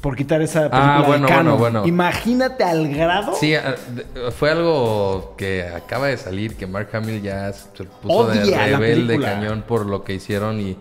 por 0.00 0.14
quitar 0.14 0.40
esa 0.42 0.70
película 0.70 0.96
Ah, 0.98 1.00
de 1.02 1.06
bueno, 1.08 1.26
canon. 1.26 1.58
bueno, 1.58 1.80
bueno. 1.80 1.86
Imagínate 1.86 2.62
al 2.64 2.88
grado. 2.88 3.34
Sí, 3.34 3.54
ah, 3.54 3.74
de- 3.94 4.30
fue 4.30 4.50
algo 4.50 5.34
que 5.36 5.64
acaba 5.66 6.06
de 6.06 6.16
salir, 6.16 6.54
que 6.56 6.66
Mark 6.68 6.88
Hamill 6.92 7.20
ya 7.22 7.52
se 7.52 7.84
puso 7.84 8.26
de 8.28 8.42
Odia 8.42 8.66
la 8.68 8.78
rebelde 8.78 9.18
cañón 9.20 9.64
por 9.66 9.86
lo 9.86 10.04
que 10.04 10.14
hicieron 10.14 10.60
y... 10.60 10.76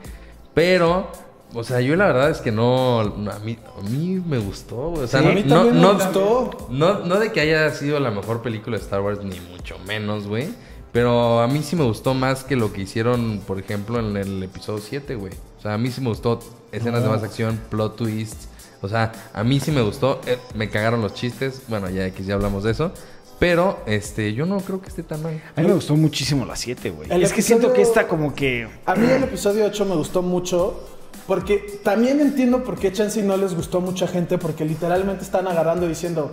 Pero, 0.53 1.07
o 1.53 1.63
sea, 1.63 1.81
yo 1.81 1.95
la 1.95 2.07
verdad 2.07 2.29
es 2.29 2.39
que 2.39 2.51
no... 2.51 3.03
no, 3.03 3.31
a, 3.31 3.39
mí, 3.39 3.57
a 3.77 3.81
mí 3.89 4.21
me 4.25 4.37
gustó, 4.37 4.89
güey. 4.91 5.03
O 5.03 5.07
sea, 5.07 5.19
Sí, 5.21 5.25
no, 5.25 5.31
a 5.31 5.35
mí 5.35 5.43
no, 5.45 5.55
también 5.55 5.75
me 5.75 5.81
no- 5.81 5.93
gustó. 5.93 6.67
No, 6.69 6.99
no 6.99 7.19
de 7.19 7.31
que 7.31 7.39
haya 7.41 7.69
sido 7.71 7.99
la 7.99 8.11
mejor 8.11 8.41
película 8.43 8.77
de 8.77 8.83
Star 8.83 9.01
Wars, 9.01 9.19
ni 9.23 9.39
mucho 9.51 9.77
menos, 9.87 10.27
güey. 10.27 10.49
Pero 10.97 11.41
a 11.41 11.47
mí 11.47 11.61
sí 11.61 11.75
me 11.75 11.83
gustó 11.83 12.15
más 12.15 12.43
que 12.43 12.55
lo 12.55 12.73
que 12.73 12.81
hicieron, 12.81 13.39
por 13.45 13.59
ejemplo, 13.59 13.99
en 13.99 14.17
el 14.17 14.41
episodio 14.41 14.81
7, 14.81 15.13
güey. 15.13 15.31
O 15.59 15.61
sea, 15.61 15.75
a 15.75 15.77
mí 15.77 15.91
sí 15.91 16.01
me 16.01 16.09
gustó 16.09 16.39
escenas 16.71 17.03
de 17.03 17.09
más 17.09 17.21
acción, 17.21 17.61
plot 17.69 17.97
twists. 17.97 18.47
O 18.81 18.89
sea, 18.89 19.11
a 19.31 19.43
mí 19.43 19.59
sí 19.59 19.69
me 19.69 19.83
gustó. 19.83 20.19
Eh, 20.25 20.39
me 20.55 20.71
cagaron 20.71 21.03
los 21.03 21.13
chistes. 21.13 21.61
Bueno, 21.67 21.87
ya 21.91 22.03
X, 22.07 22.25
ya 22.25 22.33
hablamos 22.33 22.63
de 22.63 22.71
eso. 22.71 22.91
Pero, 23.37 23.77
este, 23.85 24.33
yo 24.33 24.47
no 24.47 24.57
creo 24.57 24.81
que 24.81 24.87
esté 24.87 25.03
tan 25.03 25.21
mal. 25.21 25.39
A 25.55 25.61
mí 25.61 25.67
me 25.67 25.75
gustó 25.75 25.95
muchísimo 25.95 26.47
la 26.47 26.55
7, 26.55 26.89
güey. 26.89 27.11
El 27.11 27.21
Es 27.21 27.31
que 27.31 27.43
siento 27.43 27.73
que 27.73 27.83
esta 27.83 28.07
como 28.07 28.33
que... 28.33 28.67
A 28.87 28.95
mí 28.95 29.05
el 29.05 29.21
episodio 29.21 29.65
8 29.67 29.85
me 29.85 29.95
gustó 29.95 30.23
mucho 30.23 30.83
porque 31.27 31.79
también 31.83 32.19
entiendo 32.21 32.63
por 32.63 32.79
qué 32.79 32.91
Chansey 32.91 33.21
no 33.21 33.37
les 33.37 33.53
gustó 33.53 33.81
mucha 33.81 34.07
gente 34.07 34.39
porque 34.39 34.65
literalmente 34.65 35.23
están 35.23 35.47
agarrando 35.47 35.85
y 35.85 35.89
diciendo 35.89 36.31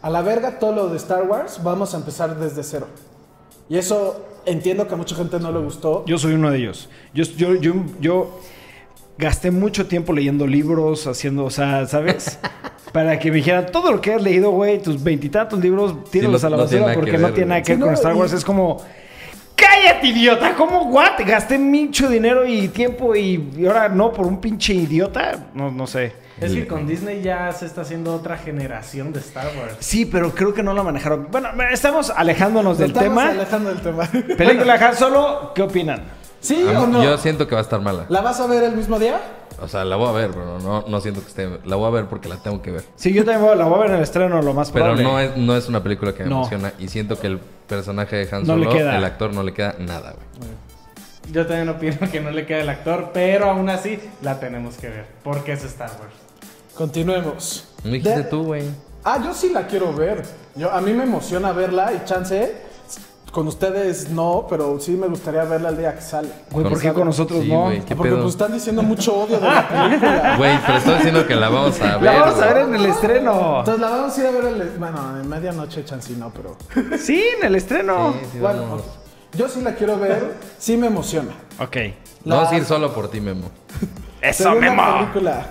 a 0.00 0.08
la 0.08 0.22
verga 0.22 0.58
todo 0.58 0.72
lo 0.72 0.88
de 0.88 0.96
Star 0.96 1.24
Wars, 1.24 1.62
vamos 1.62 1.92
a 1.92 1.98
empezar 1.98 2.40
desde 2.40 2.62
cero. 2.62 2.86
Y 3.68 3.76
eso 3.78 4.24
entiendo 4.46 4.86
que 4.86 4.94
a 4.94 4.96
mucha 4.96 5.16
gente 5.16 5.38
no 5.40 5.50
le 5.52 5.58
gustó. 5.58 6.04
Yo 6.06 6.18
soy 6.18 6.34
uno 6.34 6.50
de 6.50 6.58
ellos. 6.58 6.88
Yo, 7.14 7.24
yo, 7.24 7.54
yo, 7.56 7.74
yo 8.00 8.40
gasté 9.18 9.50
mucho 9.50 9.86
tiempo 9.86 10.12
leyendo 10.12 10.46
libros, 10.46 11.06
haciendo, 11.06 11.44
o 11.44 11.50
sea, 11.50 11.86
¿sabes? 11.86 12.38
Para 12.92 13.18
que 13.18 13.30
me 13.30 13.38
dijeran 13.38 13.66
todo 13.72 13.90
lo 13.92 14.00
que 14.00 14.14
has 14.14 14.22
leído, 14.22 14.50
güey, 14.52 14.80
tus 14.80 15.02
veintitantos 15.02 15.58
libros, 15.58 16.04
tíralos 16.10 16.42
no- 16.42 16.46
a 16.46 16.50
la 16.50 16.56
basura 16.58 16.94
porque 16.94 17.10
que 17.10 17.18
no 17.18 17.30
tiene 17.30 17.48
nada 17.50 17.62
que 17.62 17.72
ver 17.72 17.80
con 17.80 17.88
no, 17.88 17.94
Star 17.94 18.14
Wars. 18.14 18.32
y- 18.32 18.36
Es 18.36 18.44
como, 18.44 18.78
¡cállate, 19.54 20.06
idiota! 20.06 20.54
¿Cómo, 20.54 20.84
what? 20.90 21.18
Gasté 21.26 21.58
mucho 21.58 22.08
dinero 22.08 22.46
y 22.46 22.68
tiempo 22.68 23.14
y, 23.16 23.50
y 23.56 23.66
ahora 23.66 23.88
no 23.88 24.12
por 24.12 24.26
un 24.26 24.40
pinche 24.40 24.72
idiota. 24.74 25.48
No, 25.54 25.70
no 25.70 25.86
sé. 25.86 26.12
Es 26.40 26.52
que 26.52 26.66
con 26.66 26.86
Disney 26.86 27.22
ya 27.22 27.50
se 27.52 27.64
está 27.66 27.80
haciendo 27.80 28.14
otra 28.14 28.36
generación 28.36 29.12
de 29.12 29.20
Star 29.20 29.46
Wars. 29.58 29.76
Sí, 29.80 30.04
pero 30.04 30.34
creo 30.34 30.52
que 30.52 30.62
no 30.62 30.74
la 30.74 30.82
manejaron. 30.82 31.28
Bueno, 31.30 31.48
estamos 31.70 32.10
alejándonos 32.10 32.76
del 32.78 32.88
Estamos 32.90 33.08
tema. 33.08 33.30
alejando 33.30 33.70
del 33.70 33.80
tema. 33.80 34.06
Película 34.36 34.74
Han 34.74 34.94
Solo, 34.96 35.52
¿qué 35.54 35.62
opinan? 35.62 36.02
¿Sí 36.40 36.66
A 36.72 36.82
o 36.82 36.86
no? 36.86 37.02
Yo 37.02 37.16
siento 37.18 37.46
que 37.48 37.54
va 37.54 37.60
a 37.60 37.64
estar 37.64 37.80
mala. 37.80 38.04
¿La 38.10 38.20
vas 38.20 38.38
a 38.40 38.46
ver 38.46 38.62
el 38.64 38.76
mismo 38.76 38.98
día? 38.98 39.18
O 39.62 39.66
sea, 39.68 39.86
la 39.86 39.96
voy 39.96 40.08
a 40.08 40.12
ver, 40.12 40.30
pero 40.32 40.58
no, 40.58 40.84
no 40.86 41.00
siento 41.00 41.22
que 41.22 41.28
esté... 41.28 41.48
La 41.64 41.76
voy 41.76 41.86
a 41.86 41.90
ver 41.90 42.04
porque 42.04 42.28
la 42.28 42.36
tengo 42.36 42.60
que 42.60 42.70
ver. 42.72 42.84
Sí, 42.96 43.14
yo 43.14 43.24
también 43.24 43.46
voy- 43.46 43.56
la 43.56 43.64
voy 43.64 43.78
a 43.78 43.80
ver 43.82 43.90
en 43.92 43.96
el 43.96 44.02
estreno, 44.02 44.42
lo 44.42 44.52
más 44.52 44.70
Pero 44.70 44.84
probable. 44.94 45.02
no 45.04 45.18
es, 45.18 45.36
no 45.38 45.56
es 45.56 45.66
una 45.68 45.82
película 45.82 46.12
que 46.12 46.24
me 46.24 46.28
No. 46.28 46.36
emociona. 46.40 46.74
Y 46.78 46.88
siento 46.88 47.18
que 47.18 47.28
el 47.28 47.38
personaje 47.38 48.16
de 48.16 48.28
Han 48.36 48.44
Solo, 48.44 48.70
el 48.70 49.04
actor, 49.04 49.32
no 49.32 49.42
le 49.42 49.54
queda 49.54 49.74
nada, 49.78 50.12
güey. 50.12 50.50
Yo 51.32 51.46
también 51.46 51.70
opino 51.70 51.96
que 52.12 52.20
no 52.20 52.30
le 52.30 52.44
queda 52.46 52.60
el 52.60 52.68
actor, 52.68 53.10
pero 53.14 53.50
aún 53.50 53.68
así 53.70 53.98
la 54.22 54.38
tenemos 54.38 54.76
que 54.76 54.90
ver. 54.90 55.06
Porque 55.24 55.52
es 55.54 55.64
Star 55.64 55.90
Wars. 55.98 56.12
Continuemos. 56.76 57.64
No 57.84 57.90
dijiste 57.92 58.18
De- 58.18 58.24
tú, 58.24 58.44
güey. 58.44 58.64
Ah, 59.04 59.20
yo 59.24 59.32
sí 59.34 59.50
la 59.50 59.66
quiero 59.66 59.92
ver. 59.94 60.24
Yo, 60.56 60.70
a 60.70 60.80
mí 60.80 60.92
me 60.92 61.04
emociona 61.04 61.52
verla 61.52 61.92
y 61.92 62.04
chance. 62.04 62.64
Con 63.32 63.48
ustedes 63.48 64.08
no, 64.08 64.46
pero 64.48 64.80
sí 64.80 64.92
me 64.92 65.08
gustaría 65.08 65.44
verla 65.44 65.68
el 65.68 65.76
día 65.76 65.94
que 65.94 66.00
sale. 66.00 66.28
Güey, 66.50 66.66
¿por 66.70 66.80
qué 66.80 66.92
con 66.94 67.04
nosotros 67.06 67.42
Sí, 67.42 67.52
no? 67.52 67.64
güey, 67.64 67.80
¿qué 67.84 67.94
Porque 67.94 68.10
pedo? 68.12 68.22
pues 68.22 68.32
están 68.34 68.52
diciendo 68.54 68.82
mucho 68.82 69.14
odio 69.14 69.38
de 69.38 69.46
la 69.46 69.68
película. 69.68 70.34
Güey, 70.38 70.58
pero 70.64 70.78
estoy 70.78 70.94
diciendo 70.94 71.26
que 71.26 71.34
la 71.34 71.48
vamos 71.50 71.78
a 71.82 71.98
ver. 71.98 72.02
La 72.02 72.12
vamos 72.20 72.34
a 72.40 72.44
güey. 72.46 72.54
ver 72.54 72.56
en 72.68 72.74
el 72.76 72.86
estreno. 72.86 73.58
Entonces 73.58 73.80
la 73.80 73.90
vamos 73.90 74.16
a 74.16 74.20
ir 74.22 74.26
a 74.26 74.30
ver 74.30 74.44
el, 74.46 74.70
bueno, 74.78 75.20
en 75.20 75.28
medianoche 75.28 75.84
chance 75.84 76.12
y 76.12 76.16
no, 76.16 76.30
pero 76.32 76.56
Sí, 76.98 77.22
en 77.38 77.44
el 77.46 77.54
estreno. 77.56 78.14
Sí, 78.14 78.26
sí, 78.32 78.38
bueno, 78.38 78.62
vamos. 78.62 78.82
yo 79.36 79.48
sí 79.48 79.60
la 79.60 79.74
quiero 79.74 79.98
ver, 79.98 80.32
sí 80.58 80.78
me 80.78 80.86
emociona. 80.86 81.32
Ok. 81.60 81.76
La 82.24 82.36
Vamos 82.36 82.52
a 82.52 82.56
ir 82.56 82.64
solo 82.64 82.94
por 82.94 83.10
ti, 83.10 83.20
Memo. 83.20 83.50
Eso, 84.22 84.44
segunda 84.44 84.70
Memo. 84.70 84.98
película. 85.00 85.46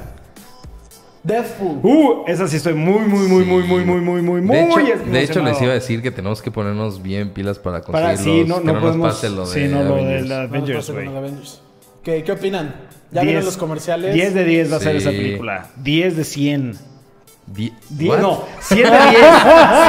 Deathpool. 1.26 1.80
Uh, 1.82 2.24
esa 2.28 2.48
sí 2.48 2.58
estoy 2.58 2.76
muy, 2.76 3.08
muy, 3.08 3.28
muy, 3.28 3.44
sí. 3.44 3.50
muy, 3.50 3.64
muy, 3.64 3.84
muy, 3.84 4.02
muy, 4.04 4.22
muy, 4.22 4.42
muy. 4.42 4.44
De 4.44 4.62
hecho, 4.64 5.12
de 5.12 5.24
hecho, 5.24 5.42
les 5.42 5.60
iba 5.60 5.72
a 5.72 5.74
decir 5.74 6.04
que 6.04 6.12
tenemos 6.12 6.40
que 6.40 6.52
ponernos 6.52 7.02
bien 7.02 7.32
pilas 7.32 7.58
para 7.58 7.82
conseguirlos. 7.82 8.62
Para, 8.62 8.80
sí, 8.80 8.86
nos 8.86 8.98
pase 8.98 9.30
lo 9.32 9.48
de 9.50 9.68
sí, 9.68 9.74
Avengers, 9.74 11.62
¿Qué, 12.04 12.24
¿Qué 12.24 12.32
opinan? 12.32 12.76
¿Ya 13.12 13.22
diez, 13.22 13.32
vieron 13.32 13.46
los 13.46 13.58
comerciales? 13.58 14.14
10 14.14 14.34
de 14.36 14.44
10 14.44 14.72
va 14.72 14.78
a 14.78 14.80
ser 14.80 14.96
esa 14.98 15.10
película. 15.10 15.70
10 15.78 16.18
de 16.18 16.24
100. 16.24 16.78
Di- 17.48 17.74
10, 17.90 18.10
¿What? 18.10 18.20
no, 18.22 18.44
100 18.60 18.84
de 18.84 18.98
10. 18.98 19.00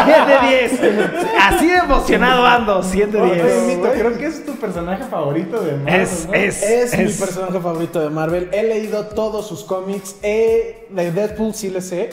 100 0.05 0.27
de 0.27 0.49
10. 0.49 1.27
Así 1.41 1.67
de 1.69 1.77
emocionado 1.79 2.45
ando. 2.47 2.83
100 2.83 3.13
de 3.13 3.21
Oye, 3.21 3.43
10. 3.43 3.63
Mito, 3.79 3.93
creo 3.93 4.19
que 4.19 4.27
es 4.27 4.45
tu 4.45 4.53
personaje 4.57 5.05
favorito 5.05 5.61
de 5.63 5.73
Marvel, 5.79 6.01
Es, 6.03 6.27
¿no? 6.27 6.35
es, 6.35 6.63
Es, 6.63 6.99
mi 6.99 7.05
es- 7.05 7.19
personaje 7.19 7.59
favorito 7.61 8.01
de 8.01 8.11
Marvel. 8.11 8.51
He 8.53 8.63
leído 8.63 9.07
todos 9.07 9.47
sus 9.47 9.65
cómics. 9.65 10.17
De 10.21 10.87
Deadpool 11.15 11.55
sí 11.55 11.71
le 11.71 11.81
sé. 11.81 12.11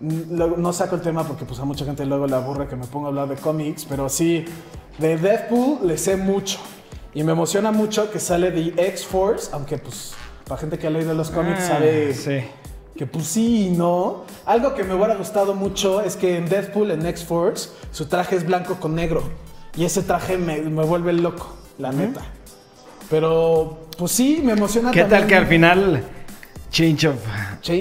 Mm, 0.00 0.60
no 0.60 0.72
saco 0.72 0.94
el 0.94 1.00
tema 1.02 1.24
porque 1.26 1.44
pues 1.44 1.58
a 1.58 1.64
mucha 1.64 1.84
gente 1.84 2.04
luego 2.06 2.26
le 2.26 2.36
aburre 2.36 2.68
que 2.68 2.76
me 2.76 2.86
ponga 2.86 3.06
a 3.06 3.08
hablar 3.08 3.28
de 3.28 3.36
cómics, 3.36 3.84
pero 3.84 4.08
sí, 4.08 4.44
de 4.98 5.16
Deadpool 5.16 5.78
le 5.86 5.98
sé 5.98 6.16
mucho. 6.16 6.58
Y 7.14 7.24
me 7.24 7.32
emociona 7.32 7.72
mucho 7.72 8.10
que 8.12 8.20
sale 8.20 8.50
de 8.52 8.74
X-Force, 8.76 9.50
aunque 9.52 9.78
pues 9.78 10.14
para 10.46 10.60
gente 10.60 10.78
que 10.78 10.86
ha 10.86 10.90
leído 10.90 11.14
los 11.14 11.30
cómics 11.30 11.60
Ah, 11.64 11.68
sabe 11.68 12.14
Sí. 12.14 12.44
Que 12.96 13.06
pues 13.06 13.26
sí 13.26 13.66
y 13.66 13.70
no. 13.70 14.24
Algo 14.44 14.74
que 14.74 14.84
me 14.84 14.94
hubiera 14.94 15.14
gustado 15.16 15.54
mucho 15.54 16.00
es 16.00 16.16
que 16.16 16.36
en 16.36 16.48
Deadpool, 16.48 16.90
en 16.90 17.06
X-Force, 17.06 17.70
su 17.90 18.06
traje 18.06 18.36
es 18.36 18.46
blanco 18.46 18.76
con 18.76 18.94
negro. 18.94 19.22
Y 19.76 19.84
ese 19.84 20.02
traje 20.02 20.38
me, 20.38 20.60
me 20.62 20.84
vuelve 20.84 21.12
loco, 21.12 21.54
la 21.78 21.92
neta. 21.92 22.22
Pero, 23.10 23.86
pues 23.98 24.12
sí, 24.12 24.40
me 24.42 24.52
emociona 24.52 24.90
¿Qué 24.90 25.04
tal 25.04 25.26
que 25.26 25.36
al 25.36 25.46
final. 25.46 26.02
Change 26.70 27.06
of. 27.06 27.16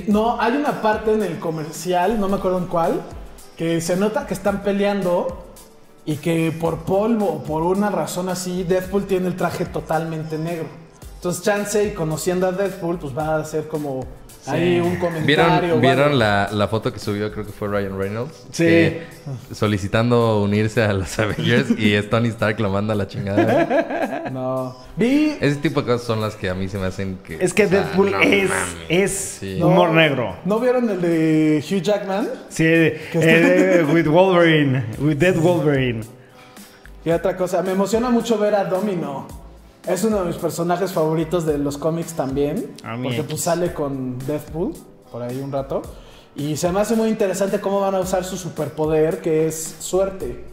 No, 0.08 0.40
hay 0.40 0.54
una 0.54 0.82
parte 0.82 1.14
en 1.14 1.24
el 1.24 1.40
comercial, 1.40 2.20
no 2.20 2.28
me 2.28 2.36
acuerdo 2.36 2.60
en 2.60 2.68
cuál, 2.68 3.02
que 3.58 3.82
se 3.82 3.98
nota 3.98 4.28
que 4.28 4.34
están 4.34 4.64
peleando 4.64 5.46
y 6.06 6.18
que 6.18 6.52
por 6.52 6.80
polvo 6.80 7.26
o 7.26 7.44
por 7.44 7.64
una 7.64 7.90
razón 7.90 8.30
así, 8.30 8.64
Deadpool 8.64 9.06
tiene 9.06 9.28
el 9.28 9.36
traje 9.36 9.66
totalmente 9.66 10.38
negro. 10.38 10.68
Entonces, 11.16 11.44
Chance, 11.44 11.84
y 11.84 11.92
conociendo 11.94 12.48
a 12.48 12.52
Deadpool, 12.52 13.00
pues 13.00 13.18
va 13.18 13.38
a 13.38 13.46
ser 13.46 13.68
como 13.68 14.06
ahí 14.48 14.80
un 14.80 14.96
comentario. 14.98 15.80
¿Vieron, 15.80 15.82
¿vieron 15.82 16.20
la, 16.20 16.50
la 16.52 16.68
foto 16.68 16.92
que 16.94 17.00
subió? 17.00 17.32
Creo 17.32 17.46
que 17.46 17.52
fue 17.52 17.68
Ryan 17.68 17.98
Reynolds. 17.98 18.46
Sí. 18.52 18.64
que- 18.66 19.04
solicitando 19.54 20.42
unirse 20.42 20.84
a 20.84 20.94
los 20.94 21.18
Avengers 21.20 21.72
y 21.78 21.94
es 21.94 22.10
Tony 22.10 22.30
Stark 22.30 22.60
lo 22.60 22.70
manda 22.70 22.94
a 22.94 22.98
la 22.98 23.08
chingada. 23.08 24.24
No. 24.32 24.76
Vi. 24.98 25.38
Ese 25.40 25.58
tipo 25.58 25.82
de 25.82 25.88
cosas 25.94 26.06
son 26.08 26.20
las 26.20 26.36
que 26.36 26.50
a 26.50 26.56
mí 26.56 26.68
se 26.68 26.78
me 26.80 26.88
hacen 26.88 27.20
que. 27.24 27.36
Es 27.40 27.54
que 27.54 27.66
o 27.66 27.70
sea, 27.70 27.82
Deadpool 27.82 28.12
no 28.12 28.20
es, 28.22 28.50
es 28.90 29.12
Sí. 29.40 29.62
humor 29.62 29.92
negro. 29.92 30.36
¿No 30.46 30.60
vieron 30.60 30.90
el 30.90 31.00
de 31.00 31.64
Hugh 31.64 31.82
Jackman? 31.82 32.28
Sí, 32.50 32.64
eh, 32.66 33.86
with 33.94 34.08
Wolverine. 34.08 34.84
With 35.00 35.18
Dead 35.18 35.36
Wolverine. 35.38 36.02
Y 37.06 37.12
otra 37.12 37.38
cosa, 37.38 37.62
me 37.62 37.72
emociona 37.74 38.10
mucho 38.10 38.38
ver 38.40 38.56
a 38.56 38.66
Domino. 38.66 39.28
Es 39.88 40.04
uno 40.04 40.22
de 40.22 40.26
mis 40.26 40.38
personajes 40.38 40.92
favoritos 40.92 41.46
de 41.46 41.58
los 41.60 41.78
cómics 41.78 42.14
también. 42.14 42.76
A 42.84 42.96
mí 42.98 43.04
porque 43.04 43.22
X. 43.22 43.30
pues 43.30 43.42
sale 43.42 43.74
con 43.74 44.18
Deadpool 44.20 44.74
por 45.12 45.22
ahí 45.22 45.40
un 45.40 45.52
rato. 45.52 45.84
Y 46.36 46.58
se 46.58 46.72
me 46.72 46.80
hace 46.80 46.96
muy 46.96 47.10
interesante 47.10 47.62
cómo 47.62 47.80
van 47.80 47.96
a 47.96 48.00
usar 48.00 48.24
su 48.24 48.36
superpoder, 48.36 49.22
que 49.22 49.48
es 49.48 49.76
suerte. 49.80 50.46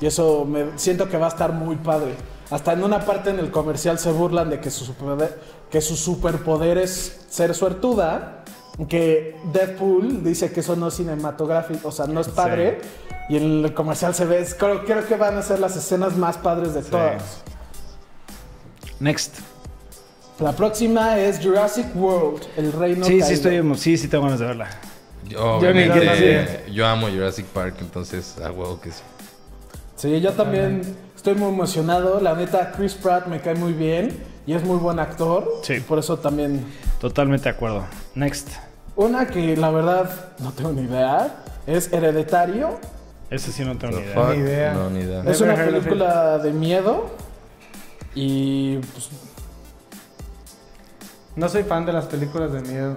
Y 0.00 0.06
eso 0.06 0.44
me 0.44 0.78
siento 0.78 1.08
que 1.08 1.16
va 1.16 1.26
a 1.26 1.30
estar 1.30 1.52
muy 1.52 1.76
padre. 1.76 2.14
Hasta 2.50 2.74
en 2.74 2.84
una 2.84 3.00
parte 3.04 3.30
en 3.30 3.38
el 3.38 3.50
comercial 3.50 3.98
se 3.98 4.12
burlan 4.12 4.50
de 4.50 4.60
que 4.60 4.70
su 4.70 4.84
superpoder, 4.84 5.40
que 5.70 5.80
su 5.80 5.96
superpoder 5.96 6.78
es 6.78 7.24
ser 7.30 7.54
suertuda. 7.54 8.44
Que 8.88 9.36
Deadpool 9.52 10.22
dice 10.22 10.52
que 10.52 10.60
eso 10.60 10.76
no 10.76 10.88
es 10.88 10.94
cinematográfico, 10.94 11.88
o 11.88 11.92
sea, 11.92 12.06
no 12.06 12.20
es 12.20 12.28
padre. 12.28 12.80
Y 13.28 13.38
en 13.38 13.64
el 13.64 13.72
comercial 13.72 14.14
se 14.14 14.26
ve, 14.26 14.46
creo, 14.58 14.84
creo 14.84 15.06
que 15.06 15.16
van 15.16 15.38
a 15.38 15.42
ser 15.42 15.58
las 15.58 15.74
escenas 15.74 16.16
más 16.16 16.36
padres 16.36 16.74
de 16.74 16.82
todas. 16.82 17.42
Next. 19.00 19.36
La 20.40 20.52
próxima 20.52 21.18
es 21.18 21.38
Jurassic 21.40 21.86
World, 21.94 22.42
el 22.56 22.72
reino 22.72 23.04
Sí, 23.06 23.14
sí, 23.14 23.20
caído. 23.20 23.34
estoy, 23.34 23.56
emo- 23.56 23.76
sí, 23.76 23.96
sí 23.96 24.08
tengo 24.08 24.24
ganas 24.24 24.40
de 24.40 24.46
verla. 24.46 24.68
Yo, 25.28 25.60
Yo 25.60 25.72
ni 25.72 25.84
obviamente, 25.88 26.64
yo 26.72 26.86
amo 26.86 27.08
Jurassic 27.08 27.46
Park, 27.46 27.76
entonces 27.80 28.36
a 28.44 28.50
huevo 28.50 28.80
que 28.80 28.90
sí. 28.90 29.02
Sí, 29.96 30.20
yo 30.20 30.32
también 30.32 30.82
estoy 31.16 31.34
muy 31.36 31.48
emocionado. 31.48 32.20
La 32.20 32.34
neta, 32.34 32.72
Chris 32.72 32.94
Pratt 32.94 33.26
me 33.26 33.40
cae 33.40 33.54
muy 33.54 33.72
bien 33.72 34.18
y 34.46 34.52
es 34.54 34.62
muy 34.64 34.76
buen 34.76 34.98
actor. 34.98 35.48
Sí. 35.62 35.74
Y 35.74 35.80
por 35.80 35.98
eso 36.00 36.18
también. 36.18 36.64
Totalmente 37.00 37.44
de 37.44 37.50
acuerdo. 37.50 37.84
Next. 38.14 38.48
Una 38.96 39.26
que 39.28 39.56
la 39.56 39.70
verdad 39.70 40.10
no 40.40 40.52
tengo 40.52 40.72
ni 40.72 40.82
idea 40.82 41.36
es 41.66 41.92
Hereditario. 41.92 42.78
Ese 43.30 43.50
sí 43.52 43.64
no 43.64 43.78
tengo 43.78 43.98
ni 43.98 44.04
idea. 44.04 44.28
Ni 44.34 44.36
idea. 44.40 44.72
No, 44.74 44.90
ni 44.90 45.00
idea. 45.00 45.22
Es 45.26 45.40
una 45.40 45.54
película 45.54 46.38
de 46.38 46.52
miedo. 46.52 47.06
Y 48.14 48.76
pues, 48.78 49.10
No 51.36 51.48
soy 51.48 51.64
fan 51.64 51.84
de 51.86 51.92
las 51.92 52.06
películas 52.06 52.52
de 52.52 52.60
miedo. 52.62 52.96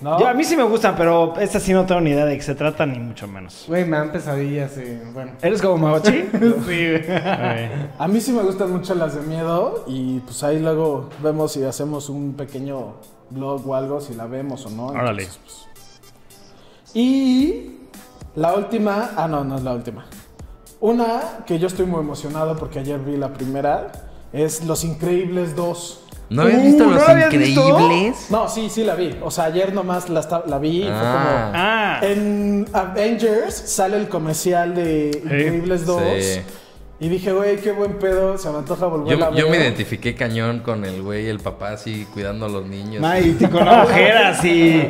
no. 0.00 0.18
Yo, 0.18 0.26
a 0.28 0.34
mí 0.34 0.42
sí 0.44 0.56
me 0.56 0.64
gustan, 0.64 0.96
pero 0.96 1.34
esta 1.38 1.60
sí 1.60 1.72
no 1.72 1.86
tengo 1.86 2.00
ni 2.00 2.10
idea 2.10 2.24
de 2.26 2.36
qué 2.36 2.42
se 2.42 2.54
trata, 2.54 2.84
ni 2.84 2.98
mucho 2.98 3.28
menos. 3.28 3.64
Güey, 3.68 3.84
me 3.84 3.96
dan 3.96 4.10
pesadillas 4.10 4.76
y 4.76 4.98
bueno. 5.12 5.32
¿Eres 5.40 5.62
como 5.62 5.78
Magochi? 5.78 6.24
Sí. 6.66 6.94
A 7.98 8.08
mí 8.08 8.20
sí 8.20 8.32
me 8.32 8.42
gustan 8.42 8.72
mucho 8.72 8.94
las 8.94 9.14
de 9.14 9.22
miedo. 9.22 9.84
Y 9.86 10.18
pues 10.20 10.42
ahí 10.42 10.58
luego 10.58 11.10
vemos 11.22 11.52
si 11.52 11.62
hacemos 11.62 12.08
un 12.08 12.34
pequeño 12.34 12.94
blog 13.30 13.68
o 13.68 13.74
algo, 13.74 14.00
si 14.00 14.14
la 14.14 14.26
vemos 14.26 14.66
o 14.66 14.70
no. 14.70 14.86
Órale. 14.86 15.22
Entonces, 15.22 15.40
pues. 15.44 15.64
Y 16.94 17.78
la 18.36 18.54
última, 18.54 19.10
ah, 19.16 19.28
no, 19.28 19.44
no 19.44 19.56
es 19.56 19.62
la 19.62 19.72
última. 19.74 20.06
Una 20.80 21.44
que 21.46 21.58
yo 21.58 21.66
estoy 21.68 21.86
muy 21.86 22.00
emocionado 22.00 22.56
porque 22.56 22.80
ayer 22.80 22.98
vi 23.00 23.16
la 23.16 23.32
primera 23.32 23.90
es 24.34 24.64
Los 24.64 24.84
Increíbles 24.84 25.56
2. 25.56 26.00
¿No 26.30 26.42
habías 26.42 26.60
Uh, 26.60 26.64
visto 26.64 26.84
¿no 26.86 26.90
Los 26.92 27.06
la 27.08 27.28
visto? 27.28 27.68
Increíbles? 27.68 28.26
No, 28.30 28.48
sí, 28.48 28.68
sí 28.68 28.82
la 28.82 28.94
vi. 28.94 29.16
O 29.22 29.30
sea, 29.30 29.44
ayer 29.44 29.72
nomás 29.72 30.08
la, 30.08 30.42
la 30.46 30.58
vi 30.58 30.80
y 30.80 30.82
fue 30.84 30.90
Ah. 30.92 31.52
Ah. 31.54 31.98
como... 32.00 32.12
En 32.12 32.66
Avengers 32.72 33.54
sale 33.54 33.96
el 33.98 34.08
comercial 34.08 34.74
de 34.74 35.20
Increíbles 35.22 35.86
2. 35.86 36.02
Sí. 36.20 36.40
Y 37.00 37.08
dije, 37.08 37.32
güey, 37.32 37.56
qué 37.58 37.72
buen 37.72 37.98
pedo, 37.98 38.38
se 38.38 38.48
me 38.50 38.58
antoja 38.58 38.86
volver 38.86 39.12
a 39.14 39.18
Yo, 39.18 39.30
ver. 39.32 39.40
yo 39.40 39.50
me 39.50 39.56
identifiqué 39.58 40.14
cañón 40.14 40.60
con 40.60 40.84
el 40.84 41.02
güey, 41.02 41.28
el 41.28 41.40
papá 41.40 41.72
así 41.72 42.06
cuidando 42.14 42.46
a 42.46 42.48
los 42.48 42.64
niños. 42.66 43.04
Ay, 43.04 43.36
y 43.38 43.44
con 43.48 43.64
las 43.64 43.84
ojeras 43.88 44.44
y... 44.44 44.88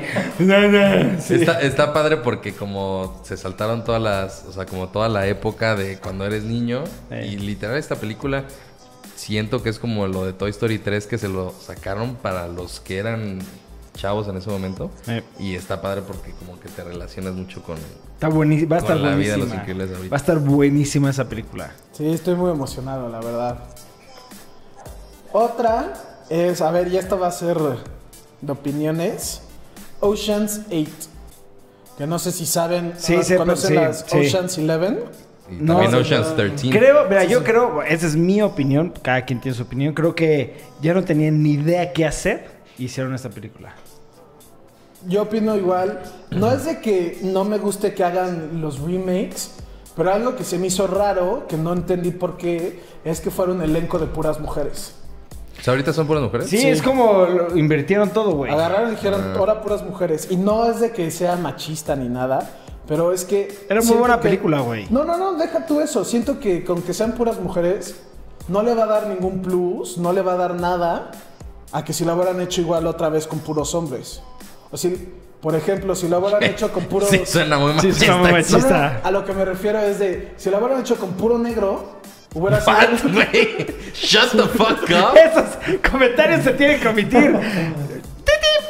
Sí. 1.21 1.35
Está, 1.35 1.61
está 1.61 1.93
padre 1.93 2.19
porque 2.19 2.53
como 2.53 3.21
se 3.25 3.37
saltaron 3.37 3.85
todas 3.85 4.01
las, 4.03 4.45
o 4.49 4.53
sea, 4.53 4.67
como 4.67 4.89
toda 4.89 5.09
la 5.09 5.27
época 5.27 5.75
de 5.77 5.99
cuando 5.99 6.25
eres 6.27 6.45
niño 6.45 6.85
y 7.11 7.37
literal 7.39 7.77
esta 7.79 7.97
película 7.97 8.45
siento 9.17 9.63
que 9.63 9.69
es 9.71 9.79
como 9.79 10.07
lo 10.07 10.25
de 10.25 10.33
Toy 10.33 10.51
Story 10.51 10.79
3 10.79 11.07
que 11.07 11.19
se 11.19 11.29
lo 11.29 11.53
sacaron 11.53 12.15
para 12.17 12.49
los 12.49 12.81
que 12.81 12.99
eran 12.99 13.39
chavos 13.97 14.27
en 14.29 14.37
ese 14.37 14.51
momento 14.51 14.91
Eh. 15.07 15.23
y 15.39 15.55
está 15.55 15.81
padre 15.81 16.03
porque 16.03 16.33
como 16.33 16.59
que 16.59 16.69
te 16.69 16.83
relacionas 16.83 17.35
mucho 17.35 17.63
con 17.63 17.77
Está 18.15 18.29
buenísima, 18.29 18.77
va 18.77 18.77
a 18.77 18.85
Con 18.85 18.97
estar 18.97 19.11
la 19.11 19.17
vida 19.17 19.33
de 19.33 19.37
buenísima. 19.39 19.45
los 19.55 19.55
increíbles 19.63 19.91
ahorita. 19.97 20.11
Va 20.13 20.17
a 20.17 20.21
estar 20.21 20.39
buenísima 20.39 21.11
esa 21.11 21.29
película. 21.29 21.73
Sí, 21.93 22.07
estoy 22.13 22.35
muy 22.37 22.51
emocionado, 22.51 23.09
la 23.09 23.21
verdad. 23.21 23.59
Otra 25.33 25.95
es, 26.29 26.61
a 26.61 26.71
ver, 26.71 26.89
y 26.89 26.97
esto 26.97 27.19
va 27.19 27.29
a 27.29 27.33
ser 27.33 27.59
de 28.41 28.53
opiniones. 28.53 29.43
Ocean's 30.01 30.61
8. 30.69 30.91
Que 31.99 32.07
no 32.07 32.19
sé 32.19 32.33
si 32.33 32.47
saben, 32.47 32.95
Sí, 32.99 33.17
¿no? 33.17 33.23
sé, 33.23 33.37
¿conocen 33.37 33.69
sí, 33.69 33.75
las 33.75 34.05
sí. 34.09 34.17
Ocean's 34.19 34.59
11? 34.59 35.05
Y 35.51 35.55
No, 35.57 35.75
también 35.75 35.91
sí, 35.91 35.97
Ocean's 36.15 36.37
13. 36.37 36.71
Creo, 36.71 37.09
mira, 37.09 37.25
yo 37.25 37.45
creo, 37.45 37.83
esa 37.83 38.07
es 38.07 38.17
mi 38.17 38.41
opinión, 38.43 38.93
cada 39.03 39.25
quien 39.25 39.41
tiene 39.41 39.57
su 39.57 39.63
opinión. 39.65 39.93
Creo 39.95 40.15
que 40.15 40.57
ya 40.81 40.95
no 40.95 41.05
tenían 41.05 41.43
ni 41.43 41.53
idea 41.53 41.93
qué 41.93 42.07
hacer, 42.07 42.47
hicieron 42.79 43.15
esta 43.15 43.29
película. 43.31 43.75
Yo 45.07 45.23
opino 45.23 45.55
igual. 45.57 46.01
No 46.31 46.51
es 46.51 46.65
de 46.65 46.81
que 46.81 47.19
no 47.23 47.45
me 47.45 47.59
guste 47.59 47.93
que 47.93 48.03
hagan 48.05 48.61
los 48.63 48.81
remakes, 48.81 49.53
pero 49.97 50.13
algo 50.13 50.35
que 50.35 50.45
se 50.45 50.59
me 50.59 50.69
hizo 50.69 50.87
raro, 50.87 51.47
que 51.47 51.57
no 51.59 51.73
entendí 51.75 52.11
por 52.11 52.37
qué, 52.39 52.81
es 53.05 53.21
que 53.21 53.31
fuera 53.31 53.53
un 53.53 53.61
elenco 53.61 53.99
de 53.99 54.07
puras 54.07 54.41
mujeres. 54.41 54.95
O 55.59 55.63
sea, 55.63 55.73
ahorita 55.73 55.93
son 55.93 56.07
puras 56.07 56.23
mujeres. 56.23 56.49
Sí, 56.49 56.59
Sí. 56.59 56.69
es 56.69 56.83
como 56.83 57.27
lo- 57.27 57.57
invirtieron 57.57 58.11
todo, 58.11 58.33
güey. 58.33 58.51
Agarraron 58.51 58.89
y 58.89 58.97
dijeron, 58.97 59.21
Ah. 59.23 59.39
ahora 59.39 59.61
puras 59.63 59.83
mujeres. 59.85 60.27
Y 60.31 60.37
no 60.37 60.67
es 60.71 60.81
de 60.81 60.91
que 60.91 61.11
sea 61.11 61.37
machista 61.37 61.95
ni 61.97 62.09
nada, 62.09 62.51
pero 62.87 63.13
es 63.13 63.25
que... 63.25 63.67
Era 63.69 63.81
muy 63.83 63.97
buena 63.97 64.17
que- 64.17 64.23
película, 64.25 64.61
güey. 64.61 64.87
No, 64.91 65.05
no, 65.05 65.17
no, 65.17 65.35
deja 65.35 65.67
tú 65.67 65.81
eso. 65.81 66.05
Siento 66.05 66.39
que 66.41 66.65
con 66.65 66.83
que 66.83 66.93
sean 66.95 67.13
puras 67.13 67.41
mujeres, 67.41 67.95
no 68.49 68.63
le 68.63 68.75
va 68.75 68.85
a 68.85 68.87
dar 68.87 69.07
ningún 69.09 69.41
plus, 69.43 69.99
no 69.99 70.13
le 70.13 70.21
va 70.23 70.33
a 70.35 70.37
dar 70.37 70.55
nada 70.55 71.11
a 71.73 71.85
que 71.85 71.93
si 71.93 72.05
lo 72.05 72.15
hubieran 72.15 72.41
hecho 72.41 72.61
igual 72.61 72.87
otra 72.87 73.09
vez 73.09 73.27
con 73.27 73.39
puros 73.41 73.75
hombres. 73.75 74.23
O 74.71 74.77
si, 74.77 75.09
por 75.41 75.55
ejemplo, 75.55 75.95
si 75.95 76.09
lo 76.09 76.19
hubieran 76.19 76.43
hecho 76.43 76.73
con 76.73 76.85
puros... 76.89 77.09
Sí, 77.09 77.23
suena 77.25 77.59
muy 77.59 77.71
Sí, 77.73 77.77
machista. 77.89 78.05
suena 78.07 78.17
muy 78.17 78.23
No, 78.23 78.29
no, 78.31 78.37
machista. 78.39 79.01
no, 79.03 79.09
a 79.09 79.11
lo 79.11 79.25
que 79.25 79.33
me 79.33 79.45
refiero 79.45 79.79
es 79.81 79.99
de, 79.99 80.33
si 80.37 80.51
lo 80.51 80.59
hubieran 80.59 80.81
hecho 80.81 80.97
con 80.97 81.13
puro 81.13 81.39
negro, 81.39 82.01
hubiera 82.35 82.59
What, 82.65 82.99
sido... 82.99 83.13
güey? 83.15 83.67
Shut 83.95 84.31
the 84.33 84.43
fuck 84.49 84.83
up. 84.91 85.17
Esos 85.17 85.81
comentarios 85.91 86.43
se 86.45 86.53
tienen 86.53 86.81
que 86.81 86.89
omitir. 86.89 87.39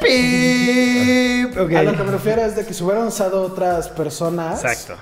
Pip. 0.05 1.57
A 1.77 1.83
lo 1.83 1.97
que 1.97 2.03
me 2.03 2.11
refiero 2.13 2.43
es 2.43 2.57
de 2.57 2.65
que 2.67 2.75
si 2.75 2.83
hubieran 2.85 3.07
usado 3.07 3.43
otras 3.43 3.89
personas... 3.89 4.65
Exacto. 4.65 4.95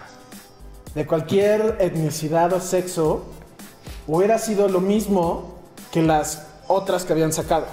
de 0.95 1.07
cualquier 1.07 1.77
etnicidad 1.81 2.53
o 2.53 2.61
sexo 2.61 3.25
hubiera 4.07 4.39
sido 4.39 4.69
lo 4.69 4.81
mismo 4.81 5.59
que 5.91 6.03
las 6.03 6.47
otras 6.69 7.05
que 7.05 7.13
habían 7.15 7.33
sacado. 7.33 7.67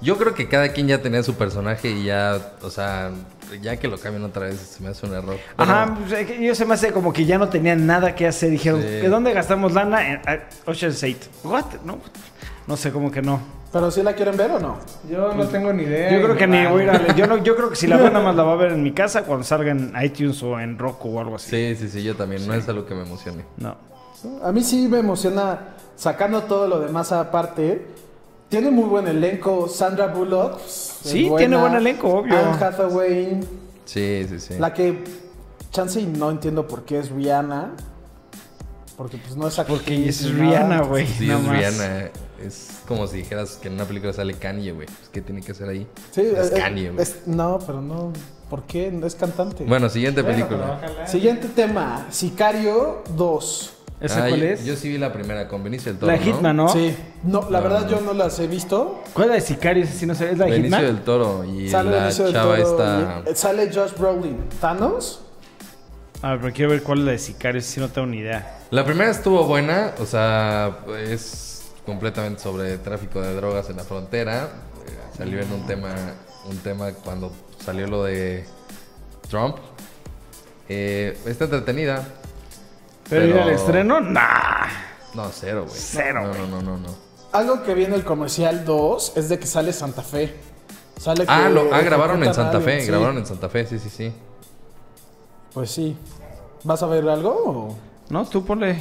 Yo 0.00 0.18
creo 0.18 0.34
que 0.34 0.48
cada 0.48 0.72
quien 0.72 0.88
ya 0.88 1.00
tenía 1.00 1.22
su 1.22 1.34
personaje 1.34 1.90
y 1.90 2.04
ya, 2.04 2.54
o 2.62 2.70
sea, 2.70 3.12
ya 3.60 3.76
que 3.76 3.86
lo 3.86 3.98
cambien 3.98 4.24
otra 4.24 4.46
vez 4.46 4.58
se 4.58 4.82
me 4.82 4.88
hace 4.88 5.06
un 5.06 5.14
error. 5.14 5.36
Ajá, 5.56 5.96
pues, 6.08 6.40
yo 6.40 6.54
se 6.56 6.64
me 6.64 6.74
hace 6.74 6.90
como 6.90 7.12
que 7.12 7.24
ya 7.24 7.38
no 7.38 7.48
tenían 7.48 7.86
nada 7.86 8.12
que 8.16 8.26
hacer. 8.26 8.50
Dijeron, 8.50 8.82
Sí. 8.82 8.88
¿de 8.88 9.08
dónde 9.08 9.32
gastamos 9.32 9.72
lana? 9.72 10.14
En 10.14 10.20
ah, 10.26 10.38
Ocean's 10.66 11.00
8. 11.04 11.16
¿What? 11.44 11.66
No, 11.84 11.98
no 12.66 12.76
sé, 12.76 12.90
como 12.90 13.12
que 13.12 13.22
no. 13.22 13.61
Pero 13.72 13.90
si 13.90 14.02
la 14.02 14.12
quieren 14.14 14.36
ver 14.36 14.50
o 14.50 14.58
no? 14.58 14.76
Yo 15.10 15.32
no 15.32 15.46
tengo 15.48 15.72
ni 15.72 15.84
idea. 15.84 16.12
Yo 16.12 16.22
creo 16.22 16.36
que 16.36 16.46
ni 16.46 16.66
voy 16.66 16.82
a 16.82 16.84
ir 16.84 16.90
a- 16.90 17.14
yo, 17.16 17.26
no, 17.26 17.38
yo 17.38 17.56
creo 17.56 17.70
que 17.70 17.76
si 17.76 17.86
la 17.86 17.96
veo 17.96 18.10
nada 18.10 18.22
más 18.24 18.36
la 18.36 18.42
va 18.42 18.52
a 18.52 18.56
ver 18.56 18.72
en 18.72 18.82
mi 18.82 18.92
casa 18.92 19.22
cuando 19.24 19.44
salga 19.44 19.70
en 19.70 19.94
iTunes 20.02 20.42
o 20.42 20.60
en 20.60 20.78
Roku 20.78 21.16
o 21.16 21.20
algo 21.20 21.36
así. 21.36 21.50
Sí, 21.50 21.76
sí, 21.76 21.88
sí, 21.88 22.02
yo 22.02 22.14
también. 22.14 22.46
No 22.46 22.52
es 22.52 22.68
algo 22.68 22.84
que 22.84 22.94
me 22.94 23.02
emocione. 23.02 23.44
No. 23.56 23.74
A 24.44 24.52
mí 24.52 24.62
sí 24.62 24.86
me 24.88 24.98
emociona 24.98 25.58
sacando 25.96 26.42
todo 26.42 26.68
lo 26.68 26.80
demás 26.80 27.12
aparte. 27.12 27.86
Tiene 28.50 28.70
muy 28.70 28.84
buen 28.84 29.08
elenco. 29.08 29.66
Sandra 29.68 30.08
Bullock. 30.08 30.52
pues, 30.58 31.00
es 31.04 31.10
Sí, 31.10 31.32
tiene 31.38 31.56
buen 31.56 31.74
elenco, 31.74 32.08
obvio. 32.18 32.36
Anne 32.38 32.62
Hathaway. 32.62 33.40
Sí, 33.86 34.26
sí, 34.28 34.38
sí. 34.38 34.54
La 34.58 34.74
que 34.74 35.02
chance 35.70 35.98
y 35.98 36.04
no 36.06 36.30
entiendo 36.30 36.68
por 36.68 36.84
qué 36.84 36.98
es 36.98 37.10
Rihanna. 37.10 37.70
Porque 38.98 39.16
pues 39.16 39.34
no 39.34 39.48
es 39.48 39.58
actriz 39.58 39.78
Porque 39.78 40.08
es 40.08 40.30
Rihanna, 40.34 40.82
güey. 40.82 41.06
Sí, 41.06 41.26
no 41.26 41.38
es 41.38 41.42
más. 41.44 41.56
Rihanna. 41.56 42.10
Es 42.46 42.68
como 42.88 43.06
si 43.06 43.18
dijeras 43.18 43.58
que 43.60 43.68
en 43.68 43.74
una 43.74 43.84
película 43.84 44.12
sale 44.12 44.34
Kanye, 44.34 44.72
güey. 44.72 44.86
Pues, 44.86 45.08
¿Qué 45.12 45.20
tiene 45.22 45.40
que 45.42 45.52
hacer 45.52 45.68
ahí? 45.68 45.86
Sí, 46.10 46.20
es 46.22 46.50
eh, 46.52 46.54
Kanye, 46.56 46.90
güey. 46.90 47.02
es- 47.02 47.26
no, 47.26 47.58
pero 47.66 47.80
no. 47.80 48.12
¿Por 48.50 48.64
qué? 48.64 48.92
Es 49.04 49.14
cantante. 49.14 49.64
Bueno, 49.64 49.88
siguiente 49.88 50.20
Bueno, 50.22 50.46
película. 50.48 51.06
Siguiente 51.06 51.48
tema. 51.48 52.06
Sicario 52.10 53.02
2. 53.16 53.72
¿Esa 54.00 54.24
Ah, 54.24 54.28
cuál 54.28 54.40
yo- 54.40 54.46
es? 54.46 54.64
Yo 54.64 54.74
sí 54.76 54.88
vi 54.88 54.98
la 54.98 55.12
primera 55.12 55.46
con 55.46 55.62
Benicio 55.62 55.92
del 55.92 56.00
Toro. 56.00 56.10
la 56.12 56.18
¿no? 56.18 56.24
Hitman, 56.24 56.56
¿no? 56.56 56.68
Sí. 56.68 56.94
No, 57.22 57.48
la 57.48 57.58
No, 57.58 57.62
verdad 57.64 57.82
no. 57.84 57.88
yo 57.90 58.00
no 58.00 58.12
las 58.14 58.38
he 58.40 58.48
visto. 58.48 59.00
¿Cuál 59.14 59.26
es 59.26 59.28
la 59.28 59.34
de 59.36 59.40
Sicario? 59.42 59.84
Esa 59.84 59.92
sí 59.94 60.06
no 60.06 60.14
sé. 60.16 60.32
¿Es 60.32 60.38
la 60.38 60.46
de 60.46 60.50
Benicio 60.50 60.76
Hitman? 60.78 60.94
del 60.96 61.04
Toro 61.04 61.44
y 61.44 61.68
Sale 61.70 61.90
la 61.92 61.96
Benicio 62.00 62.24
del 62.24 62.32
chava 62.34 62.56
Toro 62.56 62.70
está. 62.70 63.22
y- 63.26 63.30
eh, 63.30 63.34
Sale 63.36 63.70
Josh 63.72 63.92
Brolin. 63.96 64.36
¿Thanos? 64.60 65.20
A 66.20 66.30
ver, 66.32 66.40
pero 66.40 66.52
quiero 66.52 66.70
ver 66.72 66.82
cuál 66.82 66.98
es 67.00 67.04
la 67.04 67.10
de 67.12 67.18
Sicario. 67.18 67.60
Sí 67.60 67.78
no 67.80 67.88
tengo 67.90 68.06
ni 68.08 68.18
idea. 68.18 68.58
La 68.70 68.84
primera 68.84 69.10
estuvo 69.10 69.44
buena, 69.44 69.92
o 70.00 70.04
sea, 70.06 70.78
es 71.08 71.51
completamente 71.86 72.40
sobre 72.42 72.78
tráfico 72.78 73.20
de 73.20 73.34
drogas 73.34 73.68
en 73.70 73.76
la 73.76 73.84
frontera. 73.84 74.44
Eh, 74.86 75.16
Salió 75.16 75.40
en 75.40 75.52
un 75.52 75.66
tema, 75.66 75.94
un 76.48 76.56
tema 76.58 76.92
cuando 76.92 77.32
salió 77.64 77.86
lo 77.86 78.04
de 78.04 78.44
Trump. 79.28 79.56
Eh, 80.68 81.18
está 81.26 81.44
entretenida. 81.44 82.04
¿Pero, 83.10 83.26
ir 83.26 83.36
al 83.38 83.50
estreno? 83.50 84.00
Nah. 84.00 84.66
No, 85.14 85.28
cero, 85.32 85.64
güey. 85.68 85.78
Cero, 85.78 86.22
No, 86.22 86.28
güey. 86.28 86.40
no, 86.40 86.46
no, 86.48 86.62
no, 86.62 86.78
no. 86.78 86.88
Algo 87.32 87.62
que 87.62 87.74
viene 87.74 87.94
el 87.96 88.04
comercial 88.04 88.64
2 88.64 89.12
es 89.16 89.28
de 89.28 89.38
que 89.38 89.46
sale 89.46 89.72
Santa 89.72 90.02
Fe. 90.02 90.34
Sale 90.98 91.24
Ah, 91.28 91.44
que 91.48 91.52
lo, 91.54 91.74
ah, 91.74 91.80
grabaron 91.80 92.22
en 92.22 92.32
Santa 92.32 92.60
Fe, 92.60 92.80
sí. 92.82 92.86
grabaron 92.86 93.18
en 93.18 93.26
Santa 93.26 93.48
Fe, 93.48 93.66
sí, 93.66 93.78
sí, 93.78 93.90
sí. 93.90 94.12
Pues 95.52 95.70
sí. 95.70 95.96
¿Vas 96.64 96.82
a 96.82 96.86
ver 96.86 97.08
algo? 97.08 97.30
o? 97.30 97.76
No, 98.08 98.24
tú 98.26 98.44
ponle. 98.44 98.78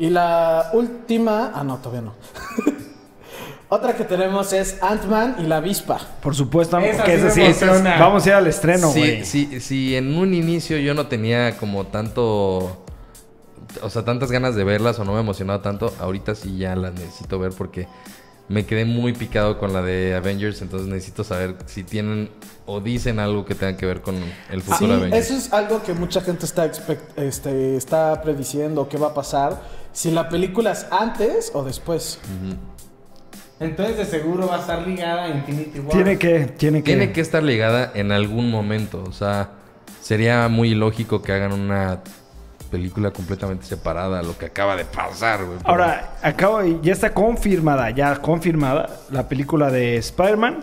Y 0.00 0.10
la 0.10 0.70
última. 0.72 1.52
Ah, 1.54 1.62
no, 1.62 1.76
todavía 1.76 2.00
no. 2.10 2.14
Otra 3.72 3.94
que 3.94 4.02
tenemos 4.02 4.52
es 4.52 4.82
Ant-Man 4.82 5.36
y 5.38 5.42
la 5.44 5.58
avispa. 5.58 6.00
Por 6.20 6.34
supuesto, 6.34 6.76
Esa 6.78 7.04
que 7.04 7.30
sí 7.30 7.42
esa 7.42 7.76
sí. 7.78 7.82
Vamos 8.00 8.26
a 8.26 8.28
ir 8.30 8.34
al 8.34 8.46
estreno, 8.48 8.90
Sí, 8.90 8.98
güey. 8.98 9.24
sí, 9.24 9.60
sí, 9.60 9.94
en 9.94 10.16
un 10.18 10.34
inicio 10.34 10.76
yo 10.78 10.92
no 10.94 11.06
tenía 11.06 11.56
como 11.56 11.86
tanto. 11.86 12.82
O 13.82 13.88
sea, 13.90 14.04
tantas 14.04 14.32
ganas 14.32 14.56
de 14.56 14.64
verlas 14.64 14.98
o 14.98 15.04
no 15.04 15.12
me 15.12 15.20
emocionaba 15.20 15.62
tanto. 15.62 15.94
Ahorita 16.00 16.34
sí 16.34 16.56
ya 16.58 16.74
las 16.74 16.94
necesito 16.94 17.38
ver 17.38 17.52
porque 17.52 17.86
me 18.48 18.66
quedé 18.66 18.84
muy 18.84 19.12
picado 19.12 19.56
con 19.60 19.72
la 19.72 19.82
de 19.82 20.16
Avengers. 20.16 20.62
Entonces 20.62 20.88
necesito 20.88 21.22
saber 21.22 21.54
si 21.66 21.84
tienen 21.84 22.30
o 22.66 22.80
dicen 22.80 23.20
algo 23.20 23.44
que 23.44 23.54
tenga 23.54 23.76
que 23.76 23.86
ver 23.86 24.00
con 24.00 24.16
el 24.50 24.62
Sí, 24.62 24.70
futuro 24.72 24.94
de 24.94 24.98
Avengers. 25.02 25.26
eso 25.30 25.36
es 25.36 25.52
algo 25.52 25.80
que 25.84 25.94
mucha 25.94 26.20
gente 26.22 26.44
está, 26.44 26.66
expect- 26.66 27.16
este, 27.16 27.76
está 27.76 28.20
prediciendo 28.20 28.88
qué 28.88 28.98
va 28.98 29.08
a 29.08 29.14
pasar. 29.14 29.78
Si 29.92 30.10
la 30.10 30.28
película 30.28 30.72
es 30.72 30.86
antes 30.90 31.50
o 31.54 31.64
después. 31.64 32.18
Entonces 33.58 33.98
de 33.98 34.04
seguro 34.06 34.46
va 34.48 34.56
a 34.56 34.60
estar 34.60 34.86
ligada 34.86 35.24
a 35.24 35.28
Infinity 35.28 35.80
War. 35.80 35.90
Tiene 35.90 36.18
que, 36.18 36.40
tiene 36.46 36.78
que. 36.82 36.84
Tiene 36.92 37.12
que 37.12 37.20
estar 37.20 37.42
ligada 37.42 37.90
en 37.94 38.10
algún 38.12 38.50
momento. 38.50 39.04
O 39.06 39.12
sea, 39.12 39.50
sería 40.00 40.48
muy 40.48 40.70
ilógico 40.70 41.20
que 41.20 41.32
hagan 41.32 41.52
una 41.52 42.00
película 42.70 43.10
completamente 43.10 43.66
separada 43.66 44.20
a 44.20 44.22
lo 44.22 44.38
que 44.38 44.46
acaba 44.46 44.76
de 44.76 44.84
pasar, 44.84 45.44
güey. 45.44 45.58
Pero- 45.58 45.68
Ahora, 45.70 46.14
acabo 46.22 46.60
de- 46.60 46.78
ya 46.82 46.92
está 46.92 47.12
confirmada, 47.12 47.90
ya 47.90 48.14
confirmada 48.22 48.88
la 49.10 49.28
película 49.28 49.70
de 49.70 49.96
Spider-Man, 49.96 50.58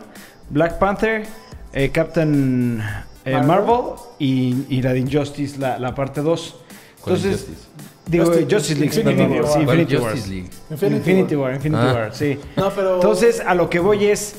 Black 0.49 0.79
Panther, 0.79 1.27
eh, 1.73 1.89
Captain 1.91 2.81
eh, 3.25 3.33
Marvel. 3.33 3.47
Marvel, 3.47 3.83
y, 4.19 4.65
y 4.69 4.81
la 4.81 4.93
de 4.93 4.99
Injustice, 5.01 5.59
la, 5.59 5.77
la 5.77 5.93
parte 5.93 6.21
2. 6.21 6.55
¿Cuál 7.01 7.15
es 7.17 7.25
Entonces, 7.25 7.47
Justice? 7.49 7.67
Digo, 8.07 8.25
Justice- 8.25 8.55
Justice, 8.55 8.75
League, 8.75 8.85
Infinity 8.87 9.15
perdón, 9.17 9.31
War. 9.31 9.47
sí, 9.47 9.65
¿Cuál 9.65 9.79
Infinity 9.79 9.95
War. 9.97 10.11
Justice 10.11 10.29
League? 10.33 10.49
Infinity, 10.69 11.35
War, 11.35 11.53
Infinity 11.55 11.81
Ah. 11.85 11.93
War, 11.93 12.15
sí. 12.15 12.39
No, 12.55 12.69
pero. 12.71 12.95
Entonces, 12.95 13.39
a 13.45 13.53
lo 13.55 13.69
que 13.69 13.79
voy 13.79 14.05
es 14.05 14.35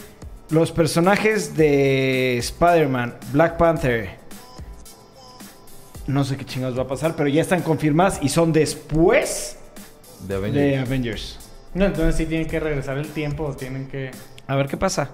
los 0.51 0.73
personajes 0.73 1.57
de 1.57 2.39
Spider-Man, 2.39 3.17
Black 3.33 3.57
Panther. 3.57 4.19
No 6.07 6.25
sé 6.25 6.37
qué 6.39 6.45
chingados 6.47 6.79
va 6.79 6.83
a 6.85 6.89
pasar, 6.89 7.15
pero 7.17 7.29
ya 7.29 7.43
están 7.43 7.61
confirmadas 7.63 8.19
y 8.23 8.31
son 8.31 8.51
después 8.53 9.59
De 10.27 10.35
Avengers. 10.37 10.55
de 10.65 10.79
Avengers. 10.79 11.39
No, 11.75 11.85
entonces 11.85 12.17
sí 12.17 12.25
tienen 12.25 12.49
que 12.49 12.59
regresar 12.59 12.97
el 12.97 13.09
tiempo 13.09 13.45
o 13.45 13.53
tienen 13.55 13.89
que... 13.89 14.11
A 14.47 14.57
ver 14.57 14.69
qué 14.69 14.79
pasa. 14.79 15.11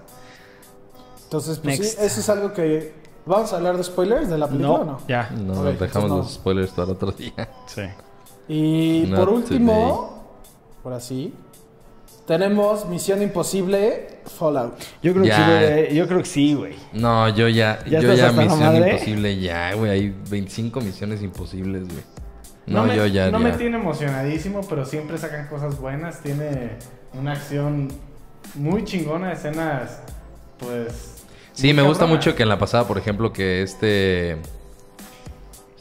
Entonces, 1.24 1.58
pues 1.58 1.80
Next. 1.80 1.98
sí, 1.98 2.04
eso 2.06 2.20
es 2.20 2.28
algo 2.28 2.52
que... 2.52 2.92
¿Vamos 3.26 3.52
a 3.52 3.56
hablar 3.56 3.76
de 3.76 3.82
spoilers 3.82 4.28
de 4.28 4.38
la 4.38 4.46
película 4.46 4.70
o 4.80 4.84
no? 4.84 5.00
ya. 5.08 5.30
No, 5.30 5.64
dejamos 5.64 6.10
no. 6.10 6.16
los 6.18 6.34
spoilers 6.34 6.70
para 6.70 6.92
otro 6.92 7.10
día. 7.10 7.48
Sí. 7.66 7.82
Y 8.48 9.04
Not 9.08 9.18
por 9.20 9.28
último, 9.30 10.24
por 10.82 10.92
así, 10.92 11.32
tenemos 12.26 12.86
Misión 12.88 13.22
Imposible 13.22 14.18
Fallout. 14.38 14.74
Yo 15.02 15.12
creo 15.12 15.24
Ya. 15.24 15.36
que 15.36 15.42
sí, 15.44 15.50
güey. 15.84 15.94
Yo 15.96 16.06
creo 16.08 16.18
que 16.20 16.24
sí, 16.26 16.54
güey. 16.54 16.74
No, 16.92 17.28
yo 17.30 17.48
ya, 17.48 17.84
¿Ya 17.86 18.00
yo 18.00 18.14
ya 18.14 18.32
misión 18.32 18.58
madre? 18.60 18.92
imposible 18.92 19.38
ya, 19.40 19.74
güey. 19.74 19.90
Hay 19.90 20.14
25 20.30 20.80
misiones 20.80 21.22
imposibles, 21.22 21.84
güey. 21.84 22.02
No, 22.66 22.80
No, 22.80 22.86
me, 22.86 22.96
yo 22.96 23.06
ya, 23.06 23.30
no 23.30 23.38
ya. 23.38 23.44
me 23.44 23.52
tiene 23.52 23.76
emocionadísimo, 23.76 24.62
pero 24.68 24.86
siempre 24.86 25.18
sacan 25.18 25.48
cosas 25.48 25.78
buenas. 25.78 26.20
Tiene 26.22 26.70
una 27.12 27.32
acción 27.32 27.88
muy 28.54 28.84
chingona, 28.84 29.32
escenas, 29.32 30.00
pues... 30.58 31.10
Sí, 31.52 31.72
me 31.72 31.82
gusta 31.82 32.06
mucho 32.06 32.34
que 32.34 32.42
en 32.42 32.48
la 32.48 32.58
pasada, 32.58 32.86
por 32.88 32.98
ejemplo, 32.98 33.32
que 33.32 33.62
este 33.62 34.38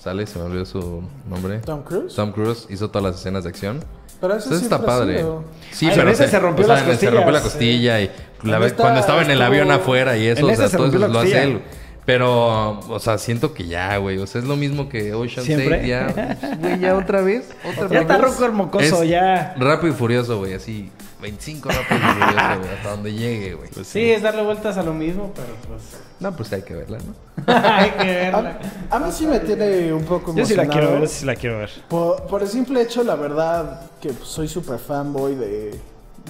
sale, 0.04 0.28
se 0.28 0.38
me 0.40 0.46
olvidó 0.46 0.66
su 0.66 1.02
nombre. 1.30 1.60
Tom 1.60 1.82
Cruise. 1.84 2.14
Tom 2.16 2.32
Cruise 2.32 2.68
hizo 2.70 2.90
todas 2.90 3.04
las 3.12 3.20
escenas 3.20 3.44
de 3.44 3.50
acción. 3.50 3.84
Pero 4.22 4.36
eso 4.36 4.54
Eso 4.54 4.64
está 4.64 4.86
padre. 4.86 5.24
Sí, 5.72 5.88
Ay, 5.88 5.92
pero 5.96 6.08
en 6.08 6.14
ese 6.14 6.28
se 6.30 6.40
rompió 6.40 6.66
las 6.68 6.80
Se 7.00 7.10
rompió 7.10 7.32
la 7.32 7.42
costillas. 7.42 7.44
costilla 7.44 8.02
y 8.02 8.12
la 8.44 8.56
En 8.56 8.62
vez- 8.62 8.72
esta 8.72 8.84
cuando 8.84 9.00
estaba 9.02 9.22
en 9.22 9.32
el 9.32 9.42
avión 9.42 9.70
afuera 9.72 10.16
y 10.18 10.28
eso, 10.28 10.48
en 10.48 10.54
o 10.54 10.58
sea, 10.58 10.70
se 10.70 10.78
todo 10.78 10.88
eso 10.88 10.98
rompió 10.98 11.14
lo 11.14 11.20
hace 11.20 11.32
costilla. 11.32 11.44
él. 11.44 11.62
Pero, 12.06 12.80
o 12.90 13.00
sea, 13.00 13.18
siento 13.18 13.54
que 13.54 13.66
ya, 13.66 13.96
güey. 13.98 14.18
O 14.18 14.28
sea, 14.28 14.42
es 14.42 14.48
lo 14.48 14.58
mismo 14.58 14.90
que 14.90 15.14
Ocean's 15.14 15.46
¿Siempre? 15.46 15.78
8, 15.80 15.88
ya. 15.88 16.38
Güey, 16.60 16.80
ya 16.80 16.96
otra 16.98 17.22
vez. 17.22 17.50
Otra 17.64 17.88
Ya 17.90 18.02
está 18.02 18.18
vez. 18.18 18.26
roco 18.26 18.46
el 18.46 18.52
mocoso, 18.52 19.04
Es 19.04 19.10
ya. 19.10 19.56
Rápido 19.58 19.94
y 19.94 19.96
furioso, 19.96 20.38
güey. 20.38 20.54
Así, 20.54 20.90
25 21.24 21.70
rápido 21.70 22.00
y 22.00 22.04
furioso, 22.04 22.60
güey. 22.60 22.70
Hasta 22.76 22.90
donde 22.92 23.14
llegue, 23.14 23.54
güey. 23.56 23.70
Sí, 23.84 24.12
es 24.12 24.22
darle 24.22 24.44
vueltas 24.44 24.78
a 24.78 24.84
lo 24.84 24.94
mismo, 24.94 25.32
pero 25.36 25.48
pues... 25.68 25.82
No, 26.20 26.36
pues 26.36 26.54
hay 26.54 26.62
que 26.62 26.76
verla, 26.76 27.00
¿no? 27.00 27.54
hay 27.54 27.90
que 27.92 28.06
verla. 28.06 28.60
A, 28.92 28.96
a 28.96 29.00
mí 29.00 29.12
sí 29.12 29.26
me 29.26 29.40
tiene 29.40 29.92
un 29.92 30.06
poco 30.06 30.36
Yo 30.36 30.46
sí 30.46 30.54
la 30.56 30.64
quiero 30.64 30.88
emocionado. 30.90 31.00
ver, 31.02 31.10
sí 31.10 31.26
la 31.26 31.36
quiero 31.36 31.58
ver. 31.58 31.72
Por, 31.90 32.24
por 32.28 32.42
el 32.44 32.48
simple 32.48 32.82
hecho, 32.82 33.04
la 33.04 33.16
verdad, 33.16 33.90
que 34.00 34.10
pues, 34.14 34.30
soy 34.30 34.48
super 34.48 34.78
fanboy 34.78 35.36
de 35.36 35.80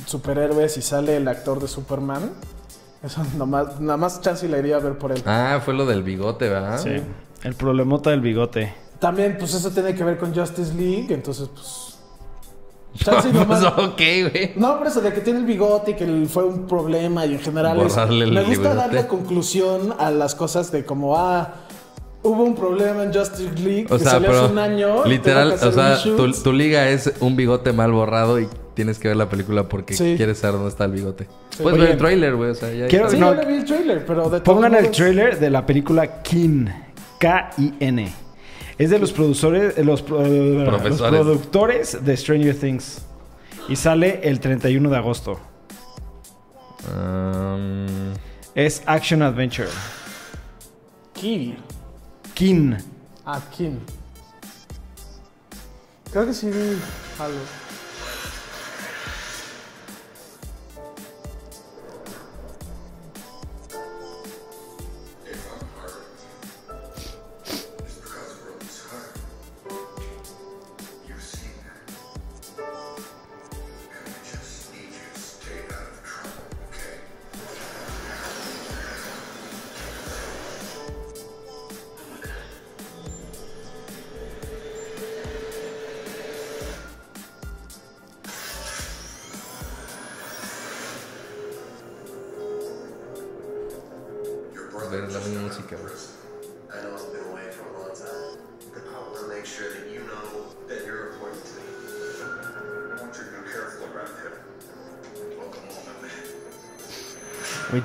superhéroes 0.06 0.78
y 0.78 0.82
sale 0.82 1.18
el 1.18 1.28
actor 1.28 1.60
de 1.60 1.68
Superman. 1.68 2.32
Eso 3.04 3.22
nomás, 3.38 3.80
nada 3.82 3.98
más 3.98 4.22
chance 4.22 4.48
la 4.48 4.58
iría 4.60 4.78
a 4.78 4.80
ver 4.80 4.98
por 4.98 5.12
él. 5.12 5.22
Ah, 5.26 5.62
fue 5.64 5.74
lo 5.74 5.86
del 5.86 6.04
bigote, 6.04 6.48
¿verdad? 6.50 6.80
Sí. 6.80 7.02
El 7.44 7.56
problemota 7.56 8.10
del 8.12 8.22
bigote. 8.22 8.74
También, 9.00 9.36
pues 9.38 9.54
eso 9.54 9.70
tiene 9.72 9.94
que 9.94 10.04
ver 10.04 10.18
con 10.18 10.34
Justice 10.34 10.74
League, 10.74 11.14
entonces, 11.14 11.50
pues. 11.54 11.93
Chance 12.96 13.30
y 13.30 13.32
pues 13.32 13.48
nomás- 13.48 13.64
ok, 13.66 13.98
güey. 14.32 14.52
No, 14.56 14.78
por 14.78 14.88
eso, 14.88 15.02
de 15.02 15.12
que 15.14 15.22
tiene 15.22 15.40
el 15.40 15.46
bigote 15.46 15.92
y 15.92 15.94
que 15.96 16.04
el- 16.04 16.28
fue 16.28 16.44
un 16.44 16.68
problema 16.68 17.26
y 17.26 17.34
en 17.34 17.40
general 17.40 17.78
es- 17.82 17.96
me 17.96 18.16
gusta 18.44 18.46
bigote. 18.46 18.76
darle 18.76 19.08
conclusión 19.08 19.96
a 19.98 20.12
las 20.12 20.36
cosas 20.36 20.72
de 20.72 20.86
como, 20.86 21.18
ah, 21.18 21.54
hubo 22.22 22.44
un 22.44 22.56
problema 22.56 23.04
en 23.04 23.14
Justice 23.14 23.52
League 23.62 23.88
O 23.90 23.98
que 23.98 24.04
sea, 24.04 24.12
salió 24.14 24.28
pero 24.30 24.44
hace 24.44 24.52
un 24.54 24.60
año. 24.60 25.06
literal, 25.06 25.52
o 25.54 25.72
sea, 25.72 26.02
tu, 26.02 26.32
tu 26.32 26.54
liga 26.54 26.88
es 26.90 27.12
un 27.20 27.36
bigote 27.36 27.74
mal 27.74 27.92
borrado 27.92 28.40
y 28.40 28.48
tienes 28.76 28.98
que 28.98 29.08
ver 29.10 29.18
la 29.18 29.28
película 29.30 29.68
porque 29.68 29.94
Sí. 29.94 30.14
quieres 30.16 30.38
saber 30.40 30.56
dónde 30.56 30.70
está 30.70 30.86
el 30.86 30.92
bigote. 30.92 31.28
Puedes 31.62 31.74
Oye, 31.78 31.82
ver 31.84 31.92
el 31.94 31.98
trailer, 31.98 32.36
güey, 32.36 32.52
o 32.52 32.56
sea, 32.56 32.72
ya 32.74 32.88
quiero- 32.88 33.10
Sí, 33.10 33.18
no, 33.18 33.34
yo 33.36 33.42
le 33.42 33.46
vi 33.48 33.54
el 33.56 33.66
trailer, 33.66 34.06
pero 34.06 34.30
de 34.30 34.40
Pongan 34.42 34.74
el 34.76 34.84
modos- 34.84 34.96
trailer 34.98 35.40
de 35.40 35.50
la 35.50 35.66
película 35.66 36.22
Kin. 36.24 36.72
K-I-N. 37.20 38.14
Es 38.78 38.90
de 38.90 39.00
los 39.00 39.12
productores, 39.12 39.78
eh, 39.78 39.84
los, 39.84 40.02
Profesores. 40.02 40.98
productores 41.22 42.06
de 42.06 42.18
Stranger 42.18 42.58
Things. 42.60 43.02
Y 43.70 43.76
sale 43.76 44.20
el 44.24 44.40
31 44.40 44.90
de 44.90 44.98
agosto. 44.98 45.40
Um, 46.94 47.86
Es 48.56 48.84
Action 48.86 49.22
Adventure. 49.22 49.70
Kill. 51.14 51.58
Kin. 52.34 52.78
Ah, 53.26 53.42
Kim. 53.56 53.80
Creo 56.12 56.26
que 56.26 56.34
sí 56.34 56.48
vi 56.48 56.78
algo. 57.20 57.40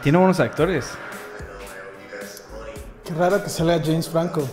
Tiene 0.02 0.18
buenos 0.18 0.40
actores. 0.40 0.86
Qué 3.04 3.14
raro 3.14 3.42
que 3.42 3.48
salga 3.48 3.80
James 3.82 4.08
Franco. 4.08 4.46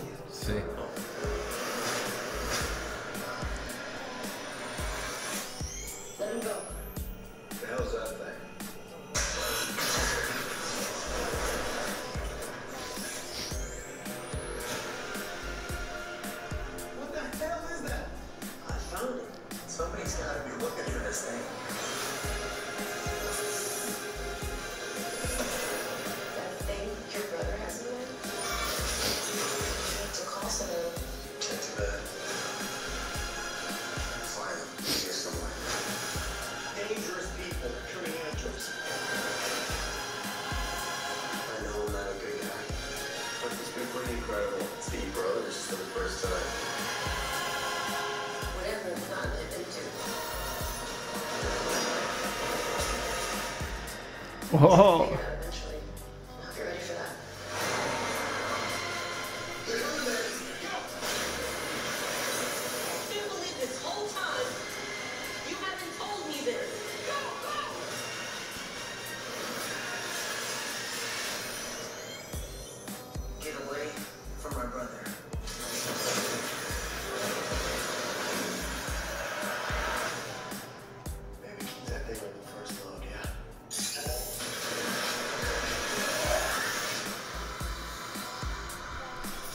Oh. 54.62 54.85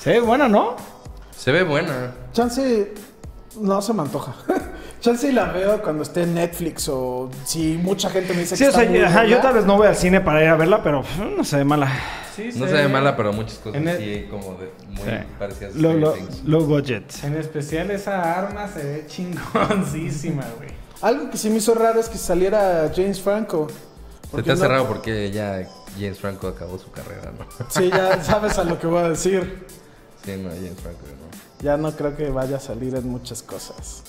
Se 0.02 0.10
ve 0.12 0.20
buena, 0.20 0.48
¿no? 0.48 0.76
Se 1.36 1.52
ve 1.52 1.64
buena. 1.64 2.14
Chance 2.34 2.94
no 3.60 3.82
se 3.82 3.94
me 3.94 4.02
antoja. 4.02 4.34
Chance 5.02 5.30
y 5.30 5.32
la 5.32 5.46
veo 5.46 5.82
cuando 5.82 6.04
esté 6.04 6.24
en 6.24 6.36
Netflix 6.36 6.88
o 6.88 7.30
si 7.44 7.80
mucha 7.82 8.10
gente 8.10 8.34
me 8.34 8.42
dice 8.42 8.56
Sí, 8.56 8.64
que 8.64 8.70
o 8.70 8.72
sea, 8.72 8.82
está 8.84 8.92
muy 8.92 9.02
ajá, 9.02 9.24
yo 9.24 9.30
buena. 9.30 9.42
tal 9.42 9.54
vez 9.56 9.66
no 9.66 9.78
voy 9.78 9.88
al 9.88 9.96
cine 9.96 10.22
para 10.22 10.44
ir 10.44 10.50
a 10.50 10.56
verla, 10.56 10.84
pero 10.84 11.02
pff, 11.02 11.20
no 11.38 11.44
se 11.44 11.58
ve 11.58 11.64
mala. 11.64 11.92
Sí, 12.36 12.50
No 12.56 12.68
se 12.68 12.74
ve 12.74 12.88
mala, 12.88 13.18
pero 13.18 13.34
muchas 13.34 13.58
cosas 13.58 13.82
En 13.82 13.88
el- 13.88 13.98
sí 13.98 14.28
como 14.30 14.56
de 14.56 14.72
muy 14.90 15.04
Sí. 15.04 15.12
parecidas 15.40 15.76
a 15.76 15.78
Low, 15.80 15.92
Stranger 15.92 16.00
low- 16.02 16.14
Things. 16.14 16.44
low 16.46 16.62
budget. 16.66 17.24
En 17.24 17.36
especial 17.38 17.92
esa 17.92 18.38
arma 18.40 18.68
se 18.68 18.84
ve 18.84 19.06
chingoncísima, 19.08 20.44
güey. 20.58 20.70
Algo 21.02 21.30
que 21.32 21.38
sí 21.38 21.50
me 21.50 21.58
hizo 21.58 21.74
raro 21.74 22.00
es 22.00 22.08
que 22.10 22.18
saliera 22.20 22.92
James 22.96 23.20
Franco. 23.22 23.68
Se 24.36 24.44
te 24.44 24.52
hace 24.52 24.64
no- 24.64 24.70
raro 24.70 24.88
porque 24.88 25.32
ya 25.32 25.68
James 26.00 26.20
Franco 26.20 26.48
acabó 26.48 26.78
su 26.78 26.92
carrera, 26.92 27.32
¿no? 27.38 27.46
Sí, 27.70 27.90
ya 27.90 28.24
sabes 28.24 28.58
a 28.60 28.64
lo 28.64 28.80
que 28.80 28.86
voy 28.88 29.04
a 29.04 29.10
decir. 29.10 29.66
Sí, 30.24 30.32
no, 30.38 30.50
James 30.50 30.80
Franco 30.82 31.00
no. 31.08 31.64
Ya 31.64 31.78
no 31.78 31.92
creo 31.92 32.16
que 32.16 32.30
vaya 32.30 32.58
a 32.58 32.60
salir 32.60 32.96
en 32.96 33.10
muchas 33.10 33.42
cosas. 33.44 34.04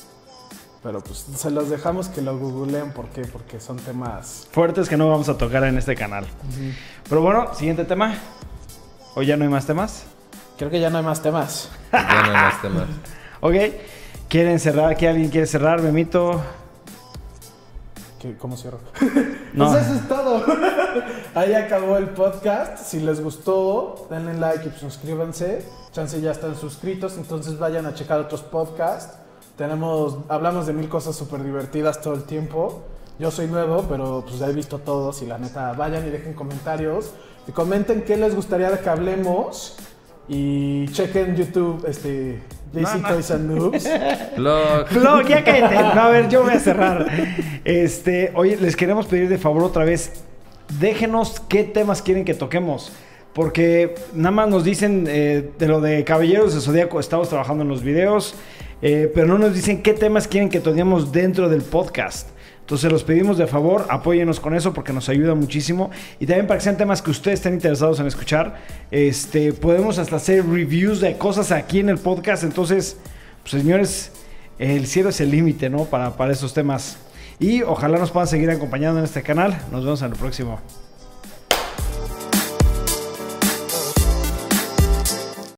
Pero 0.82 1.00
pues 1.00 1.24
se 1.36 1.50
los 1.50 1.70
dejamos 1.70 2.08
que 2.08 2.22
lo 2.22 2.36
googleen. 2.38 2.92
¿Por 2.92 3.06
qué? 3.10 3.22
Porque 3.22 3.60
son 3.60 3.76
temas... 3.78 4.48
Fuertes 4.50 4.88
que 4.88 4.96
no 4.96 5.08
vamos 5.08 5.28
a 5.28 5.38
tocar 5.38 5.62
en 5.64 5.78
este 5.78 5.94
canal. 5.94 6.26
Pero 7.08 7.20
bueno, 7.22 7.54
siguiente 7.54 7.84
tema. 7.84 8.14
¿O 9.14 9.22
ya 9.22 9.36
no 9.36 9.44
hay 9.44 9.50
más 9.50 9.64
temas? 9.66 10.04
Creo 10.58 10.70
que 10.70 10.80
ya 10.80 10.90
no 10.90 10.98
hay 10.98 11.04
más 11.04 11.22
temas. 11.22 11.68
Ya 11.92 12.22
no 12.24 12.30
hay 12.30 12.36
más 12.36 12.62
temas. 12.62 12.86
Ok. 13.44 13.54
¿Quieren 14.28 14.58
cerrar? 14.60 14.96
¿Qué 14.96 15.08
alguien 15.08 15.28
quiere 15.28 15.46
cerrar? 15.48 15.82
Memito. 15.82 16.40
¿Qué- 18.20 18.36
¿Cómo 18.36 18.56
cierro? 18.56 18.78
No. 19.52 19.68
Pues 19.72 19.82
eso 19.84 19.94
es 19.96 20.08
todo. 20.08 20.44
Ahí 21.34 21.54
acabó 21.54 21.96
el 21.96 22.10
podcast. 22.10 22.76
Si 22.78 23.00
les 23.00 23.22
gustó, 23.22 24.06
denle 24.10 24.34
like 24.34 24.66
y 24.66 24.68
pues, 24.68 24.80
suscríbanse. 24.80 25.64
Chance 25.90 26.20
ya 26.20 26.32
están 26.32 26.56
suscritos, 26.56 27.16
entonces 27.16 27.58
vayan 27.58 27.86
a 27.86 27.94
checar 27.94 28.20
otros 28.20 28.42
podcasts. 28.42 29.16
Tenemos, 29.56 30.18
hablamos 30.28 30.66
de 30.66 30.74
mil 30.74 30.90
cosas 30.90 31.16
súper 31.16 31.42
divertidas 31.42 32.02
todo 32.02 32.14
el 32.14 32.24
tiempo. 32.24 32.82
Yo 33.18 33.30
soy 33.30 33.46
nuevo, 33.46 33.86
pero 33.88 34.24
pues 34.26 34.40
ya 34.40 34.48
he 34.48 34.52
visto 34.52 34.78
todos 34.78 35.22
y 35.22 35.26
la 35.26 35.38
neta, 35.38 35.72
vayan 35.72 36.06
y 36.06 36.10
dejen 36.10 36.34
comentarios. 36.34 37.12
Y 37.48 37.52
comenten 37.52 38.02
qué 38.02 38.16
les 38.18 38.34
gustaría 38.34 38.70
de 38.70 38.78
que 38.78 38.90
hablemos. 38.90 39.76
Y 40.28 40.86
chequen 40.88 41.34
YouTube, 41.34 41.84
este, 41.88 42.42
JC 42.74 42.82
No, 42.82 42.94
no. 42.98 43.08
Toys 43.08 43.30
and 43.30 43.50
Noobs. 43.50 43.84
Blog. 44.36 45.28
Ya 45.28 45.44
cállate. 45.44 45.74
No, 45.94 46.02
a 46.02 46.08
ver, 46.10 46.28
yo 46.28 46.42
voy 46.42 46.52
a 46.52 46.60
cerrar. 46.60 47.06
Este, 47.64 48.32
oye, 48.34 48.56
les 48.58 48.76
queremos 48.76 49.06
pedir 49.06 49.30
de 49.30 49.38
favor 49.38 49.62
otra 49.62 49.84
vez. 49.84 50.24
Déjenos 50.78 51.40
qué 51.48 51.64
temas 51.64 52.02
quieren 52.02 52.24
que 52.24 52.34
toquemos. 52.34 52.92
Porque 53.32 53.94
nada 54.14 54.30
más 54.30 54.48
nos 54.48 54.64
dicen 54.64 55.06
eh, 55.08 55.50
de 55.58 55.66
lo 55.68 55.80
de 55.80 56.04
Caballeros 56.04 56.54
de 56.54 56.60
Zodíaco, 56.60 57.00
estamos 57.00 57.28
trabajando 57.28 57.62
en 57.62 57.68
los 57.68 57.82
videos. 57.82 58.34
eh, 58.82 59.10
pero 59.14 59.28
no 59.28 59.38
nos 59.38 59.54
dicen 59.54 59.80
qué 59.82 59.92
temas 59.94 60.26
quieren 60.26 60.48
que 60.50 60.60
toquemos 60.60 61.12
dentro 61.12 61.48
del 61.48 61.62
podcast. 61.62 62.28
Entonces 62.60 62.90
los 62.90 63.04
pedimos 63.04 63.38
de 63.38 63.46
favor, 63.46 63.86
apóyenos 63.90 64.40
con 64.40 64.54
eso 64.54 64.72
porque 64.72 64.92
nos 64.92 65.08
ayuda 65.08 65.34
muchísimo. 65.34 65.90
Y 66.20 66.26
también 66.26 66.46
para 66.46 66.58
que 66.58 66.64
sean 66.64 66.76
temas 66.76 67.00
que 67.00 67.10
ustedes 67.10 67.40
estén 67.40 67.54
interesados 67.54 68.00
en 68.00 68.06
escuchar, 68.06 68.56
este, 68.90 69.52
podemos 69.52 69.98
hasta 69.98 70.16
hacer 70.16 70.44
reviews 70.46 71.00
de 71.00 71.16
cosas 71.16 71.52
aquí 71.52 71.80
en 71.80 71.88
el 71.88 71.98
podcast. 71.98 72.44
Entonces, 72.44 72.96
pues, 73.42 73.62
señores, 73.62 74.12
el 74.58 74.86
cielo 74.86 75.10
es 75.10 75.20
el 75.20 75.30
límite, 75.30 75.70
¿no? 75.70 75.84
Para, 75.84 76.16
para 76.16 76.32
esos 76.32 76.54
temas. 76.54 76.98
Y 77.42 77.62
ojalá 77.62 77.98
nos 77.98 78.12
puedan 78.12 78.28
seguir 78.28 78.48
acompañando 78.52 79.00
en 79.00 79.04
este 79.04 79.20
canal. 79.24 79.58
Nos 79.72 79.82
vemos 79.82 80.00
en 80.02 80.12
el 80.12 80.16
próximo. 80.16 80.60